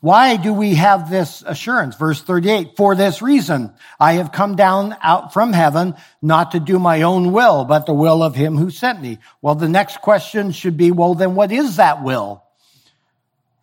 Why 0.01 0.36
do 0.36 0.53
we 0.53 0.74
have 0.76 1.11
this 1.11 1.43
assurance? 1.45 1.97
Verse 1.97 2.22
38, 2.22 2.76
for 2.76 2.95
this 2.95 3.20
reason, 3.20 3.72
I 3.99 4.14
have 4.14 4.30
come 4.30 4.55
down 4.55 4.97
out 5.03 5.32
from 5.32 5.53
heaven 5.53 5.97
not 6.22 6.53
to 6.53 6.61
do 6.61 6.78
my 6.78 7.03
own 7.03 7.32
will, 7.32 7.64
but 7.64 7.86
the 7.86 7.95
will 7.95 8.22
of 8.22 8.36
him 8.36 8.57
who 8.57 8.70
sent 8.70 9.01
me. 9.01 9.18
Well, 9.43 9.57
the 9.57 9.68
next 9.68 10.01
question 10.01 10.53
should 10.53 10.76
be, 10.76 10.93
well, 10.93 11.14
then 11.14 11.34
what 11.34 11.51
is 11.51 11.76
that 11.76 12.05
will? 12.05 12.45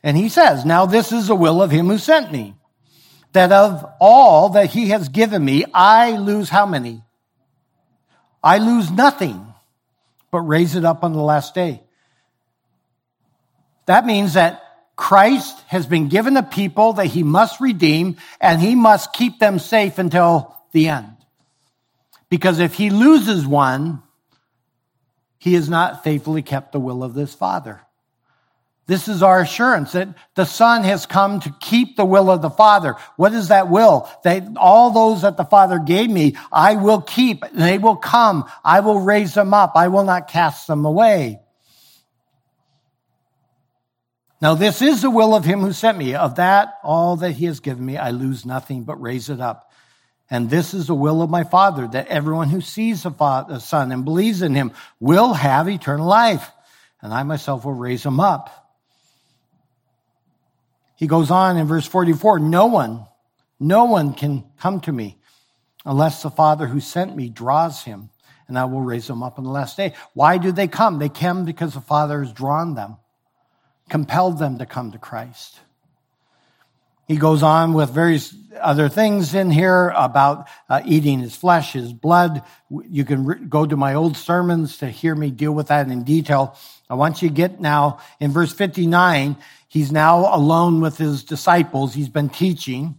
And 0.06 0.16
he 0.16 0.30
says, 0.30 0.66
now 0.66 0.86
this 0.86 1.12
is 1.12 1.28
the 1.28 1.36
will 1.36 1.64
of 1.64 1.72
him 1.72 1.88
who 1.88 1.98
sent 1.98 2.32
me, 2.32 2.54
that 3.34 3.52
of 3.52 3.84
all 4.00 4.50
that 4.50 4.70
he 4.70 4.90
has 4.90 5.10
given 5.10 5.44
me, 5.44 5.66
I 5.74 6.12
lose 6.12 6.48
how 6.48 6.68
many? 6.68 7.04
I 8.44 8.60
lose 8.60 8.92
nothing, 8.92 9.52
but 10.30 10.42
raise 10.42 10.76
it 10.76 10.86
up 10.86 11.04
on 11.04 11.14
the 11.14 11.24
last 11.24 11.56
day. 11.56 11.82
That 13.88 14.06
means 14.06 14.36
that 14.36 14.62
Christ 14.96 15.60
has 15.68 15.88
been 15.88 16.08
given 16.08 16.38
a 16.38 16.44
people 16.44 16.94
that 16.94 17.08
he 17.08 17.24
must 17.24 17.60
redeem 17.60 18.18
and 18.40 18.62
he 18.62 18.76
must 18.76 19.12
keep 19.12 19.40
them 19.40 19.58
safe 19.58 19.98
until 19.98 20.56
the 20.72 20.88
end. 20.90 21.18
Because 22.30 22.60
if 22.60 22.76
he 22.76 22.92
loses 22.92 23.48
one, 23.48 24.04
he 25.40 25.56
has 25.56 25.68
not 25.68 26.04
faithfully 26.04 26.44
kept 26.44 26.74
the 26.74 26.80
will 26.80 27.04
of 27.04 27.16
this 27.16 27.34
Father. 27.34 27.82
This 28.88 29.08
is 29.08 29.24
our 29.24 29.42
assurance 29.42 29.94
that 29.94 30.10
the 30.36 30.46
Son 30.46 30.84
has 30.84 31.08
come 31.08 31.40
to 31.40 31.56
keep 31.60 31.98
the 31.98 32.06
will 32.06 32.30
of 32.30 32.44
the 32.44 32.52
Father. 32.52 32.96
What 33.16 33.34
is 33.34 33.48
that 33.48 33.68
will? 33.68 34.08
That 34.24 34.44
all 34.58 34.92
those 34.92 35.24
that 35.24 35.38
the 35.38 35.44
Father 35.44 35.80
gave 35.80 36.10
me, 36.10 36.36
I 36.52 36.76
will 36.76 37.02
keep. 37.02 37.44
They 37.52 37.80
will 37.80 37.96
come. 37.96 38.46
I 38.64 38.82
will 38.82 39.00
raise 39.00 39.34
them 39.34 39.56
up. 39.56 39.72
I 39.76 39.88
will 39.88 40.04
not 40.04 40.28
cast 40.28 40.68
them 40.68 40.86
away. 40.86 41.40
Now, 44.40 44.54
this 44.54 44.84
is 44.84 45.02
the 45.02 45.10
will 45.10 45.34
of 45.34 45.46
him 45.46 45.62
who 45.62 45.74
sent 45.74 45.98
me. 45.98 46.14
Of 46.14 46.36
that, 46.36 46.76
all 46.84 47.16
that 47.18 47.32
he 47.32 47.46
has 47.46 47.62
given 47.62 47.84
me, 47.84 47.98
I 47.98 48.12
lose 48.12 48.46
nothing 48.46 48.84
but 48.84 49.02
raise 49.02 49.30
it 49.30 49.42
up. 49.42 49.72
And 50.30 50.48
this 50.50 50.76
is 50.76 50.88
the 50.88 50.96
will 50.96 51.24
of 51.24 51.32
my 51.32 51.44
Father, 51.44 51.88
that 51.88 52.08
everyone 52.08 52.50
who 52.50 52.62
sees 52.62 53.02
the, 53.02 53.12
Father, 53.12 53.56
the 53.56 53.60
Son 53.60 53.92
and 53.92 54.06
believes 54.06 54.44
in 54.44 54.54
him 54.54 54.74
will 55.00 55.34
have 55.34 55.68
eternal 55.68 56.08
life. 56.08 56.52
And 57.02 57.12
I 57.12 57.24
myself 57.24 57.66
will 57.66 57.74
raise 57.74 58.06
him 58.06 58.20
up. 58.20 58.65
He 60.96 61.08
goes 61.08 61.32
on 61.32 61.58
in 61.58 61.68
verse 61.68 61.88
44 61.88 62.40
No 62.40 62.68
one, 62.68 63.06
no 63.60 63.86
one 63.86 64.14
can 64.14 64.44
come 64.60 64.80
to 64.82 64.92
me 64.92 65.18
unless 65.86 66.24
the 66.24 66.32
Father 66.32 66.68
who 66.68 66.80
sent 66.80 67.16
me 67.16 67.30
draws 67.30 67.84
him, 67.84 68.10
and 68.48 68.58
I 68.58 68.66
will 68.66 68.82
raise 68.82 69.10
him 69.10 69.24
up 69.24 69.38
on 69.38 69.44
the 69.44 69.52
last 69.52 69.78
day. 69.78 69.94
Why 70.14 70.38
do 70.38 70.52
they 70.52 70.68
come? 70.68 71.00
They 71.00 71.10
come 71.10 71.46
because 71.46 71.74
the 71.74 71.82
Father 71.82 72.24
has 72.24 72.34
drawn 72.34 72.76
them 72.76 72.98
compelled 73.90 74.40
them 74.40 74.58
to 74.60 74.66
come 74.66 74.92
to 74.92 74.98
Christ. 74.98 75.60
He 77.08 77.18
goes 77.18 77.44
on 77.44 77.74
with 77.74 77.92
various 77.92 78.36
other 78.60 78.90
things 78.90 79.36
in 79.36 79.52
here 79.52 79.90
about 79.96 80.48
uh, 80.68 80.82
eating 80.86 81.20
his 81.20 81.36
flesh, 81.36 81.74
his 81.74 81.94
blood. 81.94 82.42
You 82.90 83.06
can 83.06 83.26
re- 83.26 83.46
go 83.48 83.66
to 83.66 83.78
my 83.78 83.94
old 83.94 84.18
sermons 84.18 84.80
to 84.80 84.88
hear 84.90 85.14
me 85.14 85.30
deal 85.30 85.52
with 85.52 85.68
that 85.68 85.88
in 85.88 86.04
detail. 86.04 86.58
I 86.90 86.96
want 86.96 87.22
you 87.22 87.30
to 87.30 87.36
get 87.36 87.62
now 87.62 88.00
in 88.20 88.32
verse 88.32 88.54
59. 88.54 89.38
He's 89.76 89.92
now 89.92 90.34
alone 90.34 90.80
with 90.80 90.98
his 90.98 91.26
disciples. 91.26 91.94
He's 91.94 92.08
been 92.08 92.30
teaching. 92.30 92.98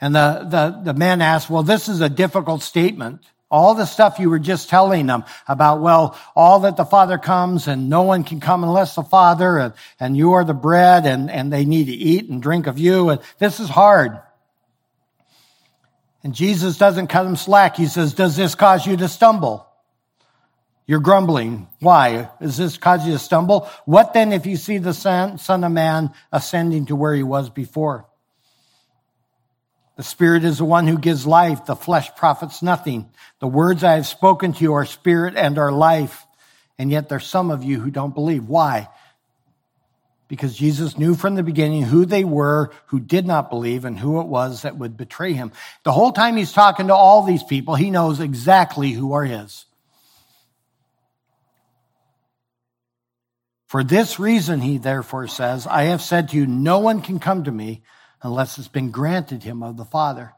And 0.00 0.14
the, 0.14 0.46
the, 0.48 0.92
the 0.92 0.94
man 0.96 1.20
asks, 1.20 1.50
well, 1.50 1.64
this 1.64 1.88
is 1.88 2.00
a 2.00 2.08
difficult 2.08 2.62
statement. 2.62 3.22
All 3.50 3.74
the 3.74 3.84
stuff 3.84 4.20
you 4.20 4.30
were 4.30 4.38
just 4.38 4.68
telling 4.68 5.06
them 5.06 5.24
about, 5.48 5.80
well, 5.80 6.16
all 6.36 6.60
that 6.60 6.76
the 6.76 6.84
Father 6.84 7.18
comes 7.18 7.66
and 7.66 7.90
no 7.90 8.02
one 8.02 8.22
can 8.22 8.38
come 8.38 8.62
unless 8.62 8.94
the 8.94 9.02
Father 9.02 9.58
and, 9.58 9.74
and 9.98 10.16
you 10.16 10.34
are 10.34 10.44
the 10.44 10.54
bread 10.54 11.04
and, 11.04 11.28
and 11.28 11.52
they 11.52 11.64
need 11.64 11.86
to 11.86 11.92
eat 11.92 12.30
and 12.30 12.40
drink 12.40 12.68
of 12.68 12.78
you. 12.78 13.08
And 13.08 13.20
this 13.40 13.58
is 13.58 13.68
hard. 13.68 14.16
And 16.22 16.36
Jesus 16.36 16.78
doesn't 16.78 17.08
cut 17.08 17.26
him 17.26 17.34
slack. 17.34 17.74
He 17.74 17.86
says, 17.86 18.14
does 18.14 18.36
this 18.36 18.54
cause 18.54 18.86
you 18.86 18.96
to 18.98 19.08
stumble? 19.08 19.65
You're 20.86 21.00
grumbling. 21.00 21.66
Why? 21.80 22.30
Does 22.40 22.56
this 22.56 22.78
cause 22.78 23.04
you 23.06 23.12
to 23.12 23.18
stumble? 23.18 23.68
What 23.86 24.14
then 24.14 24.32
if 24.32 24.46
you 24.46 24.56
see 24.56 24.78
the 24.78 24.94
son, 24.94 25.38
son 25.38 25.64
of 25.64 25.72
man 25.72 26.12
ascending 26.32 26.86
to 26.86 26.96
where 26.96 27.14
he 27.14 27.24
was 27.24 27.50
before? 27.50 28.06
The 29.96 30.04
Spirit 30.04 30.44
is 30.44 30.58
the 30.58 30.64
one 30.64 30.86
who 30.86 30.98
gives 30.98 31.26
life. 31.26 31.64
The 31.64 31.74
flesh 31.74 32.14
profits 32.14 32.62
nothing. 32.62 33.10
The 33.40 33.48
words 33.48 33.82
I 33.82 33.94
have 33.94 34.06
spoken 34.06 34.52
to 34.52 34.62
you 34.62 34.74
are 34.74 34.84
spirit 34.84 35.34
and 35.36 35.58
are 35.58 35.72
life. 35.72 36.24
And 36.78 36.90
yet 36.90 37.08
there's 37.08 37.26
some 37.26 37.50
of 37.50 37.64
you 37.64 37.80
who 37.80 37.90
don't 37.90 38.14
believe. 38.14 38.46
Why? 38.46 38.88
Because 40.28 40.56
Jesus 40.56 40.98
knew 40.98 41.14
from 41.14 41.34
the 41.34 41.42
beginning 41.42 41.82
who 41.82 42.04
they 42.04 42.24
were 42.24 42.70
who 42.86 43.00
did 43.00 43.26
not 43.26 43.48
believe 43.48 43.84
and 43.84 43.98
who 43.98 44.20
it 44.20 44.26
was 44.26 44.62
that 44.62 44.76
would 44.76 44.96
betray 44.96 45.32
him. 45.32 45.52
The 45.84 45.92
whole 45.92 46.12
time 46.12 46.36
he's 46.36 46.52
talking 46.52 46.88
to 46.88 46.94
all 46.94 47.22
these 47.22 47.44
people, 47.44 47.74
he 47.74 47.90
knows 47.90 48.20
exactly 48.20 48.90
who 48.90 49.12
are 49.12 49.24
his. 49.24 49.65
For 53.66 53.82
this 53.82 54.18
reason, 54.20 54.60
he 54.60 54.78
therefore 54.78 55.26
says, 55.26 55.66
I 55.66 55.84
have 55.84 56.00
said 56.00 56.28
to 56.28 56.36
you, 56.36 56.46
no 56.46 56.78
one 56.78 57.02
can 57.02 57.18
come 57.18 57.44
to 57.44 57.52
me 57.52 57.82
unless 58.22 58.58
it's 58.58 58.68
been 58.68 58.90
granted 58.90 59.42
him 59.42 59.62
of 59.62 59.76
the 59.76 59.84
Father. 59.84 60.32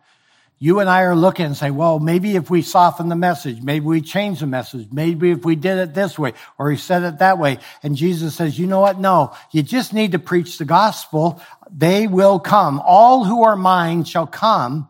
You 0.61 0.81
and 0.81 0.91
I 0.91 1.03
are 1.03 1.15
looking 1.15 1.47
and 1.47 1.57
say, 1.57 1.71
well, 1.71 2.01
maybe 2.01 2.35
if 2.35 2.51
we 2.51 2.63
soften 2.63 3.09
the 3.09 3.15
message, 3.15 3.63
maybe 3.63 3.87
we 3.87 4.01
change 4.01 4.41
the 4.41 4.47
message, 4.47 4.89
maybe 4.91 5.31
if 5.31 5.45
we 5.45 5.55
did 5.55 5.79
it 5.79 5.95
this 5.95 6.19
way 6.19 6.33
or 6.59 6.71
he 6.71 6.77
said 6.77 7.05
it 7.05 7.19
that 7.19 7.39
way. 7.39 7.59
And 7.83 7.95
Jesus 7.95 8.35
says, 8.35 8.59
you 8.59 8.67
know 8.67 8.81
what? 8.81 8.99
No, 8.99 9.37
you 9.53 9.63
just 9.63 9.93
need 9.93 10.13
to 10.13 10.19
preach 10.19 10.59
the 10.59 10.65
gospel. 10.65 11.41
They 11.71 12.09
will 12.09 12.41
come. 12.41 12.83
All 12.85 13.25
who 13.25 13.45
are 13.45 13.57
mine 13.57 14.03
shall 14.03 14.27
come. 14.27 14.89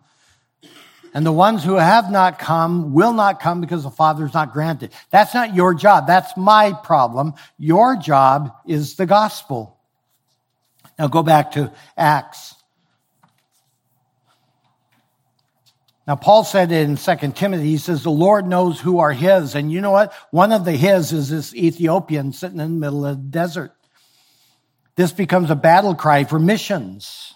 And 1.15 1.25
the 1.25 1.33
ones 1.33 1.65
who 1.65 1.75
have 1.75 2.11
not 2.11 2.39
come 2.39 2.93
will 2.93 3.13
not 3.13 3.41
come 3.41 3.61
because 3.61 3.83
the 3.83 3.91
Father's 3.91 4.35
not 4.35 4.53
granted. 4.53 4.93
That's 5.11 5.35
not 5.35 5.55
your 5.55 5.75
job. 5.75 6.07
That's 6.07 6.37
my 6.37 6.73
problem. 6.73 7.35
Your 7.59 7.97
job 7.97 8.55
is 8.67 8.97
the 8.97 9.07
gospel. 9.07 9.79
Now 10.99 11.09
go 11.09 11.23
back 11.23 11.53
to 11.53 11.73
Acts. 11.97 12.55
Now, 16.07 16.17
Paul 16.17 16.43
said 16.43 16.73
in 16.73 16.97
2 16.97 17.17
Timothy, 17.35 17.67
he 17.67 17.77
says, 17.77 18.03
the 18.03 18.11
Lord 18.11 18.47
knows 18.47 18.81
who 18.81 18.99
are 18.99 19.13
his. 19.13 19.55
And 19.55 19.71
you 19.71 19.83
know 19.83 19.91
what? 19.91 20.15
One 20.31 20.53
of 20.53 20.65
the 20.65 20.73
his 20.73 21.13
is 21.13 21.29
this 21.29 21.55
Ethiopian 21.55 22.33
sitting 22.33 22.61
in 22.61 22.73
the 22.73 22.81
middle 22.81 23.05
of 23.05 23.19
the 23.19 23.29
desert. 23.29 23.75
This 24.97 25.13
becomes 25.13 25.51
a 25.51 25.55
battle 25.55 25.95
cry 25.95 26.25
for 26.25 26.39
missions. 26.39 27.35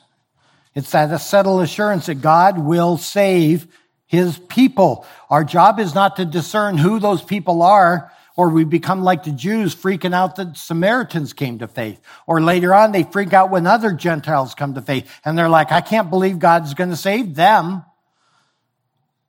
It's 0.75 0.91
that 0.93 1.13
a 1.13 1.19
settled 1.19 1.63
assurance 1.63 2.07
that 2.07 2.23
God 2.23 2.59
will 2.59 2.97
save 2.97 3.67
his 4.07 4.39
people. 4.39 5.07
Our 5.31 5.45
job 5.45 5.81
is 5.81 5.95
not 5.95 6.17
to 6.17 6.25
discern 6.25 6.79
who 6.79 6.99
those 6.99 7.23
people 7.23 7.63
are, 7.63 8.13
or 8.37 8.49
we 8.49 8.65
become 8.65 9.03
like 9.03 9.25
the 9.25 9.33
Jews 9.33 9.75
freaking 9.75 10.15
out 10.15 10.37
that 10.37 10.57
Samaritans 10.57 11.35
came 11.35 11.59
to 11.59 11.69
faith. 11.69 12.01
Or 12.27 12.41
later 12.41 12.75
on, 12.75 12.93
they 12.93 13.03
freak 13.03 13.33
out 13.33 13.51
when 13.51 13.67
other 13.67 13.93
Gentiles 13.93 14.55
come 14.55 14.75
to 14.75 14.83
faith. 14.83 15.11
And 15.25 15.37
they're 15.37 15.49
like, 15.51 15.73
I 15.73 15.83
can't 15.83 16.11
believe 16.11 16.39
God's 16.39 16.75
going 16.75 16.91
to 16.91 16.97
save 16.97 17.35
them. 17.35 17.85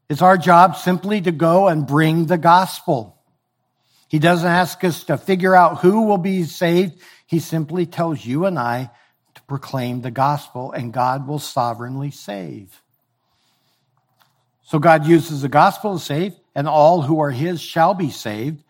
It's 0.10 0.22
our 0.22 0.38
job 0.38 0.78
simply 0.78 1.22
to 1.22 1.32
go 1.32 1.68
and 1.68 1.88
bring 1.88 2.28
the 2.28 2.38
gospel. 2.38 3.18
He 4.08 4.20
doesn't 4.20 4.48
ask 4.48 4.84
us 4.84 5.06
to 5.06 5.18
figure 5.18 5.56
out 5.56 5.82
who 5.82 6.04
will 6.04 6.18
be 6.18 6.44
saved. 6.44 7.02
He 7.26 7.40
simply 7.40 7.86
tells 7.86 8.24
you 8.24 8.46
and 8.46 8.60
I 8.60 8.92
proclaim 9.48 10.02
the 10.02 10.12
gospel, 10.12 10.72
and 10.72 10.94
God 10.94 11.28
will 11.28 11.40
sovereignly 11.40 12.12
save. 12.12 12.82
So 14.64 14.80
God 14.80 15.06
uses 15.06 15.42
the 15.42 15.50
gospel 15.50 15.98
to 15.98 16.04
save, 16.04 16.34
and 16.56 16.68
all 16.68 17.02
who 17.02 17.20
are 17.20 17.32
his 17.32 17.62
shall 17.62 17.94
be 17.94 18.10
saved. 18.10 18.64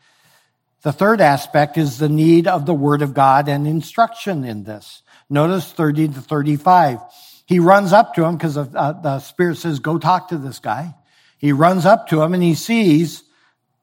The 0.81 0.91
third 0.91 1.21
aspect 1.21 1.77
is 1.77 1.97
the 1.97 2.09
need 2.09 2.47
of 2.47 2.65
the 2.65 2.73
word 2.73 3.01
of 3.01 3.13
God 3.13 3.47
and 3.47 3.65
instruction 3.65 4.43
in 4.43 4.63
this. 4.63 5.01
Notice 5.29 5.71
30 5.71 6.09
to 6.09 6.21
35. 6.21 6.99
He 7.45 7.59
runs 7.59 7.93
up 7.93 8.15
to 8.15 8.23
him 8.25 8.35
because 8.35 8.57
uh, 8.57 8.63
the 9.01 9.19
Spirit 9.19 9.57
says, 9.57 9.79
Go 9.79 9.97
talk 9.97 10.29
to 10.29 10.37
this 10.37 10.59
guy. 10.59 10.95
He 11.37 11.51
runs 11.51 11.85
up 11.85 12.07
to 12.09 12.21
him 12.21 12.33
and 12.33 12.43
he 12.43 12.55
sees 12.55 13.23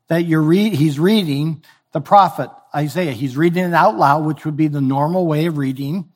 that 0.09 0.25
you're 0.25 0.43
re- 0.43 0.75
he's 0.75 0.99
reading 0.99 1.63
the 1.93 2.01
prophet 2.01 2.51
Isaiah. 2.75 3.13
He's 3.13 3.37
reading 3.37 3.65
it 3.65 3.75
out 3.75 3.97
loud, 3.97 4.25
which 4.25 4.45
would 4.45 4.57
be 4.57 4.69
the 4.69 4.81
normal 4.81 5.27
way 5.27 5.47
of 5.47 5.59
reading. 5.59 6.11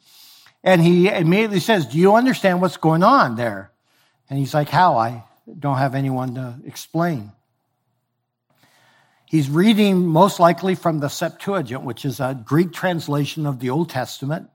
And 0.65 0.81
he 0.81 1.09
immediately 1.09 1.61
says, 1.61 1.87
Do 1.87 1.99
you 1.99 2.15
understand 2.15 2.63
what's 2.63 2.79
going 2.79 3.03
on 3.03 3.37
there? 3.37 3.71
And 4.29 4.39
he's 4.39 4.55
like, 4.55 4.71
How? 4.71 4.97
I 4.97 5.25
don't 5.59 5.77
have 5.77 5.95
anyone 5.95 6.35
to 6.35 6.59
explain. 6.65 7.31
He's 9.27 9.51
reading 9.51 10.07
most 10.07 10.41
likely 10.41 10.75
from 10.75 11.01
the 11.01 11.09
Septuagint, 11.09 11.83
which 11.83 12.05
is 12.05 12.19
a 12.19 12.41
Greek 12.45 12.73
translation 12.73 13.47
of 13.47 13.61
the 13.61 13.71
Old 13.71 13.91
Testament. 13.91 14.49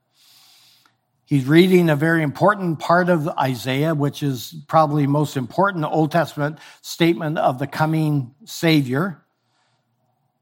He's 1.26 1.46
reading 1.46 1.92
a 1.92 1.96
very 1.96 2.24
important 2.24 2.80
part 2.80 3.10
of 3.10 3.28
Isaiah, 3.28 3.94
which 3.94 4.24
is 4.24 4.56
probably 4.68 5.06
most 5.06 5.38
important 5.38 5.86
Old 5.86 6.12
Testament 6.12 6.58
statement 6.82 7.38
of 7.38 7.60
the 7.60 7.68
coming 7.68 8.34
Savior, 8.46 9.22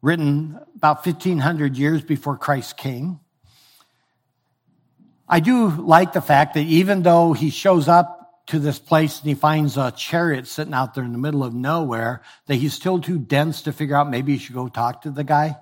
written 0.02 0.58
about 0.78 1.06
1500 1.06 1.76
years 1.76 2.02
before 2.04 2.38
Christ 2.38 2.78
came. 2.78 3.20
I 5.28 5.40
do 5.40 5.70
like 5.70 6.14
the 6.14 6.22
fact 6.22 6.54
that 6.54 6.62
even 6.62 7.04
though 7.04 7.34
he 7.34 7.50
shows 7.50 7.88
up 7.88 8.46
to 8.48 8.60
this 8.60 8.80
place 8.80 9.20
and 9.20 9.28
he 9.28 9.36
finds 9.36 9.76
a 9.76 9.92
chariot 9.92 10.48
sitting 10.48 10.74
out 10.74 10.96
there 10.96 11.04
in 11.04 11.12
the 11.12 11.18
middle 11.18 11.44
of 11.44 11.54
nowhere, 11.54 12.22
that 12.46 12.56
he's 12.56 12.74
still 12.74 13.02
too 13.02 13.20
dense 13.20 13.64
to 13.64 13.74
figure 13.74 13.96
out 13.96 14.10
maybe 14.10 14.34
he 14.34 14.38
should 14.38 14.56
go 14.56 14.70
talk 14.70 15.02
to 15.02 15.12
the 15.12 15.24
guy. 15.24 15.58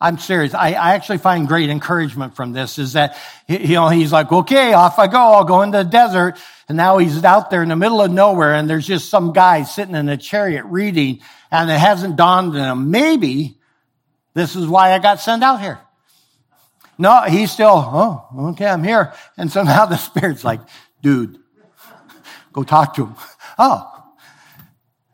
I'm 0.00 0.18
serious. 0.18 0.52
I, 0.52 0.72
I, 0.72 0.94
actually 0.94 1.18
find 1.18 1.46
great 1.46 1.70
encouragement 1.70 2.34
from 2.34 2.52
this 2.52 2.76
is 2.76 2.94
that, 2.94 3.16
you 3.46 3.74
know, 3.74 3.88
he's 3.88 4.10
like, 4.10 4.32
okay, 4.32 4.72
off 4.72 4.98
I 4.98 5.06
go. 5.06 5.18
I'll 5.18 5.44
go 5.44 5.62
into 5.62 5.78
the 5.78 5.84
desert. 5.84 6.40
And 6.68 6.76
now 6.76 6.98
he's 6.98 7.22
out 7.22 7.50
there 7.50 7.62
in 7.62 7.68
the 7.68 7.76
middle 7.76 8.00
of 8.00 8.10
nowhere 8.10 8.54
and 8.54 8.68
there's 8.68 8.86
just 8.86 9.10
some 9.10 9.32
guy 9.32 9.62
sitting 9.62 9.94
in 9.94 10.08
a 10.08 10.16
chariot 10.16 10.64
reading 10.64 11.20
and 11.52 11.70
it 11.70 11.78
hasn't 11.78 12.16
dawned 12.16 12.56
on 12.56 12.78
him. 12.78 12.90
Maybe 12.90 13.58
this 14.34 14.56
is 14.56 14.66
why 14.66 14.92
I 14.92 14.98
got 14.98 15.20
sent 15.20 15.44
out 15.44 15.60
here. 15.60 15.78
No, 16.98 17.22
he's 17.22 17.50
still, 17.50 17.72
oh, 17.74 18.50
okay, 18.50 18.66
I'm 18.66 18.84
here. 18.84 19.12
And 19.36 19.50
somehow 19.50 19.86
the 19.86 19.96
Spirit's 19.96 20.44
like, 20.44 20.60
dude, 21.02 21.38
go 22.52 22.62
talk 22.62 22.94
to 22.94 23.06
him. 23.06 23.14
Oh, 23.58 23.88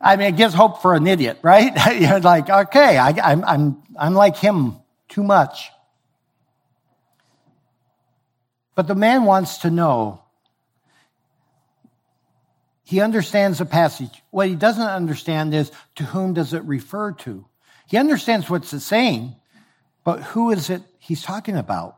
I 0.01 0.15
mean, 0.15 0.33
it 0.33 0.37
gives 0.37 0.53
hope 0.53 0.81
for 0.81 0.93
an 0.95 1.07
idiot, 1.07 1.39
right? 1.41 1.73
You're 1.99 2.19
like, 2.19 2.49
okay, 2.49 2.97
I, 2.97 3.09
I'm, 3.09 3.43
I'm, 3.43 3.83
I'm 3.97 4.13
like 4.13 4.37
him 4.37 4.77
too 5.09 5.23
much. 5.23 5.69
But 8.75 8.87
the 8.87 8.95
man 8.95 9.25
wants 9.25 9.59
to 9.59 9.69
know. 9.69 10.23
He 12.83 13.01
understands 13.01 13.59
the 13.59 13.65
passage. 13.65 14.23
What 14.31 14.47
he 14.47 14.55
doesn't 14.55 14.81
understand 14.81 15.53
is 15.53 15.71
to 15.95 16.05
whom 16.05 16.33
does 16.33 16.53
it 16.53 16.63
refer 16.63 17.11
to? 17.11 17.45
He 17.87 17.97
understands 17.97 18.49
what's 18.49 18.71
it 18.73 18.79
saying, 18.79 19.35
but 20.03 20.23
who 20.23 20.51
is 20.51 20.69
it 20.69 20.81
he's 21.09 21.21
talking 21.21 21.57
about? 21.57 21.97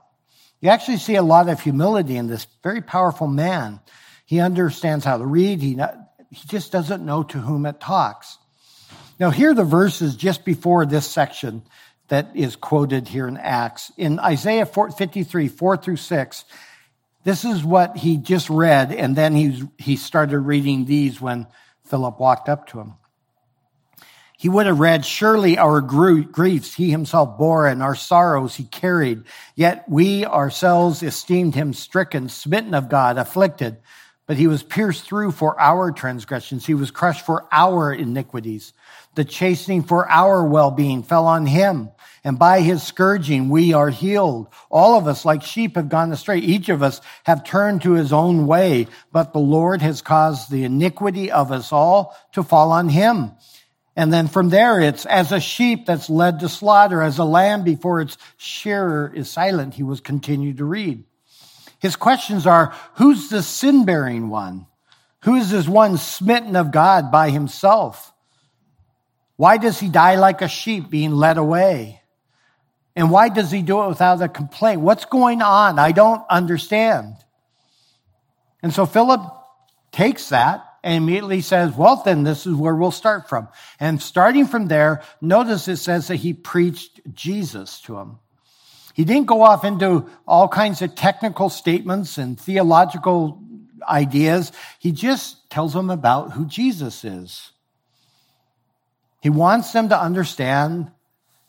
You 0.62 0.70
actually 0.70 0.98
see 0.98 1.16
a 1.16 1.24
lot 1.24 1.50
of 1.50 1.60
humility 1.60 2.18
in 2.18 2.28
this 2.28 2.48
very 2.64 2.82
powerful 2.82 3.28
man. 3.28 3.80
He 4.26 4.40
understands 4.40 5.06
how 5.06 5.18
to 5.18 5.26
read. 5.26 5.62
He, 5.62 5.80
he 6.30 6.48
just 6.48 6.72
doesn't 6.72 7.06
know 7.06 7.24
to 7.24 7.38
whom 7.38 7.66
it 7.66 7.80
talks. 7.80 8.38
Now, 9.20 9.30
here 9.30 9.52
are 9.52 9.56
the 9.56 9.64
verses 9.64 10.16
just 10.16 10.46
before 10.46 10.86
this 10.86 11.06
section 11.06 11.62
that 12.08 12.36
is 12.36 12.56
quoted 12.56 13.08
here 13.08 13.28
in 13.28 13.38
Acts. 13.38 13.92
In 13.98 14.20
Isaiah 14.20 14.66
53, 14.66 15.48
4 15.48 15.78
through 15.78 15.98
6, 15.98 16.46
this 17.24 17.46
is 17.46 17.64
what 17.64 17.98
he 17.98 18.18
just 18.18 18.50
read, 18.50 18.92
and 18.92 19.16
then 19.16 19.36
he, 19.36 19.64
he 19.78 19.96
started 19.96 20.40
reading 20.40 20.86
these 20.86 21.22
when 21.22 21.46
Philip 21.86 22.20
walked 22.20 22.50
up 22.50 22.68
to 22.68 22.80
him. 22.80 22.94
He 24.42 24.50
would 24.50 24.66
have 24.66 24.80
read, 24.80 25.06
Surely 25.06 25.60
our 25.60 25.82
griefs 25.82 26.74
he 26.74 26.90
himself 26.90 27.38
bore, 27.38 27.68
and 27.68 27.84
our 27.84 27.94
sorrows 27.94 28.56
he 28.56 28.64
carried. 28.64 29.22
Yet 29.54 29.88
we 29.88 30.26
ourselves 30.26 31.04
esteemed 31.04 31.54
him 31.54 31.74
stricken, 31.74 32.28
smitten 32.28 32.74
of 32.74 32.90
God, 32.90 33.20
afflicted. 33.20 33.78
But 34.26 34.38
he 34.38 34.48
was 34.48 34.64
pierced 34.64 35.04
through 35.04 35.34
for 35.34 35.62
our 35.62 35.92
transgressions. 35.92 36.66
He 36.66 36.74
was 36.74 36.90
crushed 36.90 37.24
for 37.24 37.46
our 37.52 37.94
iniquities. 37.94 38.74
The 39.14 39.26
chastening 39.26 39.84
for 39.84 40.10
our 40.10 40.44
well-being 40.44 41.04
fell 41.04 41.28
on 41.28 41.46
him. 41.46 41.92
And 42.24 42.40
by 42.40 42.62
his 42.62 42.82
scourging, 42.82 43.50
we 43.50 43.74
are 43.74 43.92
healed. 43.92 44.48
All 44.72 44.98
of 44.98 45.06
us, 45.06 45.24
like 45.24 45.44
sheep, 45.44 45.76
have 45.76 45.90
gone 45.90 46.12
astray. 46.12 46.40
Each 46.40 46.70
of 46.70 46.82
us 46.82 47.00
have 47.26 47.44
turned 47.44 47.84
to 47.84 47.92
his 47.92 48.12
own 48.12 48.48
way, 48.48 48.88
but 49.12 49.34
the 49.34 49.40
Lord 49.40 49.84
has 49.84 50.02
caused 50.02 50.50
the 50.50 50.64
iniquity 50.64 51.30
of 51.30 51.52
us 51.52 51.72
all 51.72 52.18
to 52.32 52.42
fall 52.42 52.72
on 52.72 52.90
him. 52.90 53.34
And 53.96 54.12
then 54.12 54.28
from 54.28 54.50
there, 54.50 54.80
it's 54.80 55.06
as 55.06 55.32
a 55.32 55.40
sheep 55.40 55.86
that's 55.86 56.10
led 56.10 56.40
to 56.40 56.50
slaughter, 56.50 57.02
as 57.02 57.18
a 57.18 57.26
lamb 57.26 57.64
before 57.64 58.02
its 58.02 58.18
shearer 58.38 59.12
is 59.14 59.30
silent, 59.30 59.74
he 59.74 59.84
was 59.84 60.00
continued 60.00 60.58
to 60.58 60.66
read. 60.66 61.04
His 61.80 61.96
questions 61.96 62.48
are, 62.48 62.74
who's 62.96 63.30
the 63.30 63.44
sin 63.44 63.86
bearing 63.86 64.30
one? 64.30 64.68
Who 65.24 65.36
is 65.36 65.52
this 65.52 65.68
one 65.68 65.98
smitten 65.98 66.56
of 66.56 66.72
God 66.72 67.12
by 67.12 67.32
himself? 67.32 68.14
Why 69.36 69.58
does 69.58 69.80
he 69.80 69.90
die 69.90 70.16
like 70.16 70.42
a 70.42 70.48
sheep 70.48 70.90
being 70.90 71.12
led 71.12 71.38
away? 71.38 72.02
And 72.96 73.10
why 73.10 73.30
does 73.30 73.52
he 73.52 73.62
do 73.62 73.84
it 73.84 73.90
without 73.90 74.22
a 74.22 74.30
complaint? 74.30 74.82
What's 74.82 75.06
going 75.06 75.42
on? 75.42 75.80
I 75.80 75.92
don't 75.92 76.24
understand. 76.30 77.16
And 78.62 78.74
so 78.74 78.86
Philip 78.86 79.22
takes 79.92 80.30
that 80.30 80.66
and 80.84 80.96
immediately 80.96 81.42
says, 81.42 81.76
well, 81.76 82.02
then 82.04 82.24
this 82.24 82.46
is 82.46 82.56
where 82.56 82.76
we'll 82.76 82.92
start 82.92 83.30
from. 83.30 83.48
And 83.80 84.02
starting 84.02 84.48
from 84.48 84.68
there, 84.68 85.04
notice 85.22 85.68
it 85.68 85.78
says 85.78 86.08
that 86.08 86.16
he 86.16 86.34
preached 86.34 87.02
Jesus 87.14 87.82
to 87.82 87.98
him. 87.98 88.18
He 88.94 89.06
didn't 89.06 89.28
go 89.28 89.42
off 89.42 89.64
into 89.64 90.10
all 90.28 90.48
kinds 90.48 90.82
of 90.82 90.96
technical 90.96 91.50
statements 91.50 92.18
and 92.18 92.40
theological 92.40 93.42
ideas. 93.88 94.52
He 94.80 94.92
just 94.92 95.50
tells 95.50 95.74
them 95.74 95.90
about 95.90 96.34
who 96.34 96.46
Jesus 96.46 97.04
is. 97.04 97.52
He 99.22 99.30
wants 99.30 99.72
them 99.72 99.90
to 99.90 100.00
understand 100.00 100.92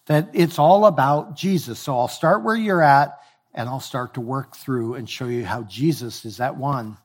that 0.07 0.31
it's 0.35 0.59
all 0.59 0.87
about 0.87 1.37
Jesus. 1.37 1.79
So 1.79 1.99
I'll 1.99 2.09
start 2.09 2.45
where 2.45 2.57
you're 2.57 2.83
at 2.83 3.19
and 3.55 3.69
I'll 3.69 3.81
start 3.81 4.15
to 4.15 4.21
work 4.21 4.57
through 4.57 4.95
and 4.95 5.09
show 5.09 5.27
you 5.27 5.45
how 5.45 5.63
Jesus 5.63 6.25
is 6.25 6.37
that 6.37 6.57
one. 6.57 6.99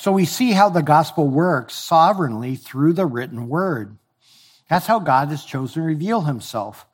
So 0.00 0.12
we 0.12 0.24
see 0.24 0.52
how 0.52 0.70
the 0.70 0.82
gospel 0.82 1.28
works 1.28 1.74
sovereignly 1.74 2.56
through 2.56 2.94
the 2.94 3.04
written 3.04 3.50
word. 3.50 3.98
That's 4.70 4.86
how 4.86 4.98
God 4.98 5.28
has 5.28 5.44
chosen 5.44 5.82
to 5.82 5.86
reveal 5.86 6.22
himself. 6.22 6.86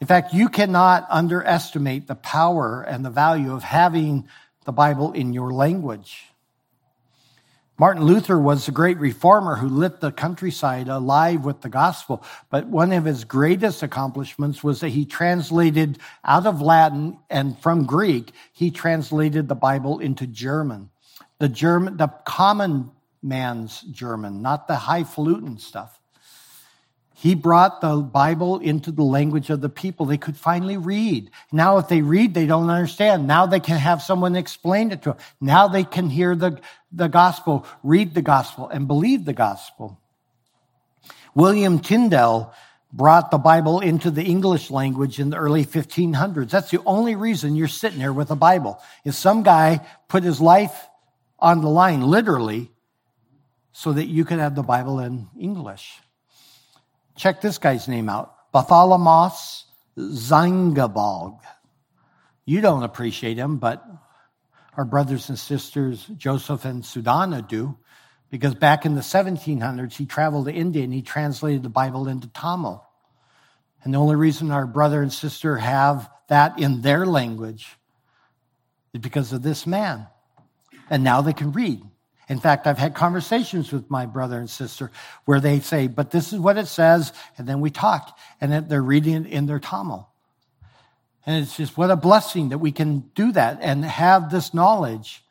In 0.00 0.08
fact, 0.08 0.34
you 0.34 0.48
cannot 0.48 1.06
underestimate 1.08 2.08
the 2.08 2.16
power 2.16 2.82
and 2.82 3.04
the 3.04 3.10
value 3.10 3.54
of 3.54 3.62
having 3.62 4.26
the 4.64 4.72
Bible 4.72 5.12
in 5.12 5.32
your 5.32 5.52
language. 5.52 6.24
Martin 7.78 8.02
Luther 8.02 8.36
was 8.36 8.66
a 8.66 8.72
great 8.72 8.98
reformer 8.98 9.54
who 9.54 9.68
lit 9.68 10.00
the 10.00 10.10
countryside 10.10 10.88
alive 10.88 11.44
with 11.44 11.60
the 11.60 11.68
gospel. 11.68 12.24
But 12.50 12.66
one 12.66 12.90
of 12.90 13.04
his 13.04 13.22
greatest 13.22 13.84
accomplishments 13.84 14.64
was 14.64 14.80
that 14.80 14.88
he 14.88 15.04
translated 15.04 16.00
out 16.24 16.46
of 16.46 16.60
Latin 16.60 17.20
and 17.30 17.56
from 17.60 17.86
Greek, 17.86 18.32
he 18.52 18.72
translated 18.72 19.46
the 19.46 19.54
Bible 19.54 20.00
into 20.00 20.26
German. 20.26 20.89
The 21.40 21.48
German, 21.48 21.96
the 21.96 22.08
common 22.24 22.92
man's 23.22 23.80
German, 23.80 24.42
not 24.42 24.68
the 24.68 24.76
highfalutin 24.76 25.58
stuff. 25.58 25.98
He 27.14 27.34
brought 27.34 27.80
the 27.80 27.96
Bible 27.96 28.58
into 28.60 28.92
the 28.92 29.02
language 29.02 29.50
of 29.50 29.60
the 29.60 29.68
people. 29.68 30.06
They 30.06 30.16
could 30.16 30.36
finally 30.36 30.76
read. 30.76 31.30
Now, 31.50 31.78
if 31.78 31.88
they 31.88 32.02
read, 32.02 32.32
they 32.34 32.46
don't 32.46 32.70
understand. 32.70 33.26
Now 33.26 33.46
they 33.46 33.60
can 33.60 33.78
have 33.78 34.02
someone 34.02 34.36
explain 34.36 34.90
it 34.90 35.02
to 35.02 35.10
them. 35.10 35.18
Now 35.40 35.68
they 35.68 35.84
can 35.84 36.08
hear 36.08 36.34
the, 36.36 36.60
the 36.92 37.08
gospel, 37.08 37.66
read 37.82 38.14
the 38.14 38.22
gospel, 38.22 38.68
and 38.68 38.86
believe 38.86 39.24
the 39.24 39.32
gospel. 39.32 39.98
William 41.34 41.78
Tyndale 41.78 42.54
brought 42.92 43.30
the 43.30 43.38
Bible 43.38 43.80
into 43.80 44.10
the 44.10 44.24
English 44.24 44.70
language 44.70 45.20
in 45.20 45.30
the 45.30 45.36
early 45.36 45.64
1500s. 45.64 46.50
That's 46.50 46.70
the 46.70 46.82
only 46.84 47.14
reason 47.14 47.54
you're 47.54 47.68
sitting 47.68 48.00
here 48.00 48.12
with 48.12 48.30
a 48.30 48.36
Bible. 48.36 48.80
Is 49.04 49.16
some 49.16 49.42
guy 49.42 49.86
put 50.08 50.22
his 50.22 50.40
life 50.40 50.86
on 51.40 51.60
the 51.60 51.68
line, 51.68 52.02
literally, 52.02 52.70
so 53.72 53.92
that 53.92 54.06
you 54.06 54.24
could 54.24 54.38
have 54.38 54.54
the 54.54 54.62
Bible 54.62 55.00
in 55.00 55.28
English. 55.38 55.98
Check 57.16 57.40
this 57.40 57.58
guy's 57.58 57.88
name 57.88 58.08
out 58.08 58.34
Bartholomäus 58.52 59.64
Ziegenbalg. 59.98 61.38
You 62.44 62.60
don't 62.60 62.82
appreciate 62.82 63.36
him, 63.36 63.58
but 63.58 63.84
our 64.76 64.84
brothers 64.84 65.28
and 65.28 65.38
sisters, 65.38 66.04
Joseph 66.16 66.64
and 66.64 66.82
Sudana, 66.82 67.46
do, 67.46 67.76
because 68.30 68.54
back 68.54 68.86
in 68.86 68.94
the 68.94 69.00
1700s, 69.00 69.94
he 69.94 70.06
traveled 70.06 70.46
to 70.46 70.52
India 70.52 70.82
and 70.82 70.92
he 70.92 71.02
translated 71.02 71.62
the 71.62 71.68
Bible 71.68 72.08
into 72.08 72.28
Tamil. 72.28 72.84
And 73.82 73.94
the 73.94 73.98
only 73.98 74.16
reason 74.16 74.50
our 74.50 74.66
brother 74.66 75.02
and 75.02 75.12
sister 75.12 75.56
have 75.56 76.10
that 76.28 76.58
in 76.58 76.82
their 76.82 77.06
language 77.06 77.76
is 78.92 79.00
because 79.00 79.32
of 79.32 79.42
this 79.42 79.66
man. 79.66 80.06
And 80.90 81.02
now 81.02 81.22
they 81.22 81.32
can 81.32 81.52
read. 81.52 81.82
In 82.28 82.38
fact, 82.38 82.66
I've 82.66 82.78
had 82.78 82.94
conversations 82.94 83.72
with 83.72 83.90
my 83.90 84.06
brother 84.06 84.38
and 84.38 84.50
sister 84.50 84.90
where 85.24 85.40
they 85.40 85.60
say, 85.60 85.86
but 85.86 86.10
this 86.10 86.32
is 86.32 86.38
what 86.38 86.58
it 86.58 86.66
says, 86.66 87.12
and 87.38 87.48
then 87.48 87.60
we 87.60 87.70
talk, 87.70 88.16
and 88.40 88.68
they're 88.68 88.82
reading 88.82 89.24
it 89.24 89.26
in 89.26 89.46
their 89.46 89.58
Tamil. 89.58 90.08
And 91.26 91.42
it's 91.42 91.56
just 91.56 91.76
what 91.76 91.90
a 91.90 91.96
blessing 91.96 92.50
that 92.50 92.58
we 92.58 92.72
can 92.72 93.10
do 93.14 93.32
that 93.32 93.58
and 93.60 93.84
have 93.84 94.30
this 94.30 94.54
knowledge. 94.54 95.24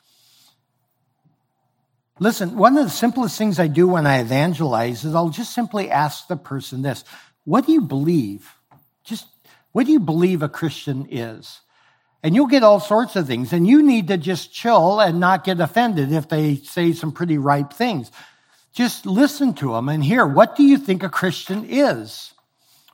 Listen, 2.19 2.57
one 2.57 2.77
of 2.77 2.83
the 2.83 2.89
simplest 2.89 3.37
things 3.37 3.59
I 3.59 3.67
do 3.67 3.87
when 3.87 4.05
I 4.05 4.19
evangelize 4.19 5.05
is 5.05 5.15
I'll 5.15 5.29
just 5.29 5.53
simply 5.53 5.89
ask 5.89 6.27
the 6.27 6.35
person 6.35 6.81
this 6.81 7.05
What 7.45 7.65
do 7.65 7.71
you 7.71 7.81
believe? 7.81 8.55
Just 9.03 9.25
what 9.71 9.85
do 9.85 9.91
you 9.91 9.99
believe 9.99 10.43
a 10.43 10.49
Christian 10.49 11.07
is? 11.09 11.61
And 12.21 12.35
you'll 12.35 12.47
get 12.47 12.63
all 12.63 12.79
sorts 12.79 13.15
of 13.15 13.27
things. 13.27 13.53
And 13.53 13.65
you 13.65 13.81
need 13.81 14.09
to 14.09 14.17
just 14.17 14.53
chill 14.53 14.99
and 14.99 15.19
not 15.19 15.43
get 15.43 15.59
offended 15.59 16.11
if 16.11 16.27
they 16.27 16.55
say 16.55 16.91
some 16.93 17.11
pretty 17.11 17.37
ripe 17.37 17.73
things. 17.73 18.11
Just 18.73 19.05
listen 19.05 19.53
to 19.55 19.73
them 19.73 19.89
and 19.89 20.03
hear 20.03 20.25
what 20.25 20.55
do 20.55 20.63
you 20.63 20.77
think 20.77 21.03
a 21.03 21.09
Christian 21.09 21.65
is? 21.67 22.33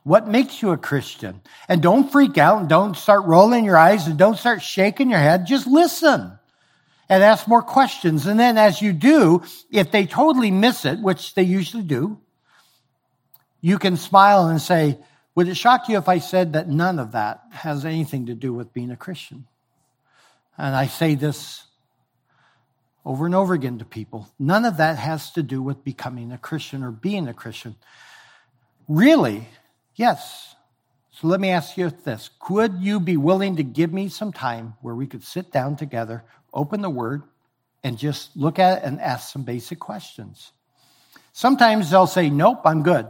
What 0.03 0.27
makes 0.27 0.61
you 0.61 0.69
a 0.71 0.77
Christian? 0.77 1.41
And 1.67 1.81
don't 1.81 2.11
freak 2.11 2.37
out 2.37 2.59
and 2.59 2.69
don't 2.69 2.95
start 2.95 3.25
rolling 3.25 3.65
your 3.65 3.77
eyes 3.77 4.05
and 4.05 4.17
don't 4.17 4.37
start 4.37 4.61
shaking 4.61 5.09
your 5.09 5.19
head. 5.19 5.47
Just 5.47 5.65
listen 5.65 6.37
and 7.09 7.23
ask 7.23 7.47
more 7.47 7.63
questions. 7.63 8.27
And 8.27 8.39
then 8.39 8.57
as 8.57 8.81
you 8.81 8.93
do, 8.93 9.43
if 9.71 9.91
they 9.91 10.05
totally 10.05 10.51
miss 10.51 10.85
it, 10.85 10.99
which 10.99 11.33
they 11.33 11.43
usually 11.43 11.83
do, 11.83 12.19
you 13.61 13.79
can 13.79 13.97
smile 13.97 14.47
and 14.47 14.61
say, 14.61 14.99
would 15.35 15.47
it 15.47 15.55
shock 15.55 15.89
you 15.89 15.97
if 15.97 16.07
I 16.07 16.19
said 16.19 16.53
that 16.53 16.69
none 16.69 16.97
of 16.97 17.11
that 17.11 17.41
has 17.51 17.85
anything 17.85 18.25
to 18.27 18.33
do 18.33 18.53
with 18.53 18.73
being 18.73 18.89
a 18.89 18.97
Christian? 18.97 19.45
And 20.57 20.75
I 20.75 20.87
say 20.87 21.15
this 21.15 21.63
over 23.03 23.25
and 23.25 23.35
over 23.35 23.53
again 23.53 23.77
to 23.79 23.85
people. 23.85 24.29
None 24.39 24.65
of 24.65 24.77
that 24.77 24.97
has 24.97 25.31
to 25.31 25.43
do 25.43 25.61
with 25.61 25.83
becoming 25.83 26.31
a 26.31 26.37
Christian 26.37 26.81
or 26.81 26.91
being 26.91 27.27
a 27.27 27.33
Christian. 27.33 27.75
Really, 28.87 29.47
Yes. 29.95 30.55
So 31.11 31.27
let 31.27 31.39
me 31.39 31.49
ask 31.49 31.77
you 31.77 31.89
this 31.89 32.29
Could 32.39 32.75
you 32.79 32.99
be 32.99 33.17
willing 33.17 33.55
to 33.55 33.63
give 33.63 33.91
me 33.91 34.09
some 34.09 34.33
time 34.33 34.75
where 34.81 34.95
we 34.95 35.07
could 35.07 35.23
sit 35.23 35.51
down 35.51 35.77
together, 35.77 36.23
open 36.53 36.81
the 36.81 36.89
Word, 36.89 37.23
and 37.83 37.97
just 37.97 38.35
look 38.35 38.59
at 38.59 38.79
it 38.79 38.83
and 38.83 38.99
ask 38.99 39.31
some 39.31 39.43
basic 39.43 39.79
questions? 39.79 40.51
Sometimes 41.31 41.89
they'll 41.89 42.07
say, 42.07 42.29
Nope, 42.29 42.61
I'm 42.65 42.83
good. 42.83 43.07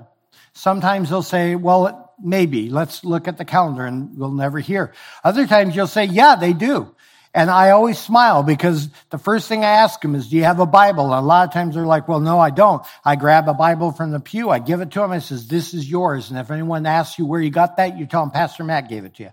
Sometimes 0.53 1.09
they'll 1.09 1.23
say, 1.23 1.55
Well, 1.55 2.05
maybe. 2.22 2.70
Let's 2.70 3.03
look 3.03 3.28
at 3.28 3.38
the 3.38 3.45
calendar 3.45 3.86
and 3.86 4.18
we'll 4.18 4.32
never 4.32 4.59
hear. 4.59 4.93
Other 5.24 5.47
times 5.47 5.76
you'll 5.76 5.88
say, 5.88 6.05
Yeah, 6.05 6.36
they 6.36 6.53
do. 6.53 6.95
And 7.36 7.49
I 7.49 7.72
always 7.72 7.99
smile 7.99 8.43
because 8.43 8.88
the 9.09 9.18
first 9.18 9.49
thing 9.49 9.66
I 9.66 9.70
ask 9.70 9.99
them 9.99 10.16
is, 10.16 10.30
do 10.30 10.38
you 10.38 10.45
have 10.45 10.61
a 10.61 10.66
Bible? 10.66 11.13
And 11.13 11.16
a 11.16 11.28
lot 11.28 11.45
of 11.45 11.53
times 11.53 11.76
they're 11.76 11.86
like, 11.86 12.07
well, 12.07 12.22
no, 12.22 12.39
I 12.39 12.49
don't. 12.49 12.82
I 13.03 13.18
grab 13.18 13.49
a 13.49 13.53
Bible 13.53 13.91
from 13.91 14.11
the 14.11 14.22
pew. 14.22 14.49
I 14.49 14.59
give 14.59 14.80
it 14.80 14.91
to 14.91 14.99
them. 14.99 15.11
I 15.11 15.20
says, 15.20 15.45
this 15.45 15.74
is 15.74 15.91
yours. 15.91 16.30
And 16.30 16.39
if 16.39 16.49
anyone 16.49 16.86
asks 16.86 17.20
you 17.20 17.26
where 17.26 17.41
you 17.41 17.49
got 17.49 17.76
that, 17.76 17.97
you 17.97 18.05
tell 18.05 18.22
them 18.22 18.32
Pastor 18.32 18.63
Matt 18.63 18.88
gave 18.88 19.03
it 19.03 19.16
to 19.16 19.24
you. 19.24 19.32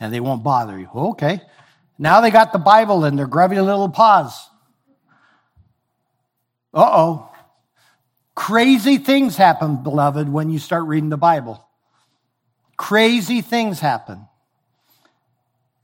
And 0.00 0.10
they 0.10 0.20
won't 0.20 0.42
bother 0.42 0.78
you. 0.78 0.88
Okay. 0.94 1.42
Now 1.98 2.22
they 2.22 2.30
got 2.30 2.54
the 2.54 2.58
Bible 2.58 3.04
in 3.04 3.16
their 3.16 3.26
grubby 3.26 3.60
little 3.60 3.90
paws. 3.90 4.48
Uh 6.72 6.88
oh. 6.90 7.30
Crazy 8.34 8.96
things 8.96 9.36
happen, 9.36 9.82
beloved, 9.82 10.30
when 10.30 10.48
you 10.48 10.58
start 10.58 10.84
reading 10.84 11.10
the 11.10 11.18
Bible. 11.18 11.67
Crazy 12.78 13.42
things 13.42 13.80
happen. 13.80 14.26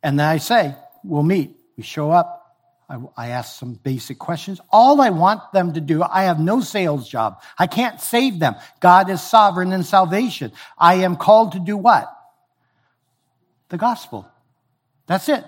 And 0.02 0.18
then 0.18 0.26
I 0.26 0.38
say, 0.38 0.74
we'll 1.02 1.22
meet. 1.22 1.54
We 1.76 1.82
show 1.82 2.10
up. 2.10 2.40
I, 2.88 2.98
I, 3.16 3.28
ask 3.28 3.58
some 3.58 3.74
basic 3.74 4.18
questions. 4.18 4.60
All 4.70 5.00
I 5.00 5.10
want 5.10 5.40
them 5.52 5.72
to 5.72 5.80
do, 5.80 6.02
I 6.02 6.24
have 6.24 6.38
no 6.38 6.60
sales 6.60 7.08
job. 7.08 7.42
I 7.58 7.66
can't 7.66 7.98
save 8.00 8.38
them. 8.38 8.56
God 8.80 9.08
is 9.08 9.22
sovereign 9.22 9.72
in 9.72 9.82
salvation. 9.82 10.52
I 10.76 10.96
am 10.96 11.16
called 11.16 11.52
to 11.52 11.58
do 11.58 11.78
what? 11.78 12.14
The 13.70 13.78
gospel. 13.78 14.28
That's 15.06 15.30
it. 15.30 15.44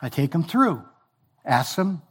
I 0.00 0.08
take 0.08 0.30
them 0.30 0.44
through, 0.44 0.84
ask 1.44 1.74
them. 1.74 2.02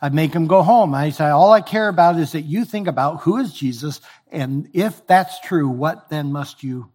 I 0.00 0.10
make 0.10 0.32
them 0.32 0.46
go 0.46 0.62
home. 0.62 0.94
I 0.94 1.10
say, 1.10 1.28
all 1.28 1.52
I 1.52 1.60
care 1.62 1.88
about 1.88 2.18
is 2.18 2.32
that 2.32 2.42
you 2.42 2.64
think 2.64 2.86
about 2.86 3.22
who 3.22 3.38
is 3.38 3.52
Jesus, 3.52 4.00
and 4.30 4.68
if 4.74 5.06
that's 5.06 5.40
true, 5.40 5.68
what 5.68 6.08
then 6.08 6.32
must 6.32 6.62
you 6.62 6.92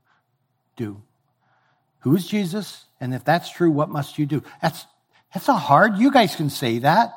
do? 0.76 1.02
Who 2.00 2.16
is 2.16 2.28
Jesus? 2.28 2.86
And 3.00 3.14
if 3.14 3.24
that's 3.24 3.50
true, 3.50 3.72
what 3.72 3.90
must 3.90 4.20
you 4.20 4.26
do? 4.26 4.44
That's, 4.62 4.86
that's 5.34 5.48
not 5.48 5.62
hard. 5.62 5.98
You 5.98 6.12
guys 6.12 6.36
can 6.36 6.50
say 6.50 6.80
that. 6.80 7.14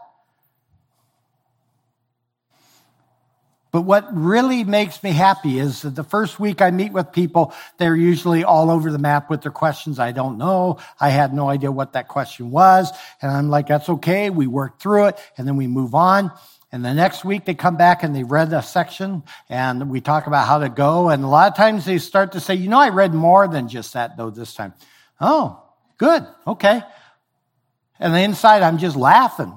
But 3.77 3.83
what 3.83 4.09
really 4.17 4.65
makes 4.65 5.03
me 5.03 5.11
happy 5.11 5.59
is 5.59 5.83
that 5.83 5.95
the 5.95 6.03
first 6.03 6.41
week 6.41 6.63
I 6.63 6.71
meet 6.71 6.93
with 6.93 7.13
people, 7.13 7.53
they're 7.77 7.95
usually 7.95 8.43
all 8.43 8.71
over 8.71 8.91
the 8.91 8.99
map 8.99 9.29
with 9.29 9.43
their 9.43 9.53
questions. 9.53 9.99
I 9.99 10.13
don't 10.13 10.39
know. 10.39 10.79
I 10.99 11.11
had 11.11 11.35
no 11.35 11.51
idea 11.51 11.71
what 11.71 11.93
that 11.93 12.09
question 12.09 12.51
was. 12.51 12.91
And 13.21 13.31
I'm 13.31 13.51
like, 13.51 13.67
that's 13.67 13.91
okay. 13.91 14.31
We 14.31 14.47
work 14.47 14.81
through 14.81 15.09
it 15.09 15.19
and 15.37 15.47
then 15.47 15.57
we 15.57 15.67
move 15.67 15.95
on. 15.95 16.31
And 16.73 16.85
the 16.85 16.95
next 16.95 17.25
week 17.25 17.45
they 17.45 17.55
come 17.55 17.77
back 17.77 18.03
and 18.03 18.15
they 18.15 18.25
read 18.25 18.53
a 18.53 18.63
section 18.63 19.23
and 19.49 19.89
we 19.89 20.01
talk 20.01 20.27
about 20.27 20.47
how 20.47 20.59
to 20.59 20.69
go. 20.69 21.09
And 21.09 21.23
a 21.25 21.29
lot 21.29 21.51
of 21.51 21.57
times 21.57 21.85
they 21.85 21.99
start 21.99 22.33
to 22.33 22.41
say, 22.41 22.55
you 22.55 22.69
know, 22.69 22.79
I 22.79 22.89
read 22.89 23.15
more 23.15 23.47
than 23.47 23.69
just 23.69 23.93
that 23.95 24.17
though 24.17 24.31
this 24.31 24.53
time. 24.55 24.75
Oh, 25.21 25.63
Good. 25.99 26.27
Okay. 26.47 26.83
And 27.99 28.15
the 28.15 28.21
inside, 28.21 28.63
I'm 28.63 28.79
just 28.79 28.97
laughing. 28.97 29.53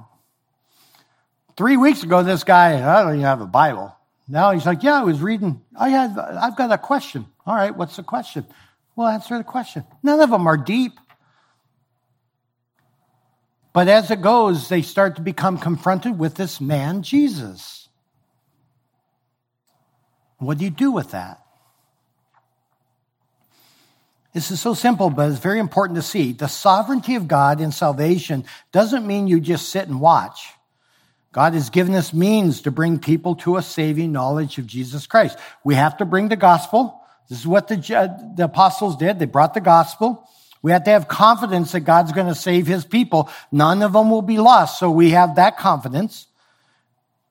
Three 1.57 1.75
weeks 1.75 2.03
ago, 2.03 2.23
this 2.23 2.43
guy, 2.43 2.75
I 2.75 3.03
don't 3.03 3.13
even 3.15 3.25
have 3.25 3.41
a 3.41 3.47
Bible. 3.47 3.93
Now 4.27 4.51
he's 4.51 4.65
like, 4.65 4.83
yeah, 4.83 5.01
I 5.01 5.03
was 5.03 5.21
reading. 5.21 5.61
I 5.77 5.89
have, 5.89 6.17
I've 6.17 6.55
got 6.55 6.71
a 6.71 6.77
question. 6.77 7.25
All 7.45 7.55
right, 7.55 7.75
what's 7.75 7.97
the 7.97 8.03
question? 8.03 8.45
Well, 8.95 9.07
answer 9.07 9.37
the 9.37 9.43
question. 9.43 9.83
None 10.03 10.21
of 10.21 10.29
them 10.29 10.47
are 10.47 10.55
deep. 10.55 10.93
But 13.71 13.87
as 13.87 14.09
it 14.09 14.21
goes, 14.21 14.67
they 14.67 14.81
start 14.81 15.15
to 15.17 15.21
become 15.21 15.57
confronted 15.57 16.17
with 16.17 16.35
this 16.35 16.59
man, 16.59 17.03
Jesus. 17.03 17.87
What 20.39 20.57
do 20.57 20.63
you 20.63 20.71
do 20.71 20.91
with 20.91 21.11
that? 21.11 21.43
This 24.33 24.51
is 24.51 24.61
so 24.61 24.73
simple, 24.73 25.09
but 25.09 25.29
it's 25.29 25.39
very 25.39 25.59
important 25.59 25.97
to 25.97 26.01
see. 26.01 26.33
The 26.33 26.47
sovereignty 26.47 27.15
of 27.15 27.27
God 27.27 27.61
in 27.61 27.71
salvation 27.71 28.45
doesn't 28.71 29.05
mean 29.05 29.27
you 29.27 29.39
just 29.39 29.69
sit 29.69 29.87
and 29.87 29.99
watch. 29.99 30.49
God 31.31 31.53
has 31.53 31.69
given 31.69 31.93
us 31.93 32.13
means 32.13 32.61
to 32.61 32.71
bring 32.71 32.99
people 32.99 33.35
to 33.37 33.57
a 33.57 33.61
saving 33.61 34.11
knowledge 34.11 34.57
of 34.57 34.65
Jesus 34.65 35.07
Christ. 35.07 35.37
We 35.63 35.75
have 35.75 35.97
to 35.97 36.05
bring 36.05 36.29
the 36.29 36.35
gospel. 36.35 37.01
This 37.27 37.39
is 37.39 37.47
what 37.47 37.67
the, 37.67 37.75
the 38.35 38.45
apostles 38.45 38.97
did. 38.97 39.19
They 39.19 39.25
brought 39.25 39.53
the 39.53 39.61
gospel. 39.61 40.27
We 40.61 40.71
have 40.71 40.83
to 40.85 40.91
have 40.91 41.07
confidence 41.07 41.71
that 41.71 41.81
God's 41.81 42.11
going 42.11 42.27
to 42.27 42.35
save 42.35 42.67
his 42.67 42.85
people. 42.85 43.29
None 43.51 43.81
of 43.81 43.93
them 43.93 44.09
will 44.09 44.21
be 44.21 44.37
lost. 44.37 44.79
So 44.79 44.91
we 44.91 45.11
have 45.11 45.35
that 45.35 45.57
confidence. 45.57 46.27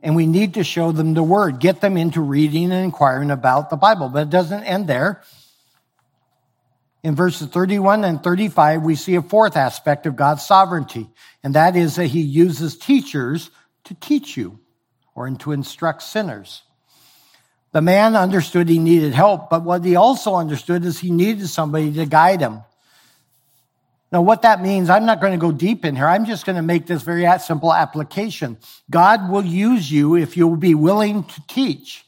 And 0.01 0.15
we 0.15 0.27
need 0.27 0.55
to 0.55 0.65
show 0.65 0.93
them 0.93 1.15
the 1.15 1.23
word, 1.23 1.59
get 1.59 1.81
them 1.81 1.97
into 1.97 2.21
reading 2.21 2.71
and 2.71 2.85
inquiring 2.85 3.31
about 3.31 3.69
the 3.69 3.77
Bible. 3.77 4.09
But 4.09 4.29
it 4.29 4.31
doesn't 4.31 4.63
end 4.63 4.87
there. 4.87 5.23
In 7.03 7.15
verses 7.15 7.49
31 7.49 8.05
and 8.05 8.23
35, 8.23 8.83
we 8.83 8.95
see 8.95 9.15
a 9.15 9.23
fourth 9.23 9.57
aspect 9.57 10.07
of 10.07 10.17
God's 10.17 10.45
sovereignty, 10.45 11.09
and 11.43 11.55
that 11.55 11.77
is 11.77 11.97
that 11.97 12.07
he 12.07 12.21
uses 12.21 12.77
teachers 12.77 13.51
to 13.85 13.95
teach 13.95 14.37
you 14.37 14.59
or 15.15 15.31
to 15.31 15.53
instruct 15.53 16.03
sinners. 16.03 16.63
The 17.73 17.83
man 17.83 18.17
understood 18.17 18.69
he 18.69 18.79
needed 18.79 19.15
help, 19.15 19.49
but 19.49 19.63
what 19.63 19.85
he 19.85 19.95
also 19.95 20.35
understood 20.35 20.85
is 20.85 20.99
he 20.99 21.11
needed 21.11 21.49
somebody 21.49 21.93
to 21.93 22.07
guide 22.07 22.41
him. 22.41 22.63
Now, 24.11 24.23
what 24.23 24.43
that 24.43 24.63
means, 24.63 24.89
I'm 24.89 25.05
not 25.05 25.21
going 25.21 25.33
to 25.33 25.39
go 25.39 25.53
deep 25.53 25.85
in 25.85 25.95
here. 25.95 26.07
I'm 26.07 26.25
just 26.25 26.47
going 26.47 26.57
to 26.57 26.63
make 26.63 26.87
this 26.87 27.03
very 27.03 27.27
simple 27.41 27.75
application. 27.75 28.57
God 28.91 29.31
will 29.31 29.45
use 29.45 29.91
you 29.91 30.17
if 30.17 30.37
you'll 30.37 30.57
be 30.57 30.75
willing 30.75 31.25
to 31.25 31.43
teach. 31.47 32.07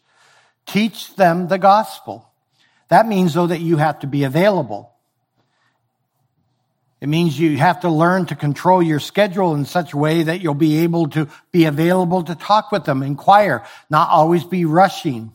Teach 0.67 1.15
them 1.17 1.49
the 1.49 1.59
gospel. 1.59 2.27
That 2.89 3.07
means, 3.07 3.35
though, 3.35 3.49
that 3.49 3.61
you 3.61 3.77
have 3.77 3.99
to 4.01 4.07
be 4.07 4.25
available. 4.25 4.93
It 7.01 7.09
means 7.09 7.39
you 7.39 7.57
have 7.57 7.81
to 7.81 7.89
learn 7.89 8.27
to 8.27 8.35
control 8.35 8.83
your 8.83 9.01
schedule 9.01 9.55
in 9.55 9.65
such 9.65 9.93
a 9.93 9.97
way 9.97 10.23
that 10.23 10.41
you'll 10.41 10.55
be 10.55 10.79
able 10.79 11.09
to 11.11 11.29
be 11.51 11.65
available 11.65 12.23
to 12.25 12.35
talk 12.35 12.73
with 12.73 12.85
them, 12.85 13.03
inquire, 13.03 13.65
not 13.89 14.11
always 14.11 14.45
be 14.45 14.65
rushing. 14.65 15.33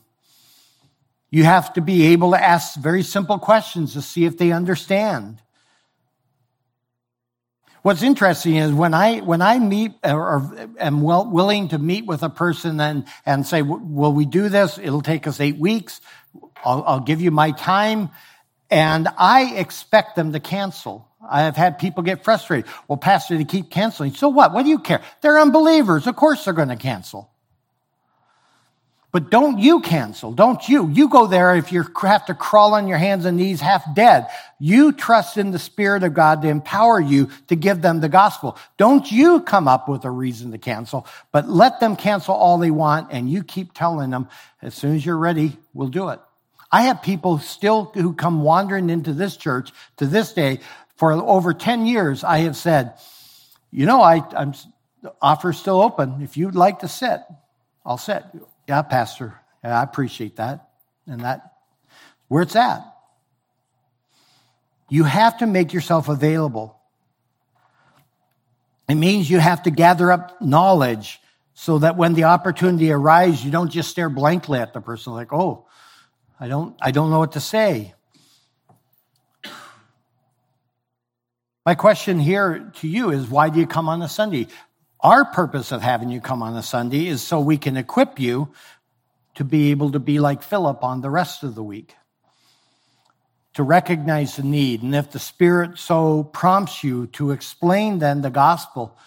You 1.32 1.44
have 1.44 1.74
to 1.74 1.82
be 1.82 2.08
able 2.08 2.32
to 2.32 2.44
ask 2.44 2.80
very 2.80 3.02
simple 3.04 3.40
questions 3.40 3.94
to 3.94 4.02
see 4.02 4.26
if 4.26 4.38
they 4.38 4.52
understand. 4.52 5.42
What's 7.86 8.02
interesting 8.02 8.56
is 8.56 8.72
when 8.74 8.96
I 8.96 9.20
when 9.20 9.44
I 9.44 9.60
meet 9.60 9.92
or 10.04 10.52
am 10.80 11.02
well, 11.02 11.30
willing 11.30 11.68
to 11.68 11.78
meet 11.78 12.08
with 12.08 12.24
a 12.24 12.32
person 12.32 12.80
and 12.80 13.06
and 13.28 13.46
say, 13.46 13.62
"Will 13.62 14.12
we 14.12 14.26
do 14.26 14.50
this? 14.50 14.80
It'll 14.80 15.04
take 15.04 15.28
us 15.28 15.40
eight 15.40 15.60
weeks. 15.60 16.02
I'll, 16.64 16.84
I'll 16.88 17.00
give 17.00 17.22
you 17.22 17.30
my 17.30 17.52
time," 17.52 18.10
and 18.72 19.08
I 19.20 19.54
expect 19.54 20.16
them 20.16 20.34
to 20.34 20.40
cancel. 20.40 21.08
I 21.30 21.44
have 21.44 21.56
had 21.56 21.78
people 21.78 22.02
get 22.02 22.24
frustrated. 22.24 22.66
Well, 22.88 22.98
Pastor, 22.98 23.38
they 23.38 23.44
keep 23.44 23.70
canceling. 23.70 24.16
So 24.16 24.30
what? 24.30 24.52
What 24.52 24.64
do 24.64 24.70
you 24.70 24.80
care? 24.80 25.04
They're 25.22 25.38
unbelievers. 25.38 26.08
Of 26.08 26.16
course 26.16 26.44
they're 26.44 26.56
going 26.56 26.70
to 26.70 26.78
cancel. 26.78 27.35
But 29.16 29.30
don't 29.30 29.60
you 29.60 29.80
cancel. 29.80 30.34
Don't 30.34 30.68
you. 30.68 30.90
You 30.90 31.08
go 31.08 31.26
there 31.26 31.56
if 31.56 31.72
you 31.72 31.86
have 32.02 32.26
to 32.26 32.34
crawl 32.34 32.74
on 32.74 32.90
your 32.90 32.98
hands 32.98 33.24
and 33.24 33.38
knees 33.38 33.62
half 33.62 33.96
dead. 33.96 34.28
You 34.60 34.92
trust 34.92 35.38
in 35.38 35.52
the 35.52 35.58
Spirit 35.58 36.04
of 36.04 36.14
God 36.14 36.42
to 36.42 36.50
empower 36.50 37.00
you 37.00 37.30
to 37.48 37.56
give 37.56 37.82
them 37.82 38.02
the 38.02 38.10
gospel. 38.10 38.58
Don't 38.76 39.10
you 39.10 39.40
come 39.40 39.70
up 39.70 39.88
with 39.88 40.04
a 40.04 40.12
reason 40.12 40.52
to 40.52 40.58
cancel, 40.58 41.08
but 41.32 41.48
let 41.48 41.80
them 41.80 41.96
cancel 41.96 42.36
all 42.36 42.58
they 42.58 42.72
want 42.72 43.08
and 43.10 43.30
you 43.30 43.42
keep 43.42 43.74
telling 43.74 44.10
them, 44.10 44.28
as 44.62 44.76
soon 44.76 44.98
as 44.98 45.06
you're 45.06 45.16
ready, 45.16 45.56
we'll 45.74 45.88
do 45.88 46.10
it. 46.10 46.20
I 46.70 46.82
have 46.82 47.02
people 47.02 47.40
still 47.40 47.86
who 47.94 48.12
come 48.12 48.44
wandering 48.44 48.90
into 48.90 49.14
this 49.14 49.38
church 49.38 49.72
to 49.96 50.08
this 50.08 50.34
day 50.34 50.60
For 50.98 51.14
over 51.14 51.54
10 51.54 51.86
years, 51.86 52.26
I 52.26 52.40
have 52.40 52.58
said, 52.58 52.96
you 53.72 53.86
know, 53.86 54.02
I, 54.02 54.22
I'm, 54.36 54.52
the 55.02 55.14
offer's 55.22 55.58
still 55.58 55.82
open. 55.82 56.22
If 56.22 56.36
you'd 56.36 56.54
like 56.54 56.80
to 56.80 56.90
sit, 56.90 57.22
I'll 57.86 57.98
sit. 57.98 58.26
Yeah, 58.68 58.82
Pastor, 58.82 59.40
I 59.64 59.84
appreciate 59.84 60.38
that. 60.38 60.70
And 61.08 61.22
that, 61.22 61.54
where 62.28 62.42
it's 62.42 62.56
at. 62.56 62.82
You 64.90 65.04
have 65.04 65.40
to 65.40 65.48
make 65.48 65.74
yourself 65.74 66.10
available. 66.10 66.80
It 68.88 68.96
means 68.96 69.30
you 69.30 69.40
have 69.40 69.64
to 69.64 69.72
gather 69.72 70.12
up 70.12 70.42
knowledge 70.42 71.20
so 71.54 71.80
that 71.80 71.98
when 71.98 72.14
the 72.14 72.26
opportunity 72.26 72.92
arises, 72.92 73.44
you 73.44 73.52
don't 73.52 73.72
just 73.72 73.90
stare 73.90 74.10
blankly 74.10 74.60
at 74.60 74.74
the 74.74 74.82
person 74.82 75.14
like, 75.14 75.32
oh, 75.32 75.66
I 76.40 76.48
don't, 76.48 76.76
I 76.82 76.92
don't 76.92 77.10
know 77.10 77.20
what 77.20 77.34
to 77.34 77.40
say. 77.40 77.94
My 81.66 81.74
question 81.74 82.20
here 82.20 82.72
to 82.76 82.88
you 82.88 83.10
is 83.10 83.28
why 83.28 83.50
do 83.50 83.60
you 83.60 83.66
come 83.66 83.90
on 83.90 84.02
a 84.04 84.10
Sunday? 84.10 84.48
Our 85.06 85.24
purpose 85.24 85.72
of 85.72 85.84
having 85.84 86.10
you 86.10 86.20
come 86.20 86.42
on 86.42 86.58
a 86.58 86.64
Sunday 86.64 87.06
is 87.06 87.22
so 87.22 87.40
we 87.40 87.60
can 87.60 87.78
equip 87.78 88.20
you 88.20 88.50
to 89.36 89.44
be 89.44 89.70
able 89.70 89.92
to 89.92 90.00
be 90.00 90.18
like 90.18 90.42
Philip 90.42 90.84
on 90.84 91.02
the 91.02 91.12
rest 91.12 91.44
of 91.44 91.54
the 91.54 91.62
week, 91.62 91.94
to 93.54 93.62
recognize 93.62 94.36
the 94.36 94.42
need. 94.42 94.82
And 94.82 94.96
if 94.96 95.12
the 95.12 95.20
Spirit 95.20 95.78
so 95.78 96.24
prompts 96.24 96.84
you 96.84 97.06
to 97.14 97.30
explain 97.30 98.00
then 98.00 98.24
the 98.24 98.32
gospel 98.32 98.98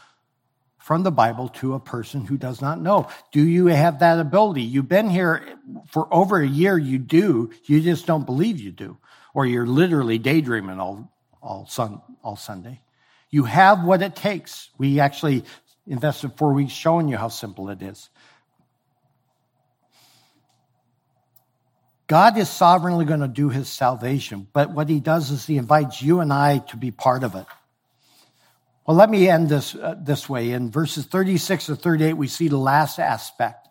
from 0.79 1.03
the 1.03 1.11
Bible 1.11 1.49
to 1.49 1.75
a 1.75 1.81
person 1.81 2.25
who 2.25 2.37
does 2.37 2.63
not 2.63 2.81
know, 2.81 3.09
do 3.33 3.43
you 3.43 3.67
have 3.67 3.99
that 3.99 4.21
ability? 4.21 4.63
You've 4.63 4.89
been 4.89 5.11
here 5.11 5.43
for 5.89 6.07
over 6.15 6.41
a 6.41 6.47
year, 6.47 6.79
you 6.79 6.99
do, 7.01 7.51
you 7.65 7.81
just 7.81 8.07
don't 8.07 8.25
believe 8.25 8.61
you 8.61 8.71
do, 8.71 8.99
or 9.35 9.47
you're 9.47 9.67
literally 9.67 10.19
daydreaming 10.19 10.79
all, 10.79 11.13
all, 11.43 11.67
sun, 11.67 12.01
all 12.23 12.37
Sunday. 12.37 12.83
You 13.31 13.43
have 13.43 13.83
what 13.83 14.01
it 14.01 14.15
takes. 14.15 14.71
We 14.79 15.01
actually 15.01 15.43
invested 15.89 16.33
four 16.37 16.53
weeks 16.53 16.73
showing 16.73 17.09
you 17.09 17.17
how 17.17 17.29
simple 17.29 17.71
it 17.71 17.83
is. 17.83 18.11
God 22.07 22.39
is 22.39 22.49
sovereignly 22.49 23.05
going 23.05 23.21
to 23.21 23.29
do 23.29 23.51
his 23.51 23.69
salvation, 23.69 24.49
but 24.53 24.71
what 24.71 24.89
he 24.89 24.99
does 24.99 25.31
is 25.31 25.47
he 25.47 25.59
invites 25.59 26.01
you 26.01 26.21
and 26.21 26.33
I 26.33 26.59
to 26.59 26.77
be 26.77 26.91
part 26.91 27.23
of 27.23 27.35
it. 27.35 27.45
Well, 28.87 28.97
let 28.97 29.11
me 29.11 29.29
end 29.29 29.51
this 29.51 29.75
uh, 29.75 29.97
this 29.99 30.31
way. 30.31 30.53
In 30.53 30.71
verses 30.71 31.05
36 31.05 31.67
to 31.67 31.77
38, 31.77 32.15
we 32.15 32.27
see 32.27 32.49
the 32.49 32.57
last 32.57 32.99
aspect. 32.99 33.69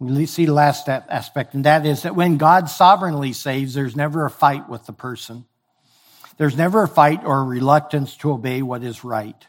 We 0.00 0.24
see 0.24 0.46
the 0.46 0.54
last 0.54 0.88
aspect, 0.88 1.52
and 1.52 1.64
that 1.64 1.84
is 1.84 2.04
that 2.04 2.14
when 2.14 2.38
God 2.38 2.70
sovereignly 2.70 3.34
saves, 3.34 3.74
there's 3.74 3.96
never 3.96 4.24
a 4.24 4.30
fight 4.30 4.68
with 4.68 4.86
the 4.86 4.92
person. 4.92 5.44
There's 6.38 6.56
never 6.56 6.84
a 6.84 6.88
fight 6.88 7.24
or 7.24 7.40
a 7.40 7.44
reluctance 7.44 8.16
to 8.18 8.30
obey 8.30 8.62
what 8.62 8.84
is 8.84 9.04
right. 9.04 9.47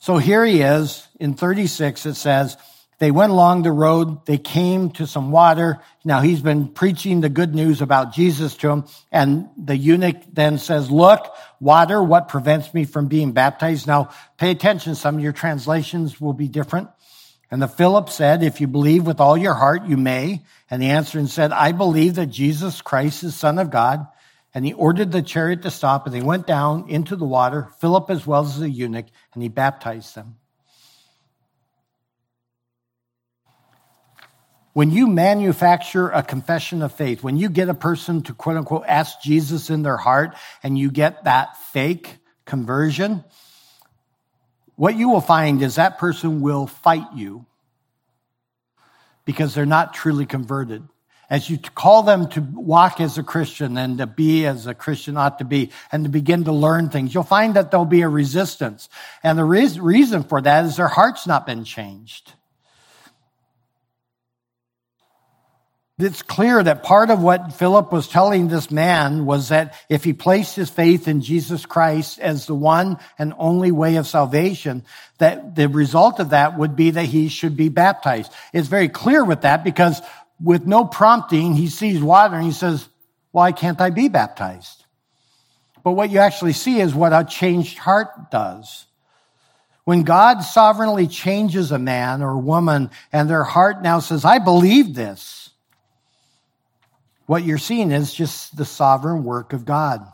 So 0.00 0.16
here 0.16 0.44
he 0.44 0.62
is 0.62 1.06
in 1.20 1.34
36, 1.34 2.06
it 2.06 2.14
says, 2.14 2.56
they 3.00 3.10
went 3.10 3.32
along 3.32 3.62
the 3.62 3.72
road. 3.72 4.26
They 4.26 4.36
came 4.36 4.90
to 4.90 5.06
some 5.06 5.30
water. 5.30 5.80
Now 6.04 6.20
he's 6.20 6.42
been 6.42 6.68
preaching 6.68 7.22
the 7.22 7.30
good 7.30 7.54
news 7.54 7.80
about 7.80 8.12
Jesus 8.12 8.54
to 8.56 8.68
him. 8.68 8.84
And 9.10 9.48
the 9.56 9.74
eunuch 9.74 10.18
then 10.30 10.58
says, 10.58 10.90
look, 10.90 11.34
water, 11.60 12.02
what 12.02 12.28
prevents 12.28 12.74
me 12.74 12.84
from 12.84 13.08
being 13.08 13.32
baptized? 13.32 13.86
Now 13.86 14.10
pay 14.36 14.50
attention. 14.50 14.94
Some 14.96 15.16
of 15.16 15.22
your 15.22 15.32
translations 15.32 16.20
will 16.20 16.34
be 16.34 16.46
different. 16.46 16.90
And 17.50 17.62
the 17.62 17.68
Philip 17.68 18.10
said, 18.10 18.42
if 18.42 18.60
you 18.60 18.66
believe 18.66 19.06
with 19.06 19.18
all 19.18 19.36
your 19.36 19.54
heart, 19.54 19.86
you 19.86 19.96
may. 19.96 20.42
And 20.70 20.82
he 20.82 20.90
answered 20.90 21.20
and 21.20 21.30
said, 21.30 21.52
I 21.52 21.72
believe 21.72 22.16
that 22.16 22.26
Jesus 22.26 22.82
Christ 22.82 23.24
is 23.24 23.34
son 23.34 23.58
of 23.58 23.70
God. 23.70 24.06
And 24.52 24.66
he 24.66 24.72
ordered 24.72 25.12
the 25.12 25.22
chariot 25.22 25.62
to 25.62 25.70
stop 25.70 26.06
and 26.06 26.14
they 26.14 26.22
went 26.22 26.46
down 26.46 26.88
into 26.88 27.16
the 27.16 27.24
water, 27.24 27.68
Philip 27.78 28.10
as 28.10 28.26
well 28.26 28.44
as 28.44 28.58
the 28.58 28.68
eunuch, 28.68 29.06
and 29.32 29.42
he 29.42 29.48
baptized 29.48 30.14
them. 30.14 30.36
When 34.72 34.90
you 34.90 35.08
manufacture 35.08 36.08
a 36.10 36.22
confession 36.22 36.82
of 36.82 36.92
faith, 36.92 37.22
when 37.22 37.36
you 37.36 37.48
get 37.48 37.68
a 37.68 37.74
person 37.74 38.22
to 38.22 38.34
quote 38.34 38.56
unquote 38.56 38.84
ask 38.86 39.20
Jesus 39.20 39.68
in 39.68 39.82
their 39.82 39.96
heart 39.96 40.36
and 40.62 40.78
you 40.78 40.90
get 40.90 41.24
that 41.24 41.56
fake 41.56 42.18
conversion, 42.44 43.24
what 44.76 44.94
you 44.94 45.08
will 45.08 45.20
find 45.20 45.60
is 45.62 45.74
that 45.74 45.98
person 45.98 46.40
will 46.40 46.66
fight 46.66 47.06
you 47.14 47.46
because 49.24 49.54
they're 49.54 49.66
not 49.66 49.92
truly 49.92 50.24
converted. 50.24 50.82
As 51.30 51.48
you 51.48 51.58
call 51.58 52.02
them 52.02 52.28
to 52.30 52.40
walk 52.40 53.00
as 53.00 53.16
a 53.16 53.22
Christian 53.22 53.78
and 53.78 53.98
to 53.98 54.06
be 54.06 54.44
as 54.46 54.66
a 54.66 54.74
Christian 54.74 55.16
ought 55.16 55.38
to 55.38 55.44
be 55.44 55.70
and 55.92 56.04
to 56.04 56.10
begin 56.10 56.44
to 56.44 56.52
learn 56.52 56.90
things, 56.90 57.14
you'll 57.14 57.22
find 57.22 57.54
that 57.54 57.70
there'll 57.70 57.86
be 57.86 58.02
a 58.02 58.08
resistance. 58.08 58.88
And 59.22 59.38
the 59.38 59.44
reason 59.44 60.24
for 60.24 60.40
that 60.40 60.64
is 60.64 60.76
their 60.76 60.88
heart's 60.88 61.28
not 61.28 61.46
been 61.46 61.64
changed. 61.64 62.32
it's 66.02 66.22
clear 66.22 66.62
that 66.62 66.82
part 66.82 67.10
of 67.10 67.22
what 67.22 67.52
Philip 67.52 67.92
was 67.92 68.08
telling 68.08 68.48
this 68.48 68.70
man 68.70 69.26
was 69.26 69.48
that 69.48 69.74
if 69.88 70.04
he 70.04 70.12
placed 70.12 70.56
his 70.56 70.70
faith 70.70 71.08
in 71.08 71.20
Jesus 71.20 71.66
Christ 71.66 72.18
as 72.18 72.46
the 72.46 72.54
one 72.54 72.98
and 73.18 73.34
only 73.38 73.70
way 73.70 73.96
of 73.96 74.06
salvation, 74.06 74.84
that 75.18 75.54
the 75.54 75.68
result 75.68 76.20
of 76.20 76.30
that 76.30 76.58
would 76.58 76.76
be 76.76 76.90
that 76.92 77.04
he 77.04 77.28
should 77.28 77.56
be 77.56 77.68
baptized. 77.68 78.32
It's 78.52 78.68
very 78.68 78.88
clear 78.88 79.24
with 79.24 79.42
that 79.42 79.64
because 79.64 80.00
with 80.42 80.66
no 80.66 80.84
prompting, 80.84 81.54
he 81.54 81.68
sees 81.68 82.00
water 82.00 82.36
and 82.36 82.44
he 82.44 82.52
says, 82.52 82.88
why 83.32 83.52
can't 83.52 83.80
I 83.80 83.90
be 83.90 84.08
baptized? 84.08 84.84
But 85.82 85.92
what 85.92 86.10
you 86.10 86.18
actually 86.18 86.52
see 86.52 86.80
is 86.80 86.94
what 86.94 87.12
a 87.12 87.24
changed 87.24 87.78
heart 87.78 88.30
does. 88.30 88.86
When 89.84 90.02
God 90.02 90.40
sovereignly 90.40 91.06
changes 91.06 91.72
a 91.72 91.78
man 91.78 92.22
or 92.22 92.38
woman 92.38 92.90
and 93.12 93.28
their 93.28 93.44
heart 93.44 93.82
now 93.82 94.00
says, 94.00 94.24
I 94.24 94.38
believe 94.38 94.94
this 94.94 95.50
what 97.30 97.44
you're 97.44 97.58
seeing 97.58 97.92
is 97.92 98.12
just 98.12 98.56
the 98.56 98.64
sovereign 98.64 99.22
work 99.22 99.52
of 99.52 99.64
God. 99.64 100.04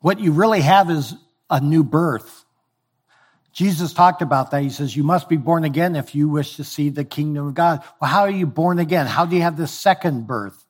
What 0.00 0.18
you 0.20 0.32
really 0.32 0.62
have 0.62 0.88
is 0.88 1.14
a 1.50 1.60
new 1.60 1.84
birth. 1.84 2.43
Jesus 3.54 3.92
talked 3.92 4.20
about 4.20 4.50
that. 4.50 4.62
He 4.62 4.70
says, 4.70 4.96
You 4.96 5.04
must 5.04 5.28
be 5.28 5.36
born 5.36 5.64
again 5.64 5.94
if 5.94 6.14
you 6.14 6.28
wish 6.28 6.56
to 6.56 6.64
see 6.64 6.90
the 6.90 7.04
kingdom 7.04 7.46
of 7.46 7.54
God. 7.54 7.82
Well, 8.00 8.10
how 8.10 8.22
are 8.22 8.30
you 8.30 8.46
born 8.46 8.80
again? 8.80 9.06
How 9.06 9.24
do 9.24 9.36
you 9.36 9.42
have 9.42 9.56
the 9.56 9.68
second 9.68 10.26
birth? 10.26 10.60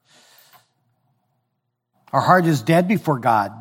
Our 2.12 2.20
heart 2.20 2.44
is 2.46 2.62
dead 2.62 2.86
before 2.86 3.18
God. 3.18 3.52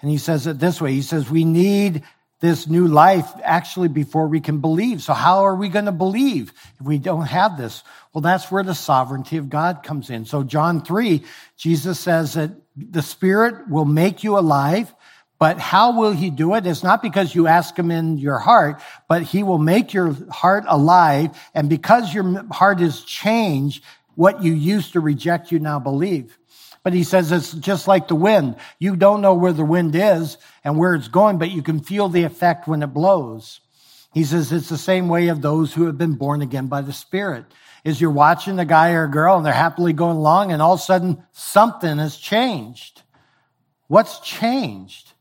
And 0.00 0.10
he 0.10 0.18
says 0.18 0.46
it 0.46 0.58
this 0.58 0.80
way 0.80 0.92
He 0.92 1.02
says, 1.02 1.30
We 1.30 1.44
need 1.44 2.02
this 2.40 2.66
new 2.66 2.86
life 2.86 3.28
actually 3.42 3.88
before 3.88 4.28
we 4.28 4.40
can 4.40 4.58
believe. 4.58 5.02
So 5.02 5.12
how 5.12 5.44
are 5.44 5.56
we 5.56 5.68
going 5.68 5.86
to 5.86 5.92
believe 5.92 6.52
if 6.80 6.86
we 6.86 6.98
don't 6.98 7.26
have 7.26 7.58
this? 7.58 7.82
Well, 8.12 8.22
that's 8.22 8.50
where 8.50 8.62
the 8.62 8.74
sovereignty 8.74 9.36
of 9.36 9.48
God 9.48 9.82
comes 9.82 10.08
in. 10.08 10.24
So 10.24 10.44
John 10.44 10.82
3, 10.82 11.22
Jesus 11.56 11.98
says 11.98 12.34
that 12.34 12.52
the 12.76 13.02
Spirit 13.02 13.68
will 13.68 13.84
make 13.84 14.22
you 14.22 14.38
alive, 14.38 14.94
but 15.38 15.58
how 15.58 15.96
will 15.96 16.12
he 16.12 16.30
do 16.30 16.54
it? 16.54 16.66
It's 16.66 16.82
not 16.82 17.00
because 17.00 17.34
you 17.34 17.46
ask 17.46 17.78
him 17.78 17.90
in 17.90 18.18
your 18.18 18.38
heart, 18.38 18.82
but 19.08 19.22
he 19.22 19.44
will 19.44 19.58
make 19.58 19.92
your 19.92 20.16
heart 20.30 20.64
alive. 20.66 21.38
And 21.54 21.68
because 21.68 22.12
your 22.12 22.44
heart 22.52 22.80
is 22.80 23.04
changed, 23.04 23.84
what 24.16 24.42
you 24.42 24.52
used 24.52 24.94
to 24.94 25.00
reject, 25.00 25.52
you 25.52 25.60
now 25.60 25.78
believe. 25.78 26.36
But 26.82 26.92
he 26.92 27.04
says 27.04 27.30
it's 27.30 27.52
just 27.52 27.86
like 27.86 28.08
the 28.08 28.16
wind. 28.16 28.56
You 28.80 28.96
don't 28.96 29.20
know 29.20 29.34
where 29.34 29.52
the 29.52 29.64
wind 29.64 29.94
is 29.94 30.38
and 30.64 30.76
where 30.76 30.94
it's 30.94 31.08
going, 31.08 31.38
but 31.38 31.50
you 31.50 31.62
can 31.62 31.80
feel 31.80 32.08
the 32.08 32.24
effect 32.24 32.66
when 32.66 32.82
it 32.82 32.88
blows. 32.88 33.60
He 34.14 34.24
says 34.24 34.50
it's 34.50 34.68
the 34.68 34.78
same 34.78 35.08
way 35.08 35.28
of 35.28 35.40
those 35.40 35.72
who 35.72 35.86
have 35.86 35.98
been 35.98 36.14
born 36.14 36.42
again 36.42 36.66
by 36.66 36.80
the 36.80 36.92
Spirit. 36.92 37.44
Is 37.84 38.00
you're 38.00 38.10
watching 38.10 38.58
a 38.58 38.64
guy 38.64 38.92
or 38.92 39.04
a 39.04 39.10
girl 39.10 39.36
and 39.36 39.46
they're 39.46 39.52
happily 39.52 39.92
going 39.92 40.16
along 40.16 40.50
and 40.50 40.60
all 40.60 40.74
of 40.74 40.80
a 40.80 40.82
sudden 40.82 41.22
something 41.32 41.98
has 41.98 42.16
changed. 42.16 43.02
What's 43.86 44.18
changed? 44.18 45.12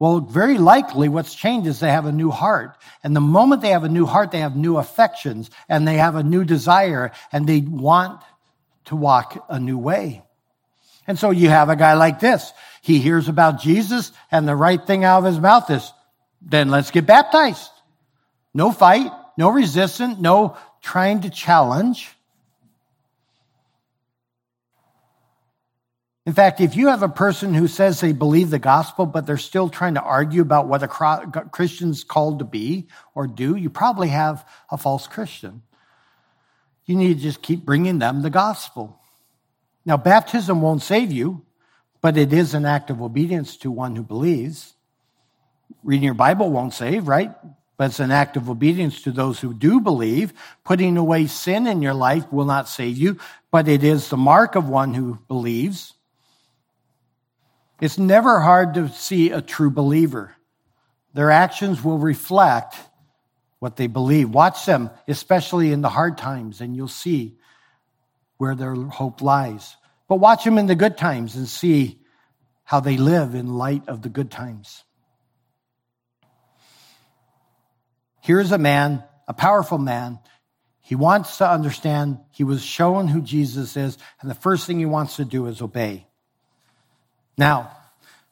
Well, 0.00 0.20
very 0.20 0.56
likely 0.56 1.10
what's 1.10 1.34
changed 1.34 1.68
is 1.68 1.78
they 1.78 1.92
have 1.92 2.06
a 2.06 2.12
new 2.12 2.30
heart. 2.30 2.78
And 3.04 3.14
the 3.14 3.20
moment 3.20 3.60
they 3.60 3.68
have 3.68 3.84
a 3.84 3.88
new 3.88 4.06
heart, 4.06 4.30
they 4.30 4.40
have 4.40 4.56
new 4.56 4.78
affections 4.78 5.50
and 5.68 5.86
they 5.86 5.98
have 5.98 6.16
a 6.16 6.22
new 6.22 6.42
desire 6.42 7.12
and 7.30 7.46
they 7.46 7.60
want 7.60 8.22
to 8.86 8.96
walk 8.96 9.44
a 9.50 9.60
new 9.60 9.76
way. 9.76 10.22
And 11.06 11.18
so 11.18 11.30
you 11.30 11.50
have 11.50 11.68
a 11.68 11.76
guy 11.76 11.94
like 11.94 12.18
this. 12.18 12.50
He 12.80 12.98
hears 12.98 13.28
about 13.28 13.60
Jesus 13.60 14.10
and 14.30 14.48
the 14.48 14.56
right 14.56 14.84
thing 14.84 15.04
out 15.04 15.18
of 15.18 15.24
his 15.26 15.38
mouth 15.38 15.70
is, 15.70 15.92
then 16.40 16.70
let's 16.70 16.90
get 16.90 17.04
baptized. 17.04 17.70
No 18.54 18.72
fight, 18.72 19.12
no 19.36 19.50
resistance, 19.50 20.18
no 20.18 20.56
trying 20.80 21.20
to 21.20 21.30
challenge. 21.30 22.08
In 26.30 26.34
fact, 26.34 26.60
if 26.60 26.76
you 26.76 26.86
have 26.86 27.02
a 27.02 27.08
person 27.08 27.54
who 27.54 27.66
says 27.66 27.98
they 27.98 28.12
believe 28.12 28.50
the 28.50 28.60
gospel, 28.60 29.04
but 29.04 29.26
they're 29.26 29.36
still 29.36 29.68
trying 29.68 29.94
to 29.94 30.00
argue 30.00 30.42
about 30.42 30.68
what 30.68 30.84
a 30.84 30.86
Christian's 30.86 32.04
called 32.04 32.38
to 32.38 32.44
be 32.44 32.86
or 33.16 33.26
do, 33.26 33.56
you 33.56 33.68
probably 33.68 34.06
have 34.06 34.46
a 34.70 34.78
false 34.78 35.08
Christian. 35.08 35.62
You 36.86 36.94
need 36.94 37.16
to 37.16 37.20
just 37.20 37.42
keep 37.42 37.64
bringing 37.64 37.98
them 37.98 38.22
the 38.22 38.30
gospel. 38.30 39.00
Now, 39.84 39.96
baptism 39.96 40.62
won't 40.62 40.82
save 40.82 41.10
you, 41.10 41.44
but 42.00 42.16
it 42.16 42.32
is 42.32 42.54
an 42.54 42.64
act 42.64 42.90
of 42.90 43.02
obedience 43.02 43.56
to 43.56 43.72
one 43.72 43.96
who 43.96 44.04
believes. 44.04 44.74
Reading 45.82 46.04
your 46.04 46.14
Bible 46.14 46.48
won't 46.48 46.74
save, 46.74 47.08
right? 47.08 47.32
But 47.76 47.90
it's 47.90 47.98
an 47.98 48.12
act 48.12 48.36
of 48.36 48.48
obedience 48.48 49.02
to 49.02 49.10
those 49.10 49.40
who 49.40 49.52
do 49.52 49.80
believe. 49.80 50.32
Putting 50.62 50.96
away 50.96 51.26
sin 51.26 51.66
in 51.66 51.82
your 51.82 51.94
life 51.94 52.32
will 52.32 52.44
not 52.44 52.68
save 52.68 52.98
you, 52.98 53.18
but 53.50 53.66
it 53.66 53.82
is 53.82 54.08
the 54.08 54.16
mark 54.16 54.54
of 54.54 54.68
one 54.68 54.94
who 54.94 55.18
believes. 55.26 55.94
It's 57.80 57.98
never 57.98 58.40
hard 58.40 58.74
to 58.74 58.88
see 58.88 59.30
a 59.30 59.40
true 59.40 59.70
believer. 59.70 60.34
Their 61.14 61.30
actions 61.30 61.82
will 61.82 61.98
reflect 61.98 62.76
what 63.58 63.76
they 63.76 63.86
believe. 63.86 64.30
Watch 64.30 64.66
them, 64.66 64.90
especially 65.08 65.72
in 65.72 65.80
the 65.80 65.88
hard 65.88 66.18
times, 66.18 66.60
and 66.60 66.76
you'll 66.76 66.88
see 66.88 67.36
where 68.36 68.54
their 68.54 68.74
hope 68.74 69.22
lies. 69.22 69.76
But 70.08 70.16
watch 70.16 70.44
them 70.44 70.58
in 70.58 70.66
the 70.66 70.74
good 70.74 70.96
times 70.98 71.36
and 71.36 71.48
see 71.48 72.00
how 72.64 72.80
they 72.80 72.96
live 72.96 73.34
in 73.34 73.54
light 73.54 73.88
of 73.88 74.02
the 74.02 74.08
good 74.08 74.30
times. 74.30 74.84
Here's 78.20 78.52
a 78.52 78.58
man, 78.58 79.02
a 79.26 79.34
powerful 79.34 79.78
man. 79.78 80.18
He 80.80 80.94
wants 80.94 81.38
to 81.38 81.50
understand, 81.50 82.18
he 82.32 82.44
was 82.44 82.62
shown 82.62 83.08
who 83.08 83.22
Jesus 83.22 83.76
is, 83.76 83.96
and 84.20 84.30
the 84.30 84.34
first 84.34 84.66
thing 84.66 84.78
he 84.78 84.86
wants 84.86 85.16
to 85.16 85.24
do 85.24 85.46
is 85.46 85.62
obey. 85.62 86.06
Now, 87.40 87.74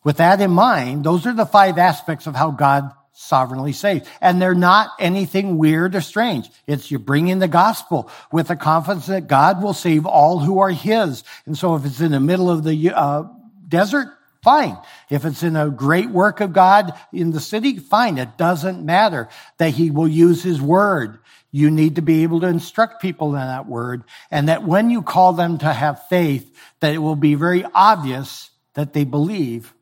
with 0.04 0.18
that 0.18 0.42
in 0.42 0.50
mind, 0.50 1.02
those 1.02 1.26
are 1.26 1.32
the 1.32 1.46
five 1.46 1.78
aspects 1.78 2.26
of 2.26 2.36
how 2.36 2.50
God 2.50 2.92
sovereignly 3.14 3.72
saves. 3.72 4.06
And 4.20 4.40
they're 4.40 4.54
not 4.54 4.90
anything 5.00 5.56
weird 5.56 5.96
or 5.96 6.02
strange. 6.02 6.48
It's 6.66 6.90
you 6.90 6.98
bring 6.98 7.28
in 7.28 7.38
the 7.38 7.48
gospel 7.48 8.10
with 8.30 8.48
the 8.48 8.54
confidence 8.54 9.06
that 9.06 9.26
God 9.26 9.62
will 9.62 9.72
save 9.72 10.04
all 10.04 10.40
who 10.40 10.60
are 10.60 10.70
his. 10.70 11.24
And 11.46 11.56
so 11.56 11.74
if 11.74 11.86
it's 11.86 12.02
in 12.02 12.12
the 12.12 12.20
middle 12.20 12.50
of 12.50 12.64
the 12.64 12.92
uh, 12.94 13.24
desert, 13.66 14.08
fine. 14.44 14.76
If 15.08 15.24
it's 15.24 15.42
in 15.42 15.56
a 15.56 15.70
great 15.70 16.10
work 16.10 16.40
of 16.40 16.52
God 16.52 16.92
in 17.10 17.30
the 17.30 17.40
city, 17.40 17.78
fine. 17.78 18.18
It 18.18 18.36
doesn't 18.36 18.84
matter 18.84 19.30
that 19.56 19.70
he 19.70 19.90
will 19.90 20.06
use 20.06 20.42
his 20.42 20.60
word. 20.60 21.18
You 21.50 21.70
need 21.70 21.96
to 21.96 22.02
be 22.02 22.24
able 22.24 22.40
to 22.40 22.46
instruct 22.46 23.00
people 23.00 23.28
in 23.28 23.40
that 23.40 23.66
word 23.66 24.04
and 24.30 24.50
that 24.50 24.64
when 24.64 24.90
you 24.90 25.00
call 25.00 25.32
them 25.32 25.56
to 25.58 25.72
have 25.72 26.06
faith, 26.08 26.54
that 26.80 26.92
it 26.92 26.98
will 26.98 27.16
be 27.16 27.36
very 27.36 27.64
obvious 27.74 28.47
that 28.78 28.92
they 28.92 29.02
believe 29.02 29.74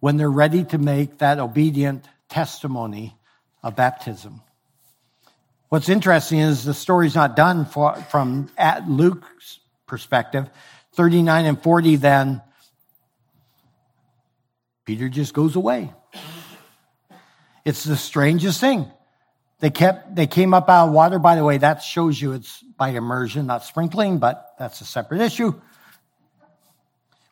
when 0.00 0.16
they're 0.16 0.30
ready 0.30 0.64
to 0.64 0.78
make 0.78 1.18
that 1.18 1.38
obedient 1.38 2.08
testimony 2.30 3.14
of 3.62 3.76
baptism. 3.76 4.40
What's 5.68 5.90
interesting 5.90 6.38
is 6.38 6.64
the 6.64 6.72
story's 6.72 7.14
not 7.14 7.36
done 7.36 7.66
for, 7.66 7.94
from 8.10 8.48
at 8.56 8.88
Luke's 8.88 9.60
perspective. 9.86 10.48
39 10.94 11.44
and 11.44 11.62
40 11.62 11.96
then, 11.96 12.40
Peter 14.86 15.10
just 15.10 15.34
goes 15.34 15.54
away. 15.54 15.92
It's 17.62 17.84
the 17.84 17.98
strangest 17.98 18.58
thing. 18.58 18.90
They 19.60 19.68
kept, 19.68 20.16
they 20.16 20.26
came 20.26 20.54
up 20.54 20.70
out 20.70 20.88
of 20.88 20.94
water. 20.94 21.18
By 21.18 21.36
the 21.36 21.44
way, 21.44 21.58
that 21.58 21.82
shows 21.82 22.18
you 22.18 22.32
it's 22.32 22.64
by 22.78 22.88
immersion, 22.88 23.48
not 23.48 23.64
sprinkling, 23.64 24.16
but 24.16 24.54
that's 24.58 24.80
a 24.80 24.86
separate 24.86 25.20
issue. 25.20 25.60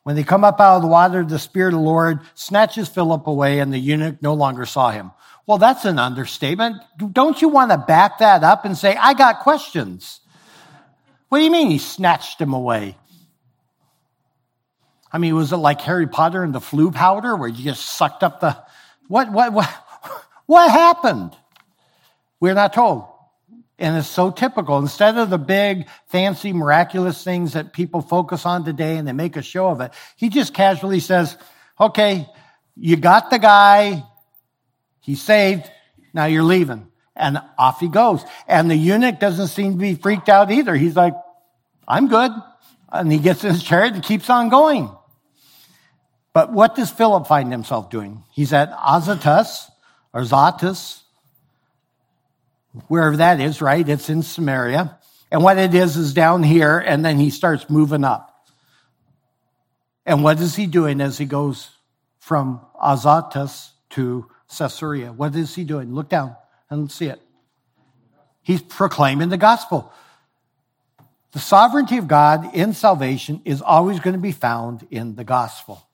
When 0.03 0.17
they 0.17 0.25
come 0.25 0.45
up 0.45 0.61
out 0.61 0.77
of 0.77 0.83
the 0.83 0.89
water, 0.89 1.25
the 1.25 1.39
Spirit 1.39 1.75
of 1.75 1.81
the 1.81 1.87
Lord 1.87 2.21
snatches 2.35 2.89
Philip 2.89 3.27
away 3.27 3.59
and 3.59 3.73
the 3.73 3.79
eunuch 3.79 4.23
no 4.23 4.35
longer 4.35 4.65
saw 4.65 4.91
him. 4.91 5.13
Well, 5.47 5.59
that's 5.59 5.85
an 5.85 5.99
understatement. 5.99 6.77
Don't 7.13 7.41
you 7.43 7.49
want 7.49 7.71
to 7.71 7.79
back 7.79 8.19
that 8.19 8.43
up 8.43 8.65
and 8.65 8.77
say, 8.77 8.97
I 8.97 9.15
got 9.15 9.41
questions? 9.41 10.21
What 11.29 11.39
do 11.39 11.45
you 11.45 11.51
mean 11.51 11.71
he 11.71 11.79
snatched 11.79 12.41
him 12.41 12.53
away? 12.53 12.97
I 15.13 15.19
mean, 15.19 15.35
was 15.35 15.53
it 15.53 15.57
like 15.57 15.81
Harry 15.83 16.07
Potter 16.07 16.45
and 16.45 16.55
the 16.55 16.61
Floo 16.61 16.95
powder 16.95 17.37
where 17.37 17.49
you 17.49 17.65
just 17.65 17.85
sucked 17.85 18.23
up 18.23 18.41
the, 18.41 18.57
what, 19.09 19.31
what, 19.33 19.53
what, 19.53 19.69
what 20.47 20.71
happened? 20.71 21.37
We're 22.39 22.55
not 22.55 22.73
told. 22.73 23.10
And 23.81 23.97
it's 23.97 24.09
so 24.09 24.31
typical. 24.31 24.79
Instead 24.79 25.17
of 25.17 25.31
the 25.31 25.39
big, 25.39 25.89
fancy, 26.07 26.53
miraculous 26.53 27.25
things 27.25 27.55
that 27.55 27.73
people 27.73 28.03
focus 28.03 28.45
on 28.45 28.63
today 28.63 28.99
and 28.99 29.09
they 29.09 29.13
make 29.13 29.37
a 29.37 29.43
show 29.43 29.69
of 29.69 29.81
it, 29.81 29.93
he 30.17 30.29
just 30.29 30.53
casually 30.53 31.01
says, 31.01 31.37
okay, 31.81 32.29
you 32.77 32.97
got 32.97 33.31
the 33.31 33.39
guy. 33.39 34.05
He's 35.01 35.23
saved. 35.23 35.71
Now 36.13 36.27
you're 36.27 36.43
leaving. 36.43 36.89
And 37.17 37.41
off 37.59 37.81
he 37.81 37.89
goes. 37.89 38.23
And 38.47 38.71
the 38.71 38.77
eunuch 38.77 39.19
doesn't 39.19 39.49
seem 39.49 39.73
to 39.73 39.79
be 39.79 39.95
freaked 39.95 40.29
out 40.29 40.51
either. 40.51 40.77
He's 40.77 40.97
like, 40.97 41.15
I'm 41.89 42.09
good. 42.09 42.33
And 42.93 43.11
he 43.11 43.19
gets 43.19 43.45
in 43.45 43.55
his 43.55 43.63
chariot 43.63 43.95
and 43.95 44.03
keeps 44.03 44.29
on 44.29 44.51
going. 44.51 44.91
But 46.33 46.53
what 46.53 46.75
does 46.75 46.91
Philip 46.91 47.27
find 47.27 47.51
himself 47.51 47.89
doing? 47.91 48.25
He's 48.31 48.53
at 48.53 48.71
Azotus 48.73 49.71
or 50.13 50.23
Zatus, 50.23 51.00
wherever 52.89 53.17
that 53.17 53.41
is, 53.41 53.61
right? 53.61 53.87
It's 53.89 54.09
in 54.09 54.23
Samaria. 54.23 54.99
And 55.31 55.43
what 55.43 55.59
it 55.59 55.75
is 55.75 55.97
is 55.97 56.13
down 56.13 56.43
here, 56.43 56.79
and 56.79 57.05
then 57.05 57.19
he 57.19 57.31
starts 57.31 57.71
moving 57.71 58.05
up. 58.05 58.27
And 60.05 60.25
what 60.25 60.41
is 60.41 60.57
he 60.57 60.67
doing 60.67 61.01
as 61.01 61.19
he 61.19 61.25
goes 61.25 61.71
from 62.19 62.61
Azotus 62.83 63.73
to 63.91 64.27
Caesarea? 64.57 65.13
What 65.13 65.37
is 65.37 65.55
he 65.55 65.65
doing? 65.65 65.95
Look 65.95 66.09
down 66.09 66.37
and 66.69 66.91
see 66.91 67.07
it. 67.07 67.21
He's 68.43 68.63
proclaiming 68.63 69.29
the 69.29 69.37
gospel. 69.37 69.93
The 71.33 71.39
sovereignty 71.39 71.99
of 71.99 72.09
God 72.09 72.55
in 72.55 72.73
salvation 72.73 73.41
is 73.45 73.63
always 73.63 74.01
going 74.01 74.15
to 74.15 74.21
be 74.21 74.33
found 74.33 74.87
in 74.91 75.15
the 75.15 75.23
gospel. 75.23 75.87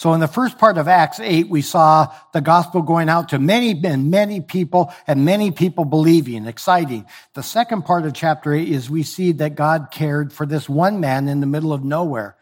So 0.00 0.14
in 0.14 0.20
the 0.20 0.28
first 0.28 0.56
part 0.56 0.78
of 0.78 0.88
Acts 0.88 1.20
8, 1.20 1.50
we 1.50 1.60
saw 1.60 2.10
the 2.32 2.40
gospel 2.40 2.80
going 2.80 3.10
out 3.10 3.28
to 3.28 3.38
many 3.38 3.78
and 3.84 4.10
many 4.10 4.40
people 4.40 4.94
and 5.06 5.26
many 5.26 5.50
people 5.50 5.84
believing, 5.84 6.46
exciting. 6.46 7.04
The 7.34 7.42
second 7.42 7.82
part 7.82 8.06
of 8.06 8.14
chapter 8.14 8.54
8 8.54 8.66
is 8.66 8.88
we 8.88 9.02
see 9.02 9.32
that 9.32 9.56
God 9.56 9.88
cared 9.90 10.32
for 10.32 10.46
this 10.46 10.70
one 10.70 11.00
man 11.00 11.28
in 11.28 11.40
the 11.40 11.46
middle 11.46 11.70
of 11.70 11.84
nowhere. 11.84 12.34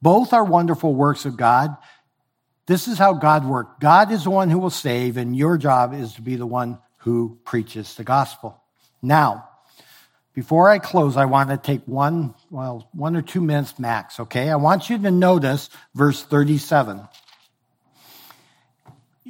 Both 0.00 0.32
are 0.32 0.44
wonderful 0.44 0.94
works 0.94 1.24
of 1.24 1.36
God. 1.36 1.76
This 2.66 2.86
is 2.86 2.98
how 2.98 3.14
God 3.14 3.44
worked. 3.44 3.80
God 3.80 4.12
is 4.12 4.22
the 4.22 4.30
one 4.30 4.48
who 4.48 4.60
will 4.60 4.70
save, 4.70 5.16
and 5.16 5.34
your 5.34 5.58
job 5.58 5.92
is 5.92 6.12
to 6.12 6.22
be 6.22 6.36
the 6.36 6.46
one 6.46 6.78
who 6.98 7.40
preaches 7.44 7.96
the 7.96 8.04
gospel. 8.04 8.62
Now, 9.02 9.48
before 10.34 10.70
I 10.70 10.78
close, 10.78 11.16
I 11.16 11.24
want 11.24 11.50
to 11.50 11.56
take 11.56 11.82
one, 11.86 12.34
well, 12.50 12.88
one 12.92 13.16
or 13.16 13.22
two 13.22 13.40
minutes 13.40 13.78
max, 13.78 14.20
okay? 14.20 14.48
I 14.48 14.56
want 14.56 14.88
you 14.88 14.98
to 14.98 15.10
notice 15.10 15.70
verse 15.94 16.22
37. 16.22 17.00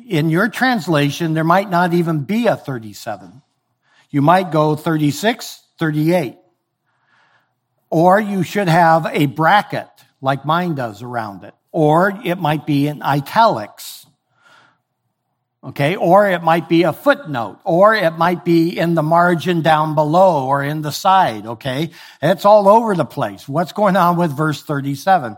In 0.08 0.28
your 0.28 0.48
translation, 0.48 1.34
there 1.34 1.44
might 1.44 1.70
not 1.70 1.94
even 1.94 2.24
be 2.24 2.46
a 2.46 2.56
37. 2.56 3.42
You 4.10 4.22
might 4.22 4.50
go 4.50 4.76
36, 4.76 5.62
38. 5.78 6.36
Or 7.88 8.20
you 8.20 8.42
should 8.42 8.68
have 8.68 9.06
a 9.06 9.26
bracket 9.26 9.88
like 10.20 10.44
mine 10.44 10.74
does 10.74 11.02
around 11.02 11.44
it. 11.44 11.54
Or 11.72 12.12
it 12.24 12.38
might 12.38 12.66
be 12.66 12.88
in 12.88 13.02
italics. 13.02 13.99
Okay. 15.62 15.96
Or 15.96 16.26
it 16.26 16.42
might 16.42 16.68
be 16.68 16.84
a 16.84 16.92
footnote, 16.92 17.60
or 17.64 17.94
it 17.94 18.12
might 18.12 18.44
be 18.44 18.78
in 18.78 18.94
the 18.94 19.02
margin 19.02 19.60
down 19.60 19.94
below 19.94 20.46
or 20.46 20.62
in 20.62 20.80
the 20.80 20.92
side. 20.92 21.46
Okay. 21.46 21.90
It's 22.22 22.44
all 22.44 22.68
over 22.68 22.94
the 22.94 23.04
place. 23.04 23.48
What's 23.48 23.72
going 23.72 23.96
on 23.96 24.16
with 24.16 24.34
verse 24.34 24.62
37? 24.62 25.36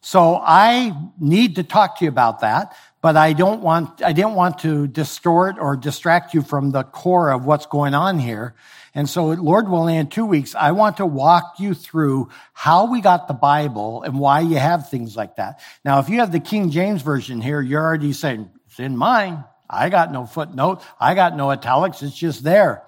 So 0.00 0.40
I 0.42 0.96
need 1.18 1.56
to 1.56 1.62
talk 1.62 1.98
to 1.98 2.06
you 2.06 2.08
about 2.08 2.40
that, 2.40 2.74
but 3.02 3.18
I 3.18 3.34
don't 3.34 3.60
want, 3.60 4.02
I 4.02 4.14
didn't 4.14 4.34
want 4.34 4.60
to 4.60 4.86
distort 4.86 5.56
or 5.58 5.76
distract 5.76 6.32
you 6.32 6.40
from 6.40 6.70
the 6.70 6.84
core 6.84 7.30
of 7.30 7.44
what's 7.44 7.66
going 7.66 7.92
on 7.92 8.18
here. 8.18 8.54
And 8.94 9.08
so, 9.08 9.26
Lord 9.26 9.68
willing, 9.68 9.96
in 9.96 10.08
two 10.08 10.26
weeks, 10.26 10.54
I 10.54 10.72
want 10.72 10.96
to 10.96 11.06
walk 11.06 11.56
you 11.60 11.74
through 11.74 12.30
how 12.54 12.90
we 12.90 13.00
got 13.00 13.28
the 13.28 13.34
Bible 13.34 14.02
and 14.02 14.18
why 14.18 14.40
you 14.40 14.56
have 14.56 14.88
things 14.88 15.16
like 15.16 15.36
that. 15.36 15.60
Now, 15.84 16.00
if 16.00 16.08
you 16.08 16.18
have 16.20 16.32
the 16.32 16.40
King 16.40 16.70
James 16.70 17.02
Version 17.02 17.40
here, 17.40 17.60
you're 17.60 17.82
already 17.82 18.12
saying, 18.12 18.50
in 18.80 18.96
mine. 18.96 19.44
I 19.68 19.88
got 19.88 20.10
no 20.10 20.26
footnote. 20.26 20.82
I 20.98 21.14
got 21.14 21.36
no 21.36 21.50
italics. 21.50 22.02
It's 22.02 22.16
just 22.16 22.42
there. 22.42 22.82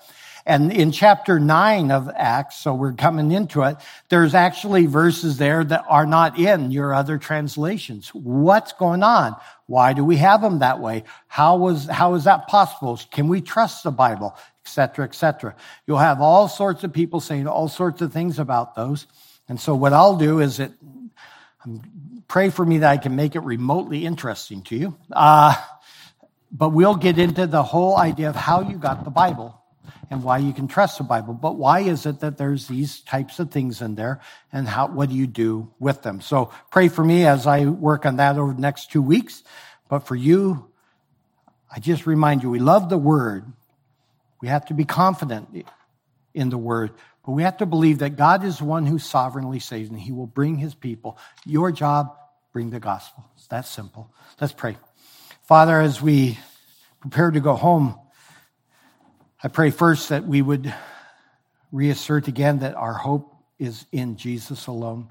And 0.44 0.72
in 0.72 0.90
chapter 0.90 1.38
nine 1.38 1.92
of 1.92 2.10
Acts, 2.16 2.56
so 2.56 2.74
we're 2.74 2.94
coming 2.94 3.30
into 3.30 3.62
it, 3.62 3.76
there's 4.08 4.34
actually 4.34 4.86
verses 4.86 5.38
there 5.38 5.62
that 5.62 5.84
are 5.88 6.06
not 6.06 6.38
in 6.38 6.72
your 6.72 6.92
other 6.92 7.16
translations. 7.18 8.08
What's 8.08 8.72
going 8.72 9.04
on? 9.04 9.36
Why 9.66 9.92
do 9.92 10.04
we 10.04 10.16
have 10.16 10.42
them 10.42 10.58
that 10.58 10.80
way? 10.80 11.04
How 11.28 11.56
was, 11.56 11.86
how 11.86 12.14
is 12.14 12.24
that 12.24 12.48
possible? 12.48 12.98
Can 13.12 13.28
we 13.28 13.40
trust 13.40 13.84
the 13.84 13.92
Bible? 13.92 14.36
Etc. 14.66 15.04
Etc. 15.04 15.54
You'll 15.86 15.98
have 15.98 16.20
all 16.20 16.48
sorts 16.48 16.82
of 16.82 16.92
people 16.92 17.20
saying 17.20 17.46
all 17.46 17.68
sorts 17.68 18.02
of 18.02 18.12
things 18.12 18.40
about 18.40 18.74
those. 18.74 19.06
And 19.48 19.60
so 19.60 19.76
what 19.76 19.92
I'll 19.92 20.16
do 20.16 20.40
is 20.40 20.58
it, 20.58 20.72
pray 22.26 22.50
for 22.50 22.66
me 22.66 22.78
that 22.78 22.90
I 22.90 22.96
can 22.96 23.14
make 23.14 23.36
it 23.36 23.40
remotely 23.40 24.04
interesting 24.04 24.62
to 24.62 24.76
you. 24.76 24.96
Uh, 25.12 25.54
but 26.52 26.68
we'll 26.68 26.96
get 26.96 27.18
into 27.18 27.46
the 27.46 27.62
whole 27.62 27.96
idea 27.96 28.28
of 28.28 28.36
how 28.36 28.60
you 28.60 28.76
got 28.76 29.04
the 29.04 29.10
Bible 29.10 29.58
and 30.10 30.22
why 30.22 30.36
you 30.36 30.52
can 30.52 30.68
trust 30.68 30.98
the 30.98 31.04
Bible. 31.04 31.32
But 31.32 31.56
why 31.56 31.80
is 31.80 32.04
it 32.04 32.20
that 32.20 32.36
there's 32.36 32.68
these 32.68 33.00
types 33.00 33.38
of 33.38 33.50
things 33.50 33.80
in 33.80 33.94
there 33.94 34.20
and 34.52 34.68
how, 34.68 34.88
what 34.88 35.08
do 35.08 35.14
you 35.14 35.26
do 35.26 35.70
with 35.78 36.02
them? 36.02 36.20
So 36.20 36.50
pray 36.70 36.88
for 36.88 37.02
me 37.02 37.24
as 37.24 37.46
I 37.46 37.64
work 37.64 38.04
on 38.04 38.16
that 38.16 38.36
over 38.36 38.52
the 38.52 38.60
next 38.60 38.92
two 38.92 39.00
weeks. 39.00 39.42
But 39.88 40.00
for 40.00 40.14
you, 40.14 40.70
I 41.74 41.80
just 41.80 42.06
remind 42.06 42.42
you, 42.42 42.50
we 42.50 42.58
love 42.58 42.90
the 42.90 42.98
word. 42.98 43.46
We 44.42 44.48
have 44.48 44.66
to 44.66 44.74
be 44.74 44.84
confident 44.84 45.66
in 46.34 46.50
the 46.50 46.58
word, 46.58 46.90
but 47.24 47.32
we 47.32 47.44
have 47.44 47.56
to 47.58 47.66
believe 47.66 48.00
that 48.00 48.16
God 48.16 48.44
is 48.44 48.60
one 48.60 48.84
who 48.84 48.98
sovereignly 48.98 49.60
saves 49.60 49.88
and 49.88 49.98
he 49.98 50.12
will 50.12 50.26
bring 50.26 50.56
his 50.56 50.74
people. 50.74 51.16
Your 51.46 51.72
job, 51.72 52.14
bring 52.52 52.68
the 52.68 52.80
gospel. 52.80 53.24
It's 53.36 53.46
that 53.46 53.66
simple. 53.66 54.10
Let's 54.40 54.52
pray. 54.52 54.76
Father, 55.42 55.80
as 55.80 56.00
we 56.00 56.38
prepare 57.00 57.32
to 57.32 57.40
go 57.40 57.54
home, 57.54 57.98
I 59.42 59.48
pray 59.48 59.70
first 59.70 60.10
that 60.10 60.24
we 60.24 60.40
would 60.40 60.72
reassert 61.72 62.28
again 62.28 62.60
that 62.60 62.76
our 62.76 62.92
hope 62.92 63.34
is 63.58 63.84
in 63.90 64.16
Jesus 64.16 64.68
alone. 64.68 65.08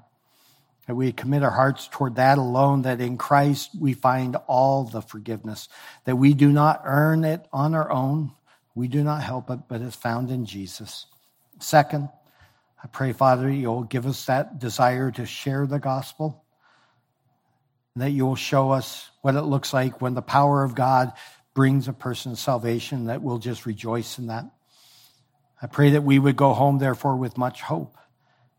That 0.86 0.94
we 0.94 1.12
commit 1.12 1.42
our 1.42 1.50
hearts 1.50 1.86
toward 1.86 2.16
that 2.16 2.38
alone, 2.38 2.82
that 2.82 3.02
in 3.02 3.18
Christ 3.18 3.72
we 3.78 3.92
find 3.92 4.36
all 4.46 4.84
the 4.84 5.02
forgiveness, 5.02 5.68
that 6.04 6.16
we 6.16 6.32
do 6.32 6.50
not 6.50 6.80
earn 6.84 7.24
it 7.24 7.46
on 7.52 7.74
our 7.74 7.92
own, 7.92 8.32
we 8.74 8.88
do 8.88 9.04
not 9.04 9.22
help 9.22 9.50
it, 9.50 9.60
but 9.68 9.82
it's 9.82 9.94
found 9.94 10.30
in 10.30 10.46
Jesus. 10.46 11.06
Second, 11.60 12.08
I 12.82 12.86
pray, 12.88 13.12
Father, 13.12 13.50
you'll 13.50 13.84
give 13.84 14.06
us 14.06 14.24
that 14.26 14.58
desire 14.58 15.10
to 15.12 15.26
share 15.26 15.66
the 15.66 15.78
gospel, 15.78 16.42
and 17.94 18.02
that 18.02 18.10
you'll 18.10 18.34
show 18.34 18.70
us 18.70 19.10
what 19.22 19.34
it 19.34 19.42
looks 19.42 19.72
like 19.72 20.00
when 20.00 20.14
the 20.14 20.22
power 20.22 20.62
of 20.62 20.74
God 20.74 21.12
brings 21.54 21.88
a 21.88 21.92
person 21.92 22.36
salvation, 22.36 23.06
that 23.06 23.22
we'll 23.22 23.38
just 23.38 23.66
rejoice 23.66 24.18
in 24.18 24.26
that. 24.26 24.44
I 25.60 25.66
pray 25.66 25.90
that 25.90 26.02
we 26.02 26.18
would 26.18 26.36
go 26.36 26.52
home, 26.52 26.78
therefore, 26.78 27.16
with 27.16 27.38
much 27.38 27.62
hope. 27.62 27.96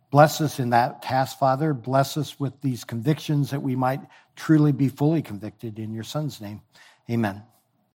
Bless 0.09 0.41
us 0.41 0.59
in 0.59 0.69
that 0.69 1.01
task, 1.01 1.37
Father. 1.39 1.73
Bless 1.73 2.17
us 2.17 2.39
with 2.39 2.61
these 2.61 2.83
convictions 2.83 3.49
that 3.49 3.61
we 3.61 3.75
might 3.75 4.01
truly 4.35 4.71
be 4.71 4.87
fully 4.87 5.21
convicted 5.21 5.79
in 5.79 5.93
your 5.93 6.03
Son's 6.03 6.39
name. 6.39 6.61
Amen. 7.09 7.43